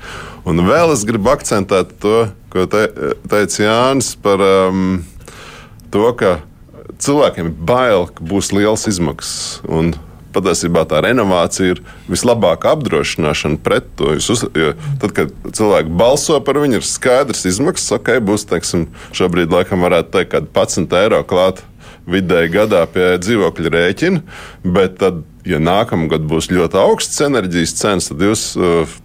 Un 0.48 0.64
vēl 0.68 0.92
es 0.92 1.06
gribu 1.08 1.32
akcentēt 1.32 1.96
to, 2.02 2.18
ko 2.52 2.66
te, 2.68 2.84
teica 3.32 3.64
Jānis 3.64 4.12
par 4.20 4.44
um, 4.44 5.00
to, 5.94 6.04
ka 6.20 6.38
cilvēkiem 7.00 7.48
ir 7.48 7.64
bail, 7.72 8.06
ka 8.12 8.28
būs 8.28 8.52
liels 8.52 8.84
izmaksas. 8.90 9.64
Patiesībā 10.34 10.84
tā 10.88 11.00
renovācija 11.04 11.74
ir 11.74 11.82
vislabākā 12.10 12.74
apdrošināšana 12.76 13.60
pret 13.64 13.88
to. 13.98 14.12
Uz, 14.18 14.44
tad, 15.00 15.14
kad 15.16 15.32
cilvēki 15.56 15.94
balso 16.00 16.36
par 16.44 16.60
viņu, 16.60 16.80
ir 16.80 16.86
skaidrs 16.86 17.46
izmaksas, 17.48 17.96
ok, 17.96 18.14
būs, 18.28 18.44
teiksim, 18.50 18.86
šobrīd 19.16 19.54
laikam 19.54 19.86
varētu 19.86 20.14
teikt, 20.18 20.34
kad 20.36 20.52
11 20.52 20.98
eiro 21.00 21.22
klāt 21.28 21.64
vidēji 22.08 22.52
gadā 22.54 22.84
pie 22.92 23.10
dzīvokļa 23.20 23.72
rēķina, 23.74 24.22
bet 24.64 24.98
tad, 25.02 25.24
ja 25.48 25.60
nākamgad 25.60 26.24
būs 26.28 26.50
ļoti 26.52 26.80
augsts 26.80 27.20
enerģijas 27.24 27.76
cenas, 27.80 28.08
tad 28.12 28.24
jūs 28.24 28.50
uh, 28.56 28.98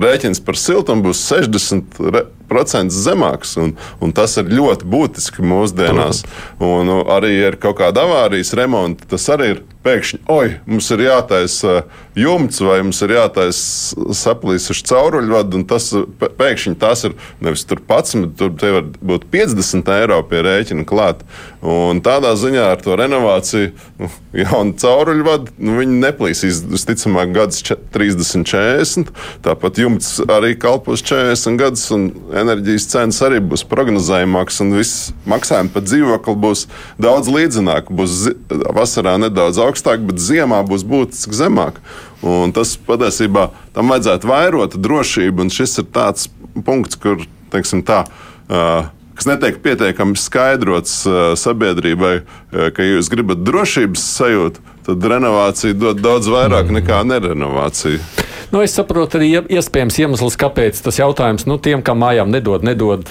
rēķins 0.00 0.40
par 0.44 0.58
siltumu 0.58 1.08
būs 1.08 1.22
60% 1.30 2.94
zemāks. 2.94 3.56
Un, 3.60 3.74
un 4.02 4.14
tas 4.14 4.36
ir 4.40 4.50
ļoti 4.52 4.88
būtiski 4.90 5.44
mūsdienās. 5.44 6.24
Un, 6.60 6.86
nu, 6.88 6.98
arī 7.10 7.36
ar 7.48 7.58
kaut 7.60 7.80
kādu 7.82 8.04
avārijas 8.04 8.54
remontu 8.58 9.08
tas 9.14 9.26
arī 9.34 9.54
ir 9.56 9.64
pēkšņi, 9.84 10.20
oi, 10.32 10.56
mums 10.66 10.88
ir 10.94 11.04
jātaisa 11.04 11.82
jumts 12.16 12.60
vai 12.64 12.78
mums 12.84 13.00
ir 13.04 13.14
jātaisa 13.16 14.06
saplīsuši 14.16 14.86
cauruļvadi, 14.88 15.58
un 15.58 15.66
tas 15.68 15.90
pēkšņi 16.38 16.76
tas 16.80 17.04
ir 17.08 17.16
nevis 17.44 17.66
tur 17.68 17.82
11, 17.82 18.32
tur 18.38 18.54
te 18.60 18.70
var 18.76 18.88
būt 19.12 19.26
50 19.32 19.90
eiro 19.98 20.20
pie 20.30 20.42
rēķina 20.46 20.86
klāt. 20.88 21.24
Un 21.64 22.02
tādā 22.04 22.34
ziņā 22.36 22.64
ar 22.74 22.82
to 22.84 22.96
renovāciju, 23.00 23.72
nu, 24.00 24.10
jaunu 24.36 24.76
cauruļvadu, 24.80 25.54
nu, 25.64 25.76
viņi 25.80 26.00
neplīsīs, 26.02 26.62
visticamāk, 26.70 27.32
gadus 27.36 27.64
30, 27.94 28.44
40. 28.50 29.12
Tāpat 29.44 29.80
jumts 29.80 30.16
arī 30.28 30.52
kalpos 30.60 31.04
40 31.04 31.60
gadus, 31.60 31.86
un 31.94 32.10
enerģijas 32.36 32.88
cenas 32.92 33.20
arī 33.24 33.40
būs 33.40 33.64
prognozējumākas, 33.70 34.60
un 34.64 34.74
viss 34.76 35.12
maksājumi 35.30 35.72
par 35.74 35.86
dzīvokli 35.88 36.36
būs 36.44 36.66
daudz 37.00 37.32
līdzenāk. 37.32 37.88
Būs 37.94 38.28
vasarā 38.76 39.16
nedaudz 39.22 39.60
augstāk 39.62 39.73
augstāk, 39.74 40.04
bet 40.06 40.22
ziemā 40.22 40.62
būs 40.66 40.86
būtiski 40.86 41.34
zemāk. 41.34 41.82
Un 42.22 42.54
tas 42.56 42.76
patiesībā 42.78 43.50
tam 43.74 43.90
vajadzētu 43.92 44.30
vairot 44.30 44.76
drošību, 44.80 45.44
un 45.44 45.52
šis 45.52 45.80
ir 45.82 45.90
tāds 45.92 46.30
punkts, 46.64 46.96
kur, 47.00 47.26
teiksim, 47.52 47.82
tā. 47.84 48.04
Uh, 48.48 48.86
kas 49.18 49.28
netiek 49.28 49.58
pietiekami 49.64 50.16
skaidrots 50.20 51.02
uh, 51.08 51.34
sabiedrībai, 51.38 52.14
uh, 52.22 52.70
ka 52.74 52.86
jūs 52.86 53.10
gribat 53.12 53.42
drošības 53.44 54.06
sajūtu, 54.14 54.64
tad 54.86 55.10
renovācija 55.14 55.76
dod 55.76 56.02
daudz 56.04 56.30
vairāk 56.32 56.68
mm. 56.70 56.80
nekā 56.80 57.02
nerenovācija. 57.08 58.30
Nu, 58.54 58.60
es 58.62 58.74
saprotu 58.76 59.18
arī 59.18 59.32
iespējams 59.56 59.96
iemesls, 59.98 60.36
kāpēc 60.38 60.78
tas 60.84 61.00
jautājums 61.00 61.42
nu, 61.50 61.56
tiem, 61.58 61.80
kam 61.82 61.98
mājām 62.04 62.30
nedod, 62.30 62.62
nedod 62.62 63.08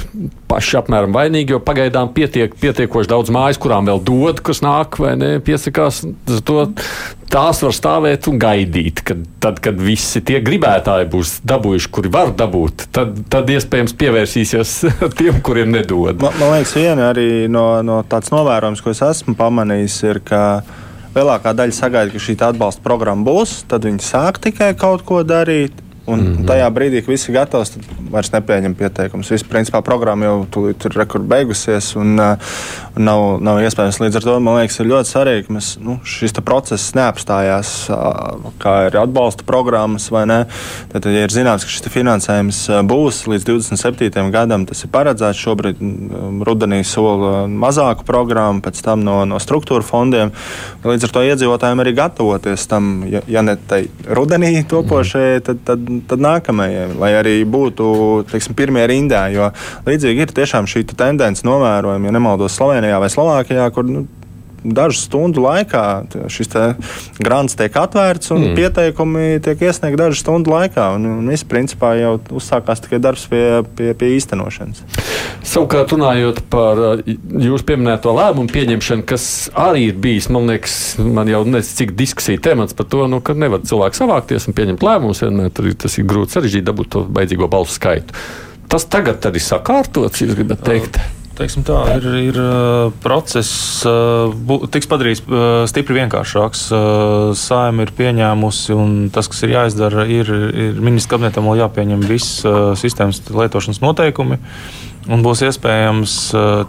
paši 0.48 0.78
apmēram 0.80 1.12
vainīgi, 1.12 1.52
jo 1.52 1.60
pagaidām 1.60 2.14
pietiek, 2.16 2.54
pietiekoši 2.62 3.12
daudz 3.12 3.34
mājas, 3.34 3.60
kurām 3.60 3.90
vēl 3.90 4.00
dod, 4.08 4.40
kas 4.46 4.62
nāk 4.64 4.96
vai 5.04 5.18
ne, 5.20 5.34
piesakās. 5.44 6.00
To, 6.48 6.64
tās 7.34 7.60
var 7.66 7.76
stāvēt 7.76 8.30
un 8.32 8.40
gaidīt, 8.40 9.02
kad, 9.04 9.26
tad, 9.44 9.60
kad 9.64 9.84
visi 9.84 10.22
tie 10.24 10.40
gribētāji 10.46 11.10
būs 11.12 11.34
dabūjuši, 11.50 11.92
kuri 11.92 12.14
var 12.14 12.32
dabūt, 12.40 12.88
tad, 12.96 13.20
tad 13.34 13.52
iespējams 13.52 13.98
pievērsīsies 14.00 14.78
tiem, 15.20 15.42
kuriem 15.44 15.74
nedod. 15.76 16.24
Man, 16.24 16.40
man 16.40 16.56
liekas, 16.56 16.78
viena 16.78 17.10
arī 17.12 17.50
no, 17.52 17.68
no 17.84 18.00
tāds 18.08 18.32
novērojums, 18.32 18.86
ko 18.86 18.96
es 18.96 19.04
esmu 19.10 19.36
pamanījis, 19.40 20.00
ir, 20.08 20.24
ka 20.24 20.44
lielākā 21.16 21.54
daļa 21.58 21.76
sagaida, 21.78 22.14
ka 22.14 22.22
šī 22.22 22.38
atbalsta 22.50 22.84
programma 22.86 23.26
būs, 23.28 23.64
tad 23.70 23.86
viņi 23.88 24.04
sāk 24.04 24.42
tikai 24.44 24.74
kaut 24.80 25.06
ko 25.08 25.22
darīt. 25.28 25.76
Un 26.06 26.20
mm 26.20 26.36
-hmm. 26.36 26.48
tajā 26.48 26.68
brīdī, 26.70 27.00
kad 27.00 27.10
viss 27.10 27.30
ir 27.30 27.36
gatavs, 27.36 27.70
tad 27.70 27.84
vairs 28.12 28.32
nepieņem 28.32 28.74
pieteikumus. 28.76 29.30
Viss, 29.32 29.44
principā, 29.44 29.82
programma 29.82 30.26
jau 30.26 30.46
tur 30.52 30.92
ir 30.92 31.20
beigusies 31.20 31.96
un, 31.96 32.20
uh, 32.20 32.36
un 32.96 33.04
nav, 33.04 33.42
nav 33.42 33.62
iespējams. 33.64 34.00
Līdz 34.00 34.16
ar 34.16 34.22
to 34.22 34.40
man 34.40 34.58
liekas, 34.60 34.80
ir 34.80 34.86
ļoti 34.86 35.10
svarīgi, 35.10 35.46
ka 35.48 35.54
mēs, 35.54 35.70
nu, 35.80 36.00
šis 36.04 36.34
process 36.44 36.94
neapstājās, 36.94 37.90
uh, 37.90 38.52
kā 38.60 38.88
ir 38.88 38.98
atbalsta 38.98 39.44
programmas 39.44 40.10
vai 40.12 40.26
ne. 40.26 40.46
Tad, 40.92 41.06
ja 41.06 41.24
ir 41.24 41.32
zināms, 41.32 41.64
ka 41.64 41.70
šis 41.70 41.88
finansējums 41.88 42.70
uh, 42.70 42.82
būs 42.84 43.24
līdz 43.28 43.44
27. 43.46 44.32
gadam, 44.32 44.66
tas 44.66 44.84
ir 44.84 44.92
paredzēts. 44.92 45.40
Šobrīd 45.40 45.82
um, 45.82 46.44
rudenī 46.44 46.84
sola 46.84 47.48
mazāku 47.48 48.04
programmu, 48.04 48.62
pēc 48.62 48.84
tam 48.84 49.04
no, 49.04 49.24
no 49.26 49.40
struktūra 49.40 49.84
fondiem. 49.84 50.32
Līdz 50.84 51.04
ar 51.04 51.16
to 51.16 51.24
iedzīvotājiem 51.24 51.80
arī 51.80 51.96
gatavoties 51.96 52.68
tam, 52.68 53.06
ja, 53.08 53.22
ja 53.28 53.42
ne 53.42 53.56
tai 53.56 53.86
rudenī 54.04 54.66
topošajai, 54.68 55.42
tad, 55.48 55.64
tad 55.64 55.93
tad 56.10 56.24
nākamajai, 56.24 56.88
lai 57.00 57.12
arī 57.20 57.36
būtu 57.50 57.86
teiksim, 58.32 58.56
pirmie 58.58 58.86
rindā. 58.90 59.26
Jo 59.34 59.52
līdzīgi 59.88 60.26
ir 60.26 60.36
tiešām 60.36 60.70
šī 60.70 60.86
tendence 60.94 61.46
novērojama, 61.48 62.10
ja 62.10 62.16
nemaldos 62.16 62.58
Slovenijā 62.58 63.00
vai 63.04 63.12
Slovākijā, 63.14 63.70
kur 63.76 63.88
nu, 63.90 64.06
dažu 64.64 64.98
stundu 64.98 65.44
laikā 65.44 65.84
šis 66.32 66.52
grants 67.20 67.58
tiek 67.60 67.76
atvērts 67.78 68.32
un 68.34 68.50
mm. 68.50 68.58
pieteikumi 68.58 69.26
tiek 69.44 69.62
iesniegti 69.68 70.00
dažu 70.00 70.20
stundu 70.20 70.54
laikā. 70.54 70.94
Un, 70.98 71.08
un 71.20 71.32
viss 71.32 71.48
principā 71.48 71.94
jau 72.00 72.16
uzsākās 72.40 72.84
tikai 72.84 73.02
darbs 73.04 73.26
pie, 73.32 73.44
pie, 73.78 73.92
pie 73.98 74.14
īstenošanas. 74.18 74.84
Savukārt, 75.44 75.92
runājot 75.94 76.44
par 76.52 76.80
jūsu 77.04 77.68
pieminēto 77.68 78.14
lēmumu 78.16 78.52
pieņemšanu, 78.54 79.06
kas 79.10 79.26
arī 79.60 79.90
ir 79.90 79.98
bijis, 80.04 80.30
man 80.34 80.48
liekas, 80.52 80.78
man 81.04 81.32
jau 81.32 81.44
nezinu, 81.44 81.80
cik 81.82 81.96
diskusija 82.00 82.42
temats 82.44 82.78
par 82.78 82.88
to, 82.92 83.08
nu, 83.12 83.20
ka 83.26 83.36
nevar 83.38 83.66
cilvēki 83.68 84.00
savākties 84.00 84.48
un 84.48 84.58
pieņemt 84.58 84.86
lēmumus. 84.86 85.26
Vienmēr 85.26 85.76
tas 85.84 86.00
ir 86.00 86.08
grūti 86.08 86.38
sarežģīti 86.38 86.70
dabūt 86.70 86.94
to 86.96 87.04
vajadzīgo 87.10 87.52
balsu 87.52 87.76
skaitu. 87.80 88.16
Tas 88.72 88.88
tagad 88.90 89.26
arī 89.28 89.44
sakārtots, 89.44 90.24
jūs 90.24 90.38
gribat 90.40 90.64
teikt? 90.66 90.98
Uh. 90.98 91.23
Teiksim 91.34 91.64
tā, 91.66 91.80
ir, 91.98 92.04
ir 92.30 92.36
process, 93.02 93.82
tiks 94.76 94.90
padarīts 94.92 95.24
stipri 95.72 95.98
vienkāršāks. 95.98 96.68
Saima 97.42 97.88
ir 97.88 97.94
pieņēmusi, 97.98 98.76
un 98.78 98.94
tas, 99.14 99.32
kas 99.32 99.42
ir 99.48 99.56
jāizdara, 99.56 100.06
ir, 100.06 100.30
ir 100.30 100.78
ministra 100.78 101.16
kabinetam 101.16 101.50
vēl 101.50 101.64
jāpieņem 101.64 102.06
viss 102.06 102.46
sistēmas 102.84 103.24
lietošanas 103.34 103.82
noteikumi. 103.82 104.38
Un 105.12 105.24
būs 105.26 105.42
iespējams, 105.44 106.14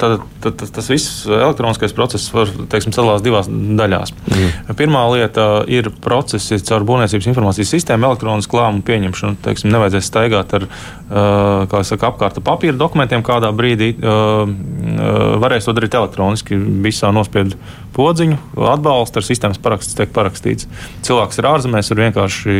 tad, 0.00 0.24
tad, 0.42 0.56
tad 0.58 0.70
tas 0.74 0.88
viss 0.90 1.22
elektroniskais 1.28 1.94
process 1.94 2.32
var 2.34 2.50
teiksim, 2.72 2.94
sadalās 2.94 3.22
divās 3.22 3.46
daļās. 3.50 4.10
Mm. 4.30 4.74
Pirmā 4.78 5.04
lieta 5.12 5.46
ir 5.70 5.90
procesi 6.02 6.58
caur 6.66 6.86
būvniecības 6.88 7.28
informācijas 7.30 7.70
sistēmu, 7.76 8.08
elektronisku 8.10 8.58
lēmumu 8.58 8.82
pieņemšanu. 8.88 9.38
Teiksim, 9.44 9.70
nevajadzēs 9.74 10.10
staigāt 10.10 10.56
ar 10.58 10.66
saka, 11.86 12.10
apkārta 12.10 12.42
papīra 12.44 12.74
dokumentiem 12.78 13.22
kādā 13.26 13.52
brīdī. 13.54 13.92
Varēs 15.44 15.68
to 15.68 15.76
darīt 15.76 15.94
elektroniski, 15.94 16.58
visā 16.84 17.12
nospiedu 17.14 17.58
podziņu, 17.94 18.40
atbalstu, 18.72 19.20
ar 19.20 19.26
sistēmas 19.28 19.60
paraksts 19.62 19.94
tiek 19.94 20.10
parakstīts. 20.14 20.66
Cilvēks 21.06 21.38
ir 21.38 21.46
ārzemēs, 21.46 21.92
var 21.92 22.00
vienkārši 22.08 22.54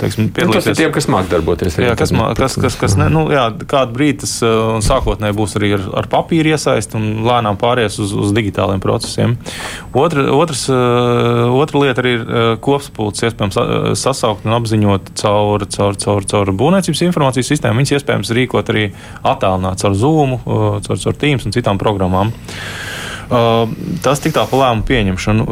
teiksim, 0.00 0.30
piedalīties. 0.32 0.48
Nu, 0.48 0.56
tas 0.56 0.70
ir 0.72 0.78
tiem, 0.78 0.94
kas 0.94 1.08
māk 1.12 1.28
darboties. 1.28 1.76
Jā, 1.84 1.92
kas, 2.00 2.14
mā, 2.16 2.30
kas, 2.38 2.56
kas, 2.56 2.78
kas 2.80 2.96
ne, 2.96 3.10
nu, 3.12 3.26
jā, 3.34 3.44
kādu 3.68 3.98
brīdi 3.98 4.22
tas 4.24 4.38
sākotnēji 5.10 5.36
būs 5.36 5.56
arī 5.58 5.70
ar, 5.74 5.82
ar 6.00 6.08
papīru 6.10 6.52
iesaist 6.54 6.94
un 6.94 7.24
lēnām 7.26 7.58
pāries 7.58 7.98
uz, 7.98 8.12
uz 8.12 8.32
digitāliem 8.32 8.80
procesiem. 8.80 9.36
Otra, 9.94 10.26
otrs, 10.34 10.68
otra 10.70 11.82
lieta 11.82 12.02
arī 12.02 12.14
ir 12.18 12.24
kopspults, 12.62 13.24
iespējams 13.26 13.58
sasaukt 13.98 14.46
un 14.46 14.54
apziņot 14.58 15.12
caur, 15.20 15.66
caur, 15.66 15.98
caur, 15.98 16.26
caur 16.30 16.52
būvniecības 16.52 17.04
informācijas 17.08 17.50
sistēmu. 17.50 17.80
Viņas 17.80 17.96
iespējams 17.98 18.34
rīkot 18.36 18.70
arī 18.72 18.90
attālināti 19.22 19.86
caur 19.86 19.98
Zoom, 19.98 20.38
caur, 20.44 21.02
caur 21.02 21.20
Teams 21.20 21.46
un 21.46 21.56
citām 21.56 21.80
programmām. 21.80 22.32
Tas 23.30 24.18
tik 24.22 24.34
tā 24.34 24.42
pa 24.50 24.58
lēmumu 24.58 24.82
pieņemšanu. 24.88 25.44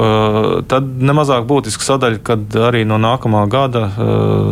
Tad 0.70 0.88
nemazāk 1.08 1.44
būtiska 1.46 1.86
sadaļa, 1.86 2.18
kad 2.26 2.56
arī 2.68 2.82
no 2.88 2.98
nākamā 2.98 3.44
gada 3.50 3.84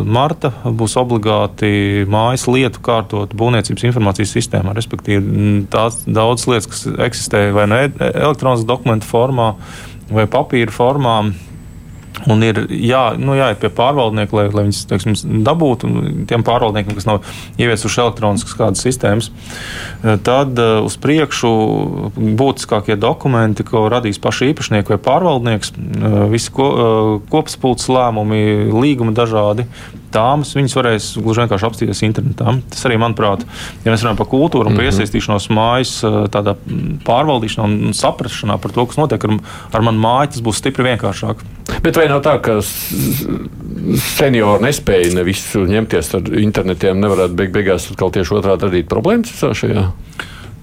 marta 0.07 0.53
būs 0.63 0.95
obligāti 1.01 2.05
mājas 2.07 2.47
lietu 2.47 2.83
kārtot 2.85 3.35
būvniecības 3.37 3.83
informācijas 3.89 4.31
sistēmā. 4.37 4.75
Respektīvi, 4.77 5.65
tās 5.73 5.99
daudzas 6.07 6.47
lietas, 6.53 6.71
kas 6.71 6.87
eksistē 7.09 7.49
vai 7.55 7.67
no 7.67 7.81
nu 7.81 8.07
elektroniskas 8.07 8.69
dokumentu 8.69 9.09
formā 9.09 9.51
vai 10.07 10.23
papīra 10.31 10.71
formā 10.71 11.19
Un 12.25 12.41
ir 12.41 12.63
jā, 12.73 13.11
nu, 13.21 13.35
jāiet 13.37 13.59
pie 13.61 13.69
pārvaldnieka, 13.77 14.33
lai, 14.39 14.45
lai 14.49 14.63
viņas 14.67 14.79
teiksim, 14.89 15.17
dabūtu. 15.45 15.89
Tiem 16.29 16.45
pārvaldniekiem, 16.47 16.95
kas 16.97 17.05
nav 17.05 17.27
ieviesuši 17.61 18.01
elektroniskas 18.01 18.57
kādas 18.57 18.81
sistēmas, 18.85 19.29
eh, 19.29 20.17
tad 20.25 20.57
uh, 20.57 20.79
uz 20.87 20.97
priekšu 21.03 21.51
būtiskākie 22.17 22.97
dokumenti, 22.99 23.65
ko 23.67 23.85
radīs 23.93 24.17
paši 24.23 24.51
īpašnieki 24.53 24.95
vai 24.95 24.99
pārvaldnieks, 25.09 25.75
uh, 25.77 26.17
visi 26.31 26.53
ko, 26.55 26.67
uh, 26.67 27.13
kopspulces 27.29 27.91
lēmumi, 27.93 28.41
līgumi 28.73 29.13
dažādi, 29.17 29.67
tāmas, 30.13 30.53
viņas 30.57 30.75
varēs 30.77 31.07
gluži 31.21 31.43
vienkārši 31.43 31.67
apstīties 31.67 32.03
internetā. 32.07 32.55
Tas 32.71 32.85
arī, 32.87 32.97
manuprāt, 33.01 33.43
ja 33.83 33.91
mēs 33.91 34.03
runājam 34.03 34.19
par 34.21 34.29
kultūru 34.31 34.69
un 34.69 34.75
par 34.75 34.83
mm 34.83 34.89
-hmm. 34.89 34.93
iesaistīšanos 34.93 35.49
mājas 35.53 35.93
tādā 36.33 36.55
pārvaldīšanā 37.07 37.63
un 37.67 37.93
saprašanā 37.93 38.57
par 38.61 38.71
to, 38.71 38.85
kas 38.85 38.97
notiek 38.97 39.25
ar, 39.25 39.37
ar 39.73 39.81
manu 39.81 39.99
māju, 40.01 40.31
tas 40.31 40.41
būs 40.41 40.61
stipri 40.61 40.83
vienkāršāk. 40.91 41.43
Bet 41.83 41.97
vai 41.97 42.07
nav 42.07 42.21
tā, 42.25 42.37
ka 42.41 42.61
seniori 44.17 44.63
nespēja 44.63 45.13
ne 45.13 45.23
visu 45.23 45.65
ņemties 45.67 46.15
ar 46.15 46.31
internetiem, 46.39 46.99
nevarētu 46.99 47.35
beig 47.35 47.51
beigās 47.51 47.91
atkal 47.91 48.11
tieši 48.11 48.33
otrādi 48.39 48.69
radīt 48.69 48.89
problēmas 48.89 49.31
visā 49.31 49.53
šajā? 49.53 49.87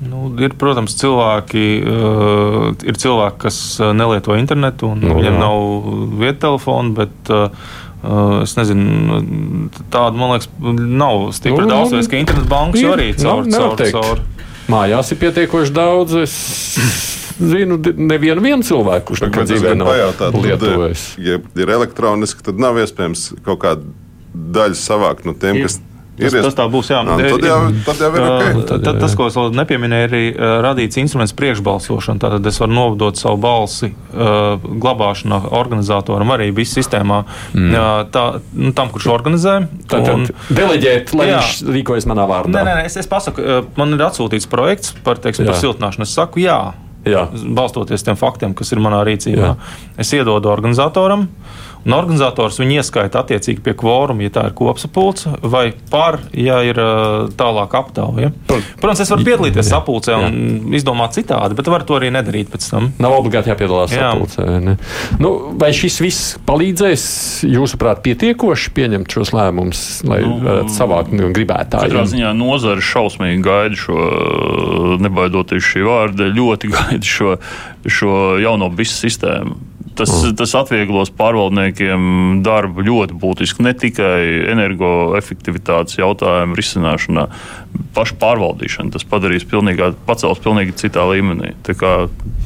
Nu, 0.05 0.27
ir, 0.43 0.53
protams, 0.59 0.97
cilvēki, 1.01 1.65
uh, 1.87 2.75
ir 2.85 2.99
cilvēki, 2.99 3.39
kas 3.47 3.57
nelieto 3.95 4.35
internetu, 4.37 4.91
un 4.91 5.01
nu, 5.01 5.15
viņiem 5.17 5.39
nav 5.39 5.55
vieta 6.19 6.41
telefona, 6.49 6.91
bet 6.99 7.33
Uh, 7.35 7.49
es 8.43 8.55
nezinu, 8.59 9.21
tāda, 9.93 10.13
man 10.19 10.35
liekas, 10.35 10.51
nav 10.61 11.27
stipri 11.37 11.65
nu, 11.65 11.71
daudz, 11.73 11.97
vai 11.97 12.05
ka 12.11 12.21
internetbankas 12.21 12.83
jau 12.83 12.95
arī 12.97 13.11
caur, 13.19 13.49
caur, 13.51 13.85
caur. 13.97 14.23
Mājās 14.73 15.13
ir 15.13 15.21
pietiekoši 15.21 15.75
daudz. 15.77 16.17
Es 16.25 16.37
zinu 17.39 17.79
nevienu 17.81 18.63
cilvēku, 18.65 19.11
kurš 19.11 19.25
nekad 19.27 19.51
dzīvē 19.51 19.75
nav 19.81 20.39
lietojis. 20.39 21.07
Ja 21.23 21.41
ir 21.41 21.73
elektroniski, 21.77 22.45
tad 22.47 22.61
nav 22.63 22.79
iespējams 22.83 23.33
kaut 23.47 23.63
kādu 23.65 23.91
daļu 24.35 24.79
savākt 24.79 25.27
no 25.29 25.35
tiem, 25.39 25.61
kas 25.65 25.81
Tas, 26.15 26.35
tas 26.47 26.55
tā 26.55 26.65
būs. 26.71 26.91
Jā, 26.93 27.01
jā 27.03 27.31
tad 27.33 27.45
jau, 27.49 27.57
tad 27.87 28.03
jau 28.05 28.11
ir 28.15 28.25
ok. 28.25 28.61
Tad, 28.69 28.83
tad, 28.87 28.99
tas, 29.03 29.15
ko 29.19 29.27
es 29.27 29.39
vēl 29.39 29.51
nepieminēju, 29.59 30.07
ir 30.07 30.13
arī 30.15 30.53
radīts 30.63 31.01
instruments 31.01 31.35
priekšbalsošana. 31.39 32.23
Tātad 32.23 32.47
es 32.51 32.61
varu 32.63 32.77
nodot 32.77 33.19
savu 33.19 33.41
balsi 33.43 33.91
uh, 33.91 34.63
glabāšanā 34.63 35.41
organizatoram 35.59 36.31
arī 36.37 36.53
visu 36.55 36.79
sistēmā. 36.79 37.25
Mm. 37.57 37.75
Tā, 38.15 38.25
nu, 38.55 38.71
tam, 38.79 38.93
kurš 38.95 39.11
organizē. 39.17 39.57
Tātad 39.91 40.31
deleģēt, 40.55 41.17
lai 41.19 41.33
jā. 41.33 41.43
viņš 41.43 41.75
rīkojas 41.81 42.09
manā 42.11 42.29
vārdā. 42.31 42.63
Nē, 42.63 42.65
nē, 42.71 42.87
es, 42.87 42.99
es 43.03 43.11
pasaku, 43.11 43.67
man 43.81 43.99
ir 43.99 44.07
atsūtīts 44.07 44.47
projekts 44.51 44.95
par, 45.07 45.19
teiksim, 45.23 45.51
par 45.51 45.59
siltināšanu. 45.59 46.07
Es 46.07 46.15
saku 46.15 46.47
jā. 46.47 46.61
Jā. 47.05 47.27
Balstoties 47.35 48.07
tiem 48.07 48.17
faktiem, 48.17 48.55
kas 48.57 48.71
ir 48.73 48.81
manā 48.81 49.03
rīcībā, 49.05 49.51
jā. 49.51 49.81
es 50.01 50.15
iedodu 50.17 50.49
organizatoram. 50.49 51.27
Uh, 51.27 51.65
Un 51.85 51.93
organizators 51.97 52.57
viņu 52.61 52.79
ieskaita 52.79 53.21
attiecīgi 53.21 53.61
pie 53.65 53.75
kvoruma, 53.77 54.25
ja 54.25 54.33
tā 54.33 54.47
ir 54.49 54.55
kopsapulce, 54.57 55.35
vai 55.43 55.67
par, 55.91 56.17
ja 56.33 56.63
ir 56.65 56.79
tālāk 57.37 57.77
aptauja. 57.77 58.31
Protams, 58.49 59.03
es 59.05 59.13
varu 59.13 59.27
piedalīties 59.27 59.67
jā, 59.67 59.71
sapulcē 59.75 60.17
un 60.17 60.39
jā. 60.39 60.79
izdomāt 60.81 61.17
citādi, 61.19 61.57
bet 61.59 61.69
varu 61.69 61.85
to 61.89 61.99
arī 61.99 62.09
nedarīt 62.15 62.49
pēc 62.53 62.69
tam. 62.73 62.89
Nav 63.05 63.19
obligāti 63.19 63.53
jāpiedalās 63.53 63.93
jā. 63.93 64.15
sapulcē. 64.15 64.47
Ne? 64.65 64.77
Nu, 65.21 65.35
vai 65.61 65.75
šis 65.77 66.01
viss 66.05 66.31
palīdzēs, 66.49 67.05
jūsuprāt, 67.53 68.01
pietiekoši 68.07 68.73
pieņemt 68.79 69.19
šos 69.19 69.35
lēmumus, 69.37 69.85
lai 70.09 70.23
nu, 70.25 70.39
varētu 70.45 70.77
savākt 70.79 71.13
gribētāju? 71.37 71.93
Katrā 71.93 72.07
ziņā 72.15 72.33
nozara 72.39 72.85
šausmīgi 72.85 73.45
gaida 73.45 73.79
šo, 73.85 74.09
nebaidoties 75.05 75.69
šī 75.69 75.85
vārda, 75.85 76.33
ļoti 76.33 76.73
gaida 76.79 77.13
šo, 77.13 77.37
šo 77.85 78.19
jauno 78.41 78.73
visu 78.73 78.97
sistēmu 79.05 79.74
Tas, 79.95 80.11
mm. 80.11 80.35
tas 80.41 80.55
atvieglos 80.59 81.13
pārvaldniekiem 81.15 82.41
darbu 82.43 82.83
ļoti 82.83 83.15
būtiski 83.21 83.63
ne 83.63 83.75
tikai 83.79 84.17
energoefektivitātes 84.51 86.01
jautājumu 86.01 86.59
risināšanā, 86.59 87.29
pašu 87.95 88.19
pārvaldīšanu. 88.21 88.93
Tas 88.95 89.07
padarīs 89.09 89.47
pilnīgā, 89.49 89.93
pacels 90.09 90.43
pilnīgi 90.45 90.77
citā 90.85 91.07
līmenī. 91.11 91.55
Kā, 91.79 91.95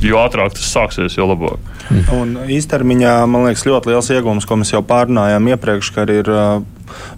jo 0.05 0.23
ātrāk 0.23 0.57
tas 0.57 0.73
sāksies, 0.73 1.19
jo 1.19 1.29
labāk. 1.31 1.71
Un 2.15 2.37
īstermiņā 2.53 3.15
man 3.31 3.49
liekas 3.49 3.67
ļoti 3.69 3.93
liels 3.93 4.11
iegūms, 4.13 4.49
ko 4.49 4.61
mēs 4.61 4.75
jau 4.75 4.85
pārunājām 4.87 5.53
iepriekš, 5.55 5.95
ka 5.97 6.09
ir 6.13 6.33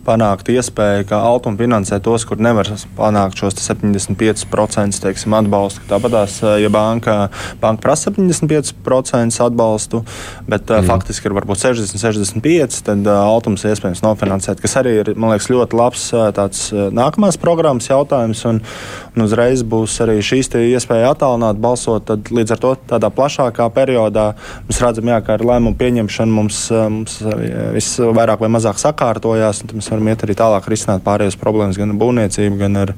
panākt 0.07 0.51
iespēju, 0.53 1.07
ka 1.11 1.21
Altuma 1.27 1.59
finansē 1.61 2.01
tos, 2.03 2.25
kur 2.29 2.41
nevar 2.43 2.69
panākt 2.99 3.41
šos 3.41 3.59
75% 3.61 5.01
teiksim, 5.05 5.37
atbalstu. 5.37 5.85
Tāpat, 5.91 6.41
ja 6.63 6.71
banka, 6.73 7.17
banka 7.63 7.85
prasa 7.85 8.13
75% 8.15 9.41
atbalstu, 9.47 10.03
bet 10.51 10.71
mm. 10.71 10.89
faktiski 10.91 11.31
ir 11.31 11.37
varbūt 11.39 11.63
60, 11.63 12.01
65, 12.03 12.81
tad 12.87 13.11
Altums 13.15 13.67
iespējams 13.69 14.05
nofinansēt, 14.07 14.63
kas 14.63 14.79
arī 14.81 14.97
ir 15.03 15.13
liekas, 15.15 15.51
ļoti 15.53 15.79
labs 15.79 16.09
tāds 16.37 16.69
nākamās 16.75 17.41
programmas 17.41 17.91
jautājums. 17.91 18.00
Un, 18.51 18.61
un 19.15 19.25
uzreiz 19.25 19.63
būs 19.67 19.99
arī 20.05 20.19
šīs 20.25 20.53
iespēja 20.61 21.13
attālināt, 21.15 21.61
balsot. 21.61 22.07
Tad, 22.11 22.31
līdz 22.35 22.55
ar 22.57 22.63
to 22.63 22.75
tādā 22.95 23.11
plašākā 23.15 23.67
periodā 23.75 24.31
mēs 24.69 24.81
redzam, 24.83 25.11
jā, 25.13 25.21
ka 25.25 25.37
ar 25.37 25.45
lēmumu 25.47 25.77
pieņemšanu 25.81 26.37
mums, 26.37 26.61
mums 26.95 27.19
viss 27.77 28.01
vairāk 28.01 28.43
vai 28.43 28.51
mazāk 28.53 28.81
sakārtojās 28.81 29.65
un 29.65 29.77
mēs 29.79 29.91
varam 29.93 30.11
iet 30.11 30.25
arī 30.27 30.37
tālāk 30.39 30.69
risināt 30.71 31.05
pārējās 31.07 31.39
problēmas 31.41 31.79
gan 31.81 31.95
ar 31.95 32.01
būvniecību, 32.01 32.59
gan 32.61 32.81
ar, 32.85 32.95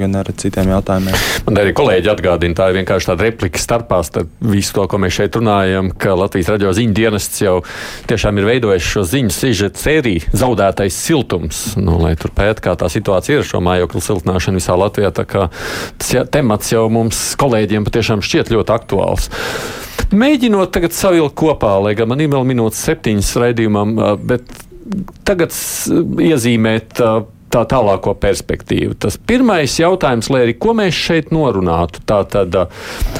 gan 0.00 0.18
ar 0.20 0.30
citiem 0.42 0.72
jautājumiem. 0.72 1.18
Man 1.46 1.60
arī 1.62 1.74
kolēģi 1.76 2.12
atgādina, 2.12 2.56
tā 2.58 2.68
ir 2.70 2.78
vienkārši 2.80 3.10
tāda 3.12 3.26
replika 3.28 3.60
starpā 3.62 4.00
starp 4.06 4.32
visu 4.52 4.76
to, 4.76 4.86
ko 4.90 5.00
mēs 5.02 5.16
šeit 5.18 5.38
runājam, 5.38 5.92
ka 5.98 6.16
Latvijas 6.18 6.52
radio 6.54 6.72
ziņu 6.76 6.96
dienests 6.96 7.42
jau 7.44 7.58
tiešām 8.10 8.40
ir 8.40 8.48
veidojis 8.48 8.88
šo 8.94 9.04
ziņu 9.08 9.34
sižetu 9.34 9.82
sēriju 9.82 10.32
zaudētais 10.42 10.96
siltums, 10.96 11.62
nu, 11.80 11.98
lai 12.02 12.14
tur 12.20 12.32
pēt, 12.34 12.62
kā 12.64 12.74
tā 12.78 12.88
situācija 12.92 13.40
ir 13.40 13.48
šo 13.48 13.62
mājokļu 13.64 13.91
siltināšanu 14.00 14.62
visā 14.62 14.78
Latvijā. 14.78 15.12
Tā 15.12 15.26
kā 15.28 15.46
tas 16.00 16.14
jā, 16.14 16.24
temats 16.24 16.72
jau 16.72 16.86
mums 16.92 17.20
kolēģiem 17.40 17.84
patiešām 17.88 18.24
šķiet 18.24 18.54
ļoti 18.54 18.76
aktuāls. 18.78 19.28
Mēģinot 20.12 20.72
tagad 20.72 20.96
savilkt 20.96 21.36
kopā, 21.40 21.76
lai 21.84 21.94
gan 21.96 22.10
man 22.12 22.20
ir 22.20 22.32
vēl 22.32 22.44
minūtes 22.48 22.80
septiņas 22.84 23.36
raidījumam, 23.42 23.94
bet 24.28 24.48
tagad 25.24 25.54
iezīmēt 26.20 27.00
tā 27.52 27.62
tālāko 27.68 28.14
perspektīvu. 28.18 28.96
Tas 29.02 29.18
pirmais 29.28 29.74
jautājums, 29.80 30.30
lai 30.32 30.44
arī 30.46 30.56
ko 30.60 30.74
mēs 30.76 30.96
šeit 30.96 31.32
norunātu, 31.34 32.00
tā 32.08 32.22
tad 32.32 32.56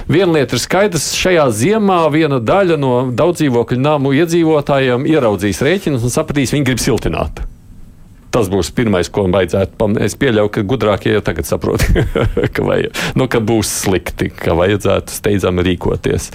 viena 0.09 0.39
lieta 0.39 0.57
ir 0.57 0.63
skaidrs, 0.63 1.13
šajā 1.21 1.49
ziemā 1.63 2.01
viena 2.15 2.41
daļa 2.41 2.79
no 2.81 2.95
daudz 3.13 3.43
dzīvokļu 3.43 3.81
namu 3.83 4.15
iedzīvotājiem 4.17 5.09
ieraudzīs 5.13 5.65
rēķinus 5.65 6.07
un 6.09 6.15
sapratīs, 6.15 6.55
viņi 6.57 6.71
grib 6.71 6.83
siltināt. 6.83 7.45
Tas 8.33 8.49
būs 8.53 8.71
pirmais, 8.73 9.11
ko 9.13 9.27
vajadzētu 9.29 9.77
pamanīt. 9.81 10.07
Es 10.09 10.17
pieļauju, 10.17 10.53
ka 10.55 10.65
gudrākie 10.65 11.13
jau 11.13 11.25
tagad 11.25 11.49
saprot, 11.49 11.85
ka, 12.55 12.65
vajag, 12.65 12.97
nu, 13.19 13.29
ka 13.29 13.43
būs 13.45 13.73
slikti, 13.83 14.31
ka 14.33 14.57
vajadzētu 14.57 15.13
steidzami 15.13 15.67
rīkoties. 15.69 16.31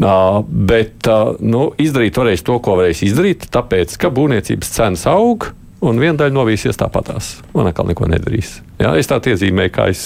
Uh, 0.00 0.40
bet 0.48 1.04
uh, 1.12 1.34
nu, 1.44 1.66
izdarīt 1.76 2.16
varēs 2.16 2.44
to, 2.46 2.56
ko 2.64 2.78
varēs 2.78 3.02
izdarīt, 3.04 3.50
tāpēc, 3.52 3.98
ka 4.00 4.08
būvniecības 4.16 4.72
cenas 4.78 5.04
aug. 5.10 5.50
Un 5.84 6.00
viena 6.00 6.16
daļa 6.20 6.34
novīsies 6.34 6.78
tāpatās, 6.80 7.32
un 7.56 7.68
atkal 7.70 7.88
neko 7.90 8.08
nedarīs. 8.10 8.58
Jā, 8.80 8.92
es 9.00 9.08
tādu 9.10 9.32
iezīmēju, 9.32 9.72
kā 9.74 9.88
es 9.92 10.02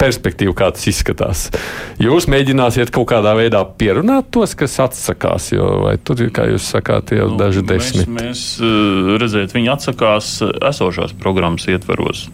perspektīvu, 0.00 0.54
kā 0.56 0.70
tas 0.74 0.86
izskatās. 0.90 1.46
Jūs 2.02 2.28
mēģināsiet 2.30 2.92
kaut 2.94 3.08
kādā 3.10 3.34
veidā 3.38 3.62
pierunāt 3.78 4.30
tos, 4.34 4.54
kas 4.58 4.78
atsakās, 4.84 5.50
jo 5.54 5.68
tur 6.06 6.26
ir, 6.26 6.32
kā 6.34 6.48
jūs 6.52 6.70
sakāt, 6.74 7.14
jau 7.16 7.30
nu, 7.32 7.38
daži 7.40 7.64
desmit. 7.66 8.10
Mēs, 8.10 8.18
mēs 8.20 8.44
eh, 8.62 9.14
redzēt, 9.22 9.54
viņi 9.56 9.72
atsakās 9.76 10.36
esošās 10.72 11.16
programmas 11.22 11.68
ietveros 11.70 12.26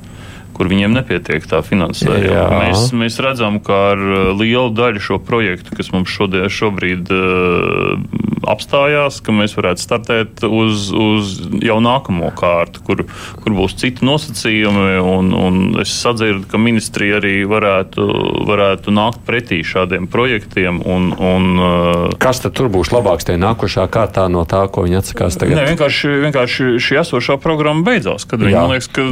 kur 0.52 0.68
viņiem 0.68 0.92
nepietiek 0.94 1.46
tā 1.48 1.62
finansējuma. 1.64 2.42
Mēs, 2.68 2.90
mēs 2.96 3.16
redzam, 3.24 3.56
ka 3.64 3.78
ar 3.94 4.02
uh, 4.02 4.18
lielu 4.36 4.68
daļu 4.76 5.00
šo 5.02 5.18
projektu, 5.24 5.72
kas 5.78 5.88
mums 5.94 6.12
šodien, 6.12 6.50
šobrīd 6.52 7.08
uh, 7.08 8.41
apstājās, 8.52 9.20
ka 9.24 9.34
mēs 9.34 9.56
varētu 9.58 9.82
startēt 9.82 10.44
uz, 10.46 10.88
uz 10.92 11.34
jau 11.64 11.78
nākamo 11.82 12.30
kārtu, 12.38 12.82
kur, 12.86 13.04
kur 13.42 13.56
būs 13.56 13.76
citi 13.80 14.06
nosacījumi. 14.06 14.88
Un, 15.02 15.32
un 15.36 15.60
es 15.82 15.92
sadzirdu, 16.02 16.46
ka 16.50 16.60
ministrija 16.60 17.18
arī 17.20 17.34
varētu, 17.48 18.06
varētu 18.48 18.94
nākt 18.94 19.22
pretī 19.26 19.62
šādiem 19.66 20.08
projektiem. 20.12 20.82
Un, 20.84 21.10
un, 21.16 21.48
uh, 21.58 22.16
Kas 22.22 22.42
tad 22.44 22.56
tur 22.58 22.70
būs 22.72 22.92
labāks 22.94 23.26
tajā 23.28 23.40
nākošā 23.42 23.86
kārtā 23.92 24.28
no 24.32 24.44
tā, 24.48 24.64
ko 24.72 24.86
viņi 24.86 25.00
atsakās 25.00 25.38
tagad? 25.40 25.58
Ne, 25.58 25.66
vienkārši, 25.72 26.12
vienkārši 26.26 26.68
šī 26.82 27.00
esošā 27.02 27.38
programma 27.42 27.84
beidzās. 27.86 28.26
Kad 28.28 28.44
viņi, 28.44 28.56
man 28.56 28.74
liekas, 28.74 28.90
ka, 28.92 29.06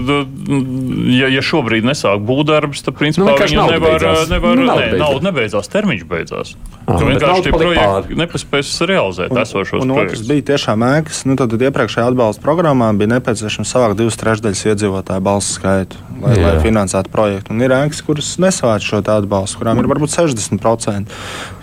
ja, 1.17 1.31
ja 1.33 1.45
šobrīd 1.45 1.87
nesāk 1.89 2.23
būvdarbs, 2.27 2.85
tad 2.87 2.99
principā 3.01 3.33
nu, 3.33 3.39
viņi 3.41 3.61
nevar, 3.75 4.07
nevar, 4.31 4.61
nu, 4.61 4.69
ne, 4.69 4.91
nauda 5.01 5.31
nebeidzās, 5.31 5.71
termiņš 5.73 6.07
beidzās. 6.11 6.55
Aha, 6.91 7.07
vienkārši 7.07 7.47
tie 7.47 7.53
projekti 7.55 8.19
nepaspēs 8.19 8.73
realizēt 8.89 9.30
un, 9.31 9.41
esošos 9.41 9.83
un 9.83 9.93
projektus. 9.95 10.21
Otrs 10.21 10.29
bija 10.29 10.47
tiešām 10.53 10.85
ēkas. 10.87 11.23
Nu, 11.29 11.37
tad, 11.39 11.53
tad 11.55 11.65
iepriekšējā 11.69 12.07
atbalsta 12.11 12.43
programmā 12.45 12.91
bija 12.99 13.13
nepieciešams 13.15 13.73
savākt 13.75 13.99
divas 14.01 14.19
trešdaļas 14.21 14.63
iedzīvotāju 14.73 15.25
balsu 15.25 15.57
skaitu, 15.57 16.01
lai, 16.23 16.35
Jā. 16.37 16.45
lai 16.47 16.55
finansētu 16.65 17.13
projektu. 17.13 17.55
Un 17.55 17.65
ir 17.65 17.75
ēkas, 17.77 18.03
kuras 18.07 18.33
nesavāc 18.43 18.87
šo 18.87 19.03
atbalstu, 19.03 19.61
kurām 19.61 19.83
ir 19.83 19.91
varbūt 19.91 20.15
60%. 20.17 21.21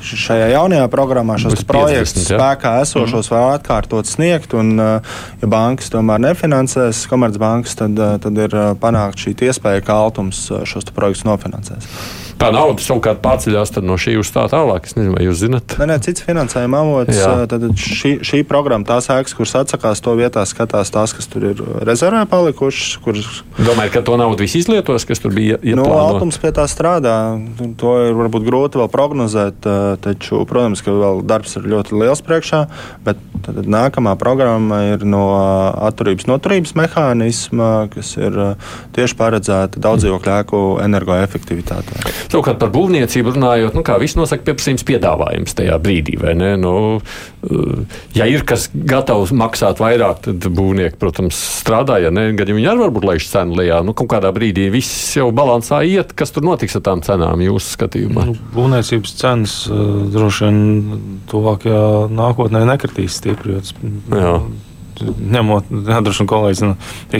Šajā 0.07 0.51
jaunajā 0.53 0.87
programmā 0.93 1.35
šos 1.41 1.65
projektus 1.67 2.29
spēkā 2.29 2.77
esošos 2.83 3.27
mm. 3.27 3.33
var 3.33 3.57
atkārtot 3.57 4.07
sniegt, 4.07 4.55
un 4.57 4.77
ja 4.77 5.49
bankas 5.49 5.91
tomēr 5.93 6.21
nefinansēs, 6.29 7.03
komercbankas, 7.11 7.75
tad, 7.81 7.99
tad 8.23 8.45
ir 8.47 8.55
panākt 8.81 9.25
šī 9.25 9.35
iespēja, 9.49 9.83
ka 9.83 9.99
Altums 10.07 10.47
šos 10.69 10.87
projektus 10.95 11.27
nofinansēs. 11.27 11.91
Tā 12.37 12.51
nauda 12.53 12.83
savukārt 12.85 13.17
pārceļās 13.23 13.71
no 13.81 13.95
šī 13.97 14.13
uz 14.21 14.29
tā 14.33 14.43
tālāk. 14.51 14.85
Es 14.85 14.93
nezinu, 14.97 15.15
vai 15.17 15.25
jūs 15.25 15.39
zinat. 15.41 15.73
Nē, 15.81 15.87
nē 15.89 15.97
cits 16.05 16.21
finansējuma 16.25 16.81
avots. 16.85 17.21
Tad 17.49 17.65
šī, 17.81 18.11
šī 18.25 18.43
programma, 18.47 18.85
tās 18.85 19.09
ēkas, 19.13 19.33
kuras 19.37 19.55
atsakās, 19.63 20.01
to 20.05 20.13
vietā 20.19 20.43
skatās 20.45 20.93
tās, 20.93 21.15
kas 21.17 21.29
tur 21.31 21.47
ir 21.49 21.63
rezervē 21.87 22.27
palikušas. 22.29 22.99
Kuras... 23.01 23.41
Domāju, 23.57 23.95
ka 23.95 24.03
to 24.05 24.19
naudu 24.21 24.45
viss 24.45 24.59
izlietos, 24.59 25.07
kas 25.09 25.23
tur 25.23 25.33
bija. 25.33 25.57
Nu, 25.77 25.87
Altums 25.97 26.37
pie 26.41 26.53
tā 26.53 26.67
strādā. 26.69 27.15
To 27.81 27.95
ir 28.05 28.13
varbūt 28.17 28.45
grūti 28.45 28.81
vēl 28.83 28.91
prognozēt, 28.93 29.65
taču, 30.05 30.43
protams, 30.49 30.85
ka 30.85 30.93
vēl 30.93 31.23
darbs 31.25 31.57
ir 31.57 31.65
ļoti 31.73 31.97
liels 31.97 32.21
priekšā, 32.25 32.63
bet 33.07 33.21
tad 33.45 33.63
nākamā 33.65 34.13
programma 34.19 34.83
ir 34.91 35.05
no 35.07 35.25
atturības 35.87 36.29
noturības 36.29 36.75
mehānisma, 36.77 37.71
kas 37.93 38.13
ir 38.19 38.37
tieši 38.97 39.17
paredzēta 39.17 39.81
daudzdzīvokļu 39.81 40.33
ēku 40.37 40.63
energoefektivitātei. 40.85 42.05
Savukārt 42.27 42.59
par 42.59 42.71
būvniecību 42.73 43.35
runājot, 43.35 43.75
nu, 43.77 43.83
kā 43.87 43.95
viss 44.01 44.17
nosaka 44.19 44.43
pieprasījums 44.49 44.85
piedāvājums 44.87 45.55
tajā 45.57 45.77
brīdī? 45.83 46.17
Nu, 46.59 46.99
eh, 47.47 47.97
ja 48.17 48.27
ir 48.27 48.43
kas 48.47 48.67
gatavs 48.73 49.31
maksāt 49.31 49.81
vairāk, 49.83 50.23
tad 50.27 50.47
būvnieki, 50.59 50.99
protams, 50.99 51.39
strādā, 51.61 52.01
ja 52.03 52.11
ne, 52.11 52.29
gan 52.37 52.51
viņi 52.51 52.71
arī 52.73 52.85
varbūt 52.85 53.07
laiž 53.11 53.29
cenu 53.31 53.59
lejā. 53.61 53.79
Nu, 53.85 53.95
kaut 53.97 54.11
kādā 54.11 54.33
brīdī 54.35 54.67
viss 54.73 55.15
jau 55.15 55.29
balansā 55.31 55.83
iet, 55.87 56.13
kas 56.17 56.35
tur 56.35 56.43
notiks 56.47 56.75
ar 56.79 56.85
tām 56.89 57.03
cenām 57.05 57.43
jūsu 57.45 57.77
skatījumā? 57.77 58.29
Nu, 58.31 58.37
būvniecības 58.55 59.17
cenas 59.19 59.57
uh, 59.71 60.07
droši 60.11 60.47
vien 60.47 60.63
tuvākajā 61.31 61.83
nākotnē 62.11 62.65
nekritīs 62.67 63.21
stipri. 63.21 63.61
Jā 64.11 64.39
ņemot, 65.05 65.69
droši 66.05 66.23
vien 66.23 66.29
kolēģis 66.31 66.63
nu, 66.65 66.73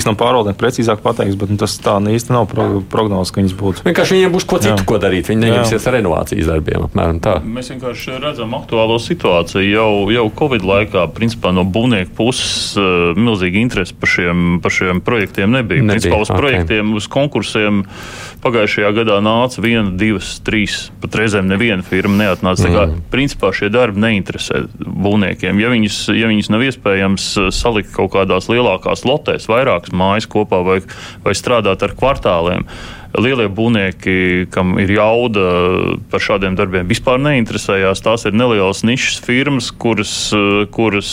no 0.07 0.13
pārvaldēm 0.19 0.57
precīzāk 0.57 1.01
pateiks, 1.03 1.38
bet 1.39 1.51
nu, 1.53 1.57
tas 1.61 1.75
tā 1.84 1.97
īsti 2.01 2.34
nav 2.34 2.47
prognozes, 2.49 3.34
ka 3.34 3.41
viņas 3.41 3.55
būtu. 3.57 3.86
Vienkārši 3.88 4.17
viņiem 4.17 4.34
būs 4.34 4.47
ko 4.49 4.59
citu, 4.63 4.75
Jā. 4.82 4.88
ko 4.88 4.99
darīt. 5.01 5.30
Viņi 5.32 5.43
neņemsies 5.45 5.88
ar 5.89 5.97
renovācijas 5.97 6.51
darbiem. 6.51 6.88
Apmēram 6.88 7.21
tā. 7.23 7.38
Mēs 7.43 7.71
vienkārši 7.73 8.19
redzam 8.23 8.55
aktuālo 8.57 8.97
situāciju. 9.01 9.65
Jau, 9.67 9.89
jau 10.13 10.25
Covid 10.38 10.65
laikā, 10.67 11.07
principā 11.15 11.53
no 11.55 11.65
būvnieku 11.67 12.15
puses, 12.17 12.73
uh, 12.80 13.17
milzīgi 13.17 13.61
interesi 13.63 13.95
par 13.97 14.11
šiem, 14.13 14.45
par 14.63 14.73
šiem 14.73 15.03
projektiem 15.05 15.53
nebija. 15.53 15.84
nebija. 15.84 15.97
Principā 15.97 16.21
uz 16.23 16.32
okay. 16.32 16.41
projektiem, 16.41 16.95
uz 16.97 17.09
konkursiem 17.11 17.84
pagājušajā 18.43 18.91
gadā 18.95 19.17
nāca 19.23 19.63
viena, 19.63 19.91
divas, 19.97 20.38
trīs, 20.45 20.88
pat 21.01 21.17
reizēm 21.19 21.49
neviena 21.49 21.86
firma 21.86 22.21
neatnāca. 22.21 22.63
Mm. 22.63 22.67
Tā 22.67 22.73
kā 22.73 22.86
mm. 22.88 23.05
principā 23.13 23.51
šie 23.55 23.71
darbi 23.73 24.03
neinteresē 24.03 24.63
būvniekiem. 24.78 25.61
Ja 25.61 25.71
viņus, 25.73 25.99
ja 26.15 26.30
viņus 26.30 26.51
nav 26.53 26.65
iespējams 26.67 27.30
salikt 27.68 27.93
kaut 27.95 28.13
kādās 28.15 28.47
lielākās 28.51 29.05
lotēs, 29.07 29.49
vairākas 29.51 29.95
mājas 29.95 30.30
kopā 30.32 30.63
vai, 30.65 30.80
vai 31.26 31.36
strādāt 31.38 31.84
ar 31.84 31.97
kvartāliem. 31.97 32.68
Lielie 33.18 33.47
būvnieki, 33.49 34.49
kam 34.53 34.76
ir 34.82 34.91
jauda 34.93 35.45
par 36.11 36.22
šādiem 36.22 36.57
darbiem, 36.59 36.86
vispār 36.89 37.18
neinteresējās. 37.24 38.03
Tās 38.05 38.28
ir 38.28 38.36
nelielas 38.38 38.84
nišas 38.86 39.22
firmas, 39.26 39.72
kuras, 39.72 40.11
kuras 40.76 41.09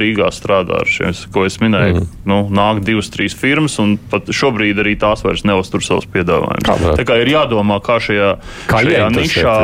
Rīgā 0.00 0.30
strādā 0.32 0.78
ar 0.80 0.88
šiem, 0.88 1.12
ko 1.34 1.44
es 1.48 1.58
minēju. 1.60 1.98
Mm. 1.98 2.08
Nu, 2.30 2.38
nāk 2.54 2.80
divas, 2.86 3.10
trīs 3.12 3.36
firmas, 3.36 3.76
un 3.82 3.98
pat 3.98 4.30
šobrīd 4.32 4.80
arī 4.80 4.94
tās 5.02 5.26
vairs 5.26 5.44
neuztur 5.48 5.84
savus 5.84 6.08
piedāvājumus. 6.14 6.96
Tā 7.02 7.08
kā 7.10 7.20
ir 7.20 7.34
jādomā, 7.34 7.82
kā 7.84 7.98
šajā, 8.00 8.34
kā 8.70 8.84
šajā 8.86 9.12
nišā 9.18 9.56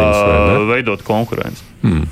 veidot 0.68 1.06
konkurenci. 1.06 1.64
Mm. 1.86 2.08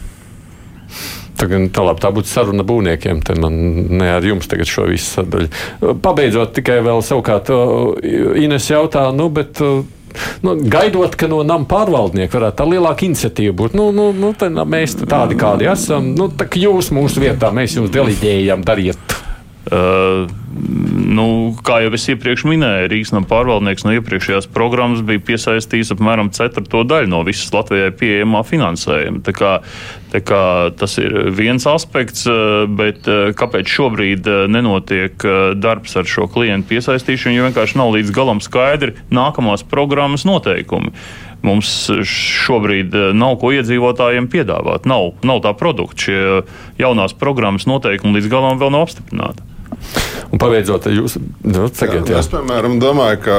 Tagad, 1.37 1.67
tā, 1.75 1.85
labi, 1.85 2.01
tā 2.01 2.13
būtu 2.17 2.31
saruna 2.31 2.65
būvniekiem, 2.67 3.21
man 3.43 3.59
ne 4.01 4.09
ar 4.15 4.25
jums 4.25 4.49
tagad 4.49 4.71
šo 4.71 4.87
visu 4.89 5.19
sadaļu. 5.19 5.51
Pabeidzot 6.05 6.55
tikai 6.57 6.81
vēl 6.87 7.05
savukārt, 7.05 7.53
Ines 8.41 8.71
jautā, 8.73 9.11
nu, 9.17 9.29
bet. 9.33 9.61
Nu, 10.41 10.55
gaidot, 10.57 11.13
ka 11.21 11.27
no 11.29 11.43
nama 11.45 11.69
pārvaldnieka 11.69 12.39
varētu 12.39 12.57
tā 12.57 12.65
lielāka 12.71 13.05
iniciatīva 13.05 13.53
būt. 13.59 13.75
Nu, 13.77 13.91
nu, 13.93 14.07
nu, 14.17 14.31
mēs 14.65 14.97
tādi 15.03 15.37
kādi 15.37 15.69
esam. 15.69 16.15
Nu, 16.17 16.31
tā 16.33 16.49
jūs 16.57 16.89
mūsu 16.97 17.21
vietā, 17.21 17.53
mēs 17.53 17.77
jums 17.77 17.93
deliģējam, 17.93 18.65
dariet. 18.65 19.17
Uh, 19.67 20.29
nu, 21.17 21.57
kā 21.67 21.81
jau 21.83 21.91
es 21.97 22.05
iepriekš 22.13 22.45
minēju, 22.47 22.91
Rīgas 22.93 23.11
nama 23.11 23.27
pārvaldnieks 23.27 23.83
no 23.83 23.97
iepriekšējās 23.97 24.47
programmas 24.55 25.03
bija 25.07 25.23
piesaistījis 25.27 25.91
apmēram 25.97 26.31
ceturto 26.37 26.85
daļu 26.87 27.11
no 27.11 27.25
visas 27.27 27.51
Latvijai 27.51 27.91
pieejamā 27.99 28.45
finansējuma. 28.47 29.25
Tā 29.27 29.35
kā, 29.35 29.53
tā 30.13 30.21
kā 30.23 30.43
tas 30.79 30.95
ir 31.03 31.17
viens 31.35 31.67
aspekts, 31.67 32.29
bet 32.79 33.11
kāpēc 33.39 33.73
šobrīd 33.75 34.31
nenotiek 34.55 35.27
darbs 35.59 35.99
ar 35.99 36.07
šo 36.11 36.29
klientu 36.31 36.71
piesaistīšanu, 36.75 37.35
jo 37.41 37.49
vienkārši 37.49 37.81
nav 37.83 37.91
līdz 37.97 38.15
galam 38.15 38.43
skaidri 38.45 38.95
nākamās 39.11 39.67
programmas 39.67 40.27
noteikumi. 40.29 40.95
Mums 41.47 41.91
šobrīd 42.07 42.95
nav 43.15 43.37
ko 43.43 43.53
iedzīvotājiem 43.55 44.31
piedāvāt. 44.33 44.87
Nav, 44.89 45.13
nav 45.27 45.43
tā 45.45 45.53
produkta. 45.59 46.07
Šie 46.07 46.23
jaunās 46.81 47.15
programmas 47.19 47.69
noteikumi 47.71 48.19
līdz 48.19 48.33
galam 48.33 48.63
vēl 48.63 48.73
nav 48.75 48.89
apstiprināti. 48.89 49.56
Un 50.33 50.43
pabeidzot, 50.43 50.89
jūs 50.91 51.17
nu, 51.19 51.69
sakiet, 51.73 52.07
jā, 52.09 52.17
jā. 52.17 52.21
Es, 52.21 52.31
piemēram, 52.33 52.79
domāju, 52.83 53.21
ka 53.25 53.39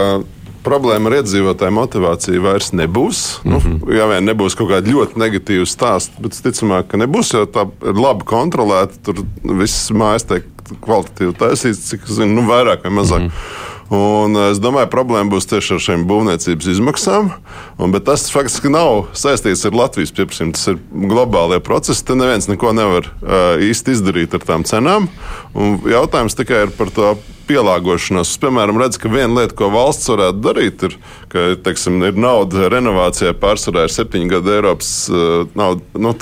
problēma 0.67 1.11
ar 1.11 1.19
iedzīvotāju 1.21 1.75
motivāciju 1.77 2.43
vairs 2.43 2.73
nebūs. 2.75 3.21
Mm 3.43 3.55
-hmm. 3.57 3.79
nu, 3.85 3.93
ja 3.95 4.07
vien 4.11 4.27
nebūs 4.27 4.57
kaut 4.57 4.71
kāda 4.71 4.91
ļoti 4.91 5.19
negatīva 5.21 5.67
stāsta, 5.69 6.19
bet 6.23 6.39
ticamāk, 6.43 6.89
ka 6.91 6.99
nebūs, 6.99 7.33
jo 7.33 7.45
tā 7.45 7.67
ir 7.89 8.01
labi 8.01 8.27
kontrolēta. 8.27 8.99
Tur 9.03 9.23
viss 9.43 9.91
mājas 9.91 10.27
tiek 10.27 10.45
kvalitatīvi 10.83 11.37
taisīts, 11.39 11.87
cik 11.89 12.07
zinu, 12.07 12.41
nu, 12.41 12.47
vairāk 12.49 12.83
vai 12.83 12.91
mazāk. 12.91 13.19
Mm 13.19 13.27
-hmm. 13.27 13.65
Un 13.93 14.35
eh, 14.35 14.49
es 14.51 14.59
domāju, 14.63 14.89
problēma 14.91 15.31
būs 15.31 15.47
tieši 15.47 15.77
ar 15.77 15.83
šīm 15.83 16.03
būvniecības 16.09 16.69
izmaksām. 16.73 17.31
Un, 17.79 17.93
bet 17.95 18.07
tas 18.09 18.27
faktiski 18.33 18.71
nav 18.73 19.07
saistīts 19.17 19.63
ar 19.67 19.77
Latvijas 19.77 20.13
pieprasījumu. 20.17 20.55
Tas 20.57 20.67
ir 20.73 20.81
globālie 21.07 21.61
procesi. 21.63 22.03
Te 22.07 22.17
neviens 22.19 22.49
neko 22.51 22.73
nevar 22.75 23.07
uh, 23.07 23.55
īsti 23.63 23.95
izdarīt 23.95 24.35
ar 24.35 24.43
tām 24.47 24.67
cenām. 24.67 25.07
Un 25.55 25.79
jautājums 25.87 26.35
tikai 26.37 26.65
ir 26.67 26.75
par 26.75 26.91
to 26.93 27.15
pielāgošanos. 27.47 28.31
Es, 28.33 28.39
piemēram, 28.41 28.79
redzu, 28.81 29.01
ka 29.03 29.11
viena 29.11 29.41
lieta, 29.41 29.55
ko 29.57 29.69
valsts 29.73 30.09
varētu 30.11 30.41
darīt, 30.43 30.83
ir, 30.87 30.97
ka 31.31 31.45
teiksim, 31.63 31.99
ir 32.07 32.17
nauda 32.19 32.69
renovācijai 32.73 33.33
pārsvarā 33.39 33.85
ir 33.87 33.93
septiņu 33.93 34.31
gadu 34.31 34.53
Eiropas 34.55 34.91
uh, 35.11 35.47
nauda, 35.57 35.83
nu, 35.97 36.13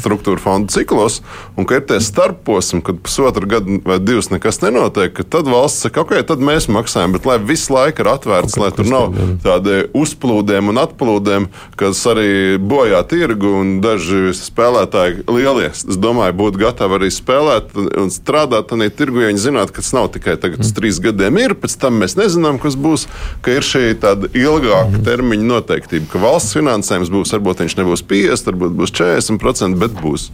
struktūra 0.00 0.40
fondu 0.42 0.72
ciklos, 0.74 1.20
un 1.58 1.68
ka 1.68 1.80
ir 1.80 1.86
tie 1.88 2.00
starposmi, 2.04 2.82
kad 2.86 3.00
pusotru 3.04 3.48
gadu 3.50 3.80
vai 3.86 3.98
divus 4.02 4.30
nekas 4.32 4.60
nenotiek, 4.64 5.22
tad 5.30 5.50
valsts 5.50 5.86
saka, 5.86 6.04
ok, 6.04 6.16
tad 6.28 6.42
mēs 6.44 6.70
maksājam, 6.72 7.14
bet 7.16 7.28
lai 7.28 7.38
visu 7.42 7.74
laiku 7.74 8.04
ir 8.04 8.12
atvērts, 8.14 8.58
lai 8.60 8.70
tur 8.76 8.88
nav 8.90 9.14
tādi 9.44 9.82
uzplūdiem 9.96 10.72
un 10.72 10.82
atplūdiem, 10.82 11.50
kas 11.80 12.02
arī 12.10 12.56
bojā 12.60 13.02
tirgu 13.10 13.54
un 13.60 13.76
daži 13.84 14.34
spēlētāji 14.36 15.26
lielie, 15.30 15.70
es 15.74 16.00
domāju, 16.00 16.38
būtu 16.40 16.64
gatavi 16.64 17.00
arī 17.00 17.12
spēlēt 17.14 17.76
un 17.76 18.12
strādāt 18.12 18.70
tādā 18.70 18.90
tirgu, 18.94 19.22
ja 19.22 19.30
viņi 19.30 19.42
zinātu, 19.42 19.74
ka 19.74 19.82
tas 19.82 19.92
nav 19.96 20.10
tikai 20.14 20.29
tikai 20.30 20.42
tagad 20.42 20.64
uz 20.64 20.72
trīs 20.74 21.00
gadiem 21.02 21.38
ir, 21.40 21.54
pēc 21.58 21.76
tam 21.80 21.98
mēs 22.00 22.16
nezinām, 22.18 22.58
kas 22.62 22.76
būs, 22.78 23.06
ka 23.42 23.54
ir 23.56 23.66
šī 23.66 23.94
tāda 24.00 24.30
ilgāka 24.36 25.00
termiņa 25.06 25.46
noteiktība, 25.48 26.06
ka 26.12 26.22
valsts 26.22 26.54
finansējums 26.56 27.10
būs, 27.10 27.32
varbūt 27.34 27.64
viņš 27.64 27.76
nebūs 27.80 28.04
50, 28.06 28.50
varbūt 28.50 28.76
būs 28.78 28.94
40%, 28.94 29.78
bet 29.80 29.96
būs. 29.98 30.28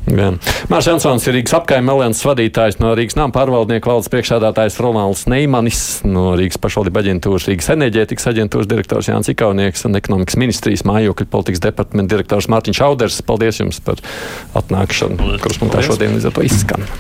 Mārcis 0.71 0.91
Jansons 0.91 1.27
ir 1.29 1.39
Rīgas 1.39 1.57
apkaimē 1.61 1.95
alianses 1.97 2.27
vadītājs 2.27 2.81
no 2.83 2.93
Rīgas 2.99 3.19
nama 3.19 3.35
pārvaldnieku 3.35 3.91
valdes 3.91 4.11
priekšsēdātājs 4.13 4.81
Ronalds 4.85 5.27
Neimanis, 5.31 5.85
no 6.07 6.35
Rīgas 6.39 6.61
pašvaldība 6.63 7.05
aģentūras, 7.05 7.49
Rīgas 7.51 7.73
enerģētikas 7.77 8.31
aģentūras 8.33 8.71
direktors 8.71 9.11
Jānis 9.11 9.33
Ikaunieks 9.33 9.87
un 9.89 10.01
ekonomikas 10.01 10.41
ministrijas 10.41 10.87
mājokļu 10.89 11.31
politikas 11.33 11.65
departamenta 11.69 12.17
direktors 12.17 12.51
Mārtiņš 12.53 12.83
Auders. 12.87 13.23
Paldies 13.27 13.63
jums 13.63 13.81
par 13.85 14.03
atnākšanu, 14.59 15.37
kurš 15.43 15.63
mums 15.63 15.77
tā 15.77 15.85
šodien 15.87 16.17
līdz 16.17 16.31
ar 16.31 16.37
to 16.37 16.47
izskan. 16.47 16.91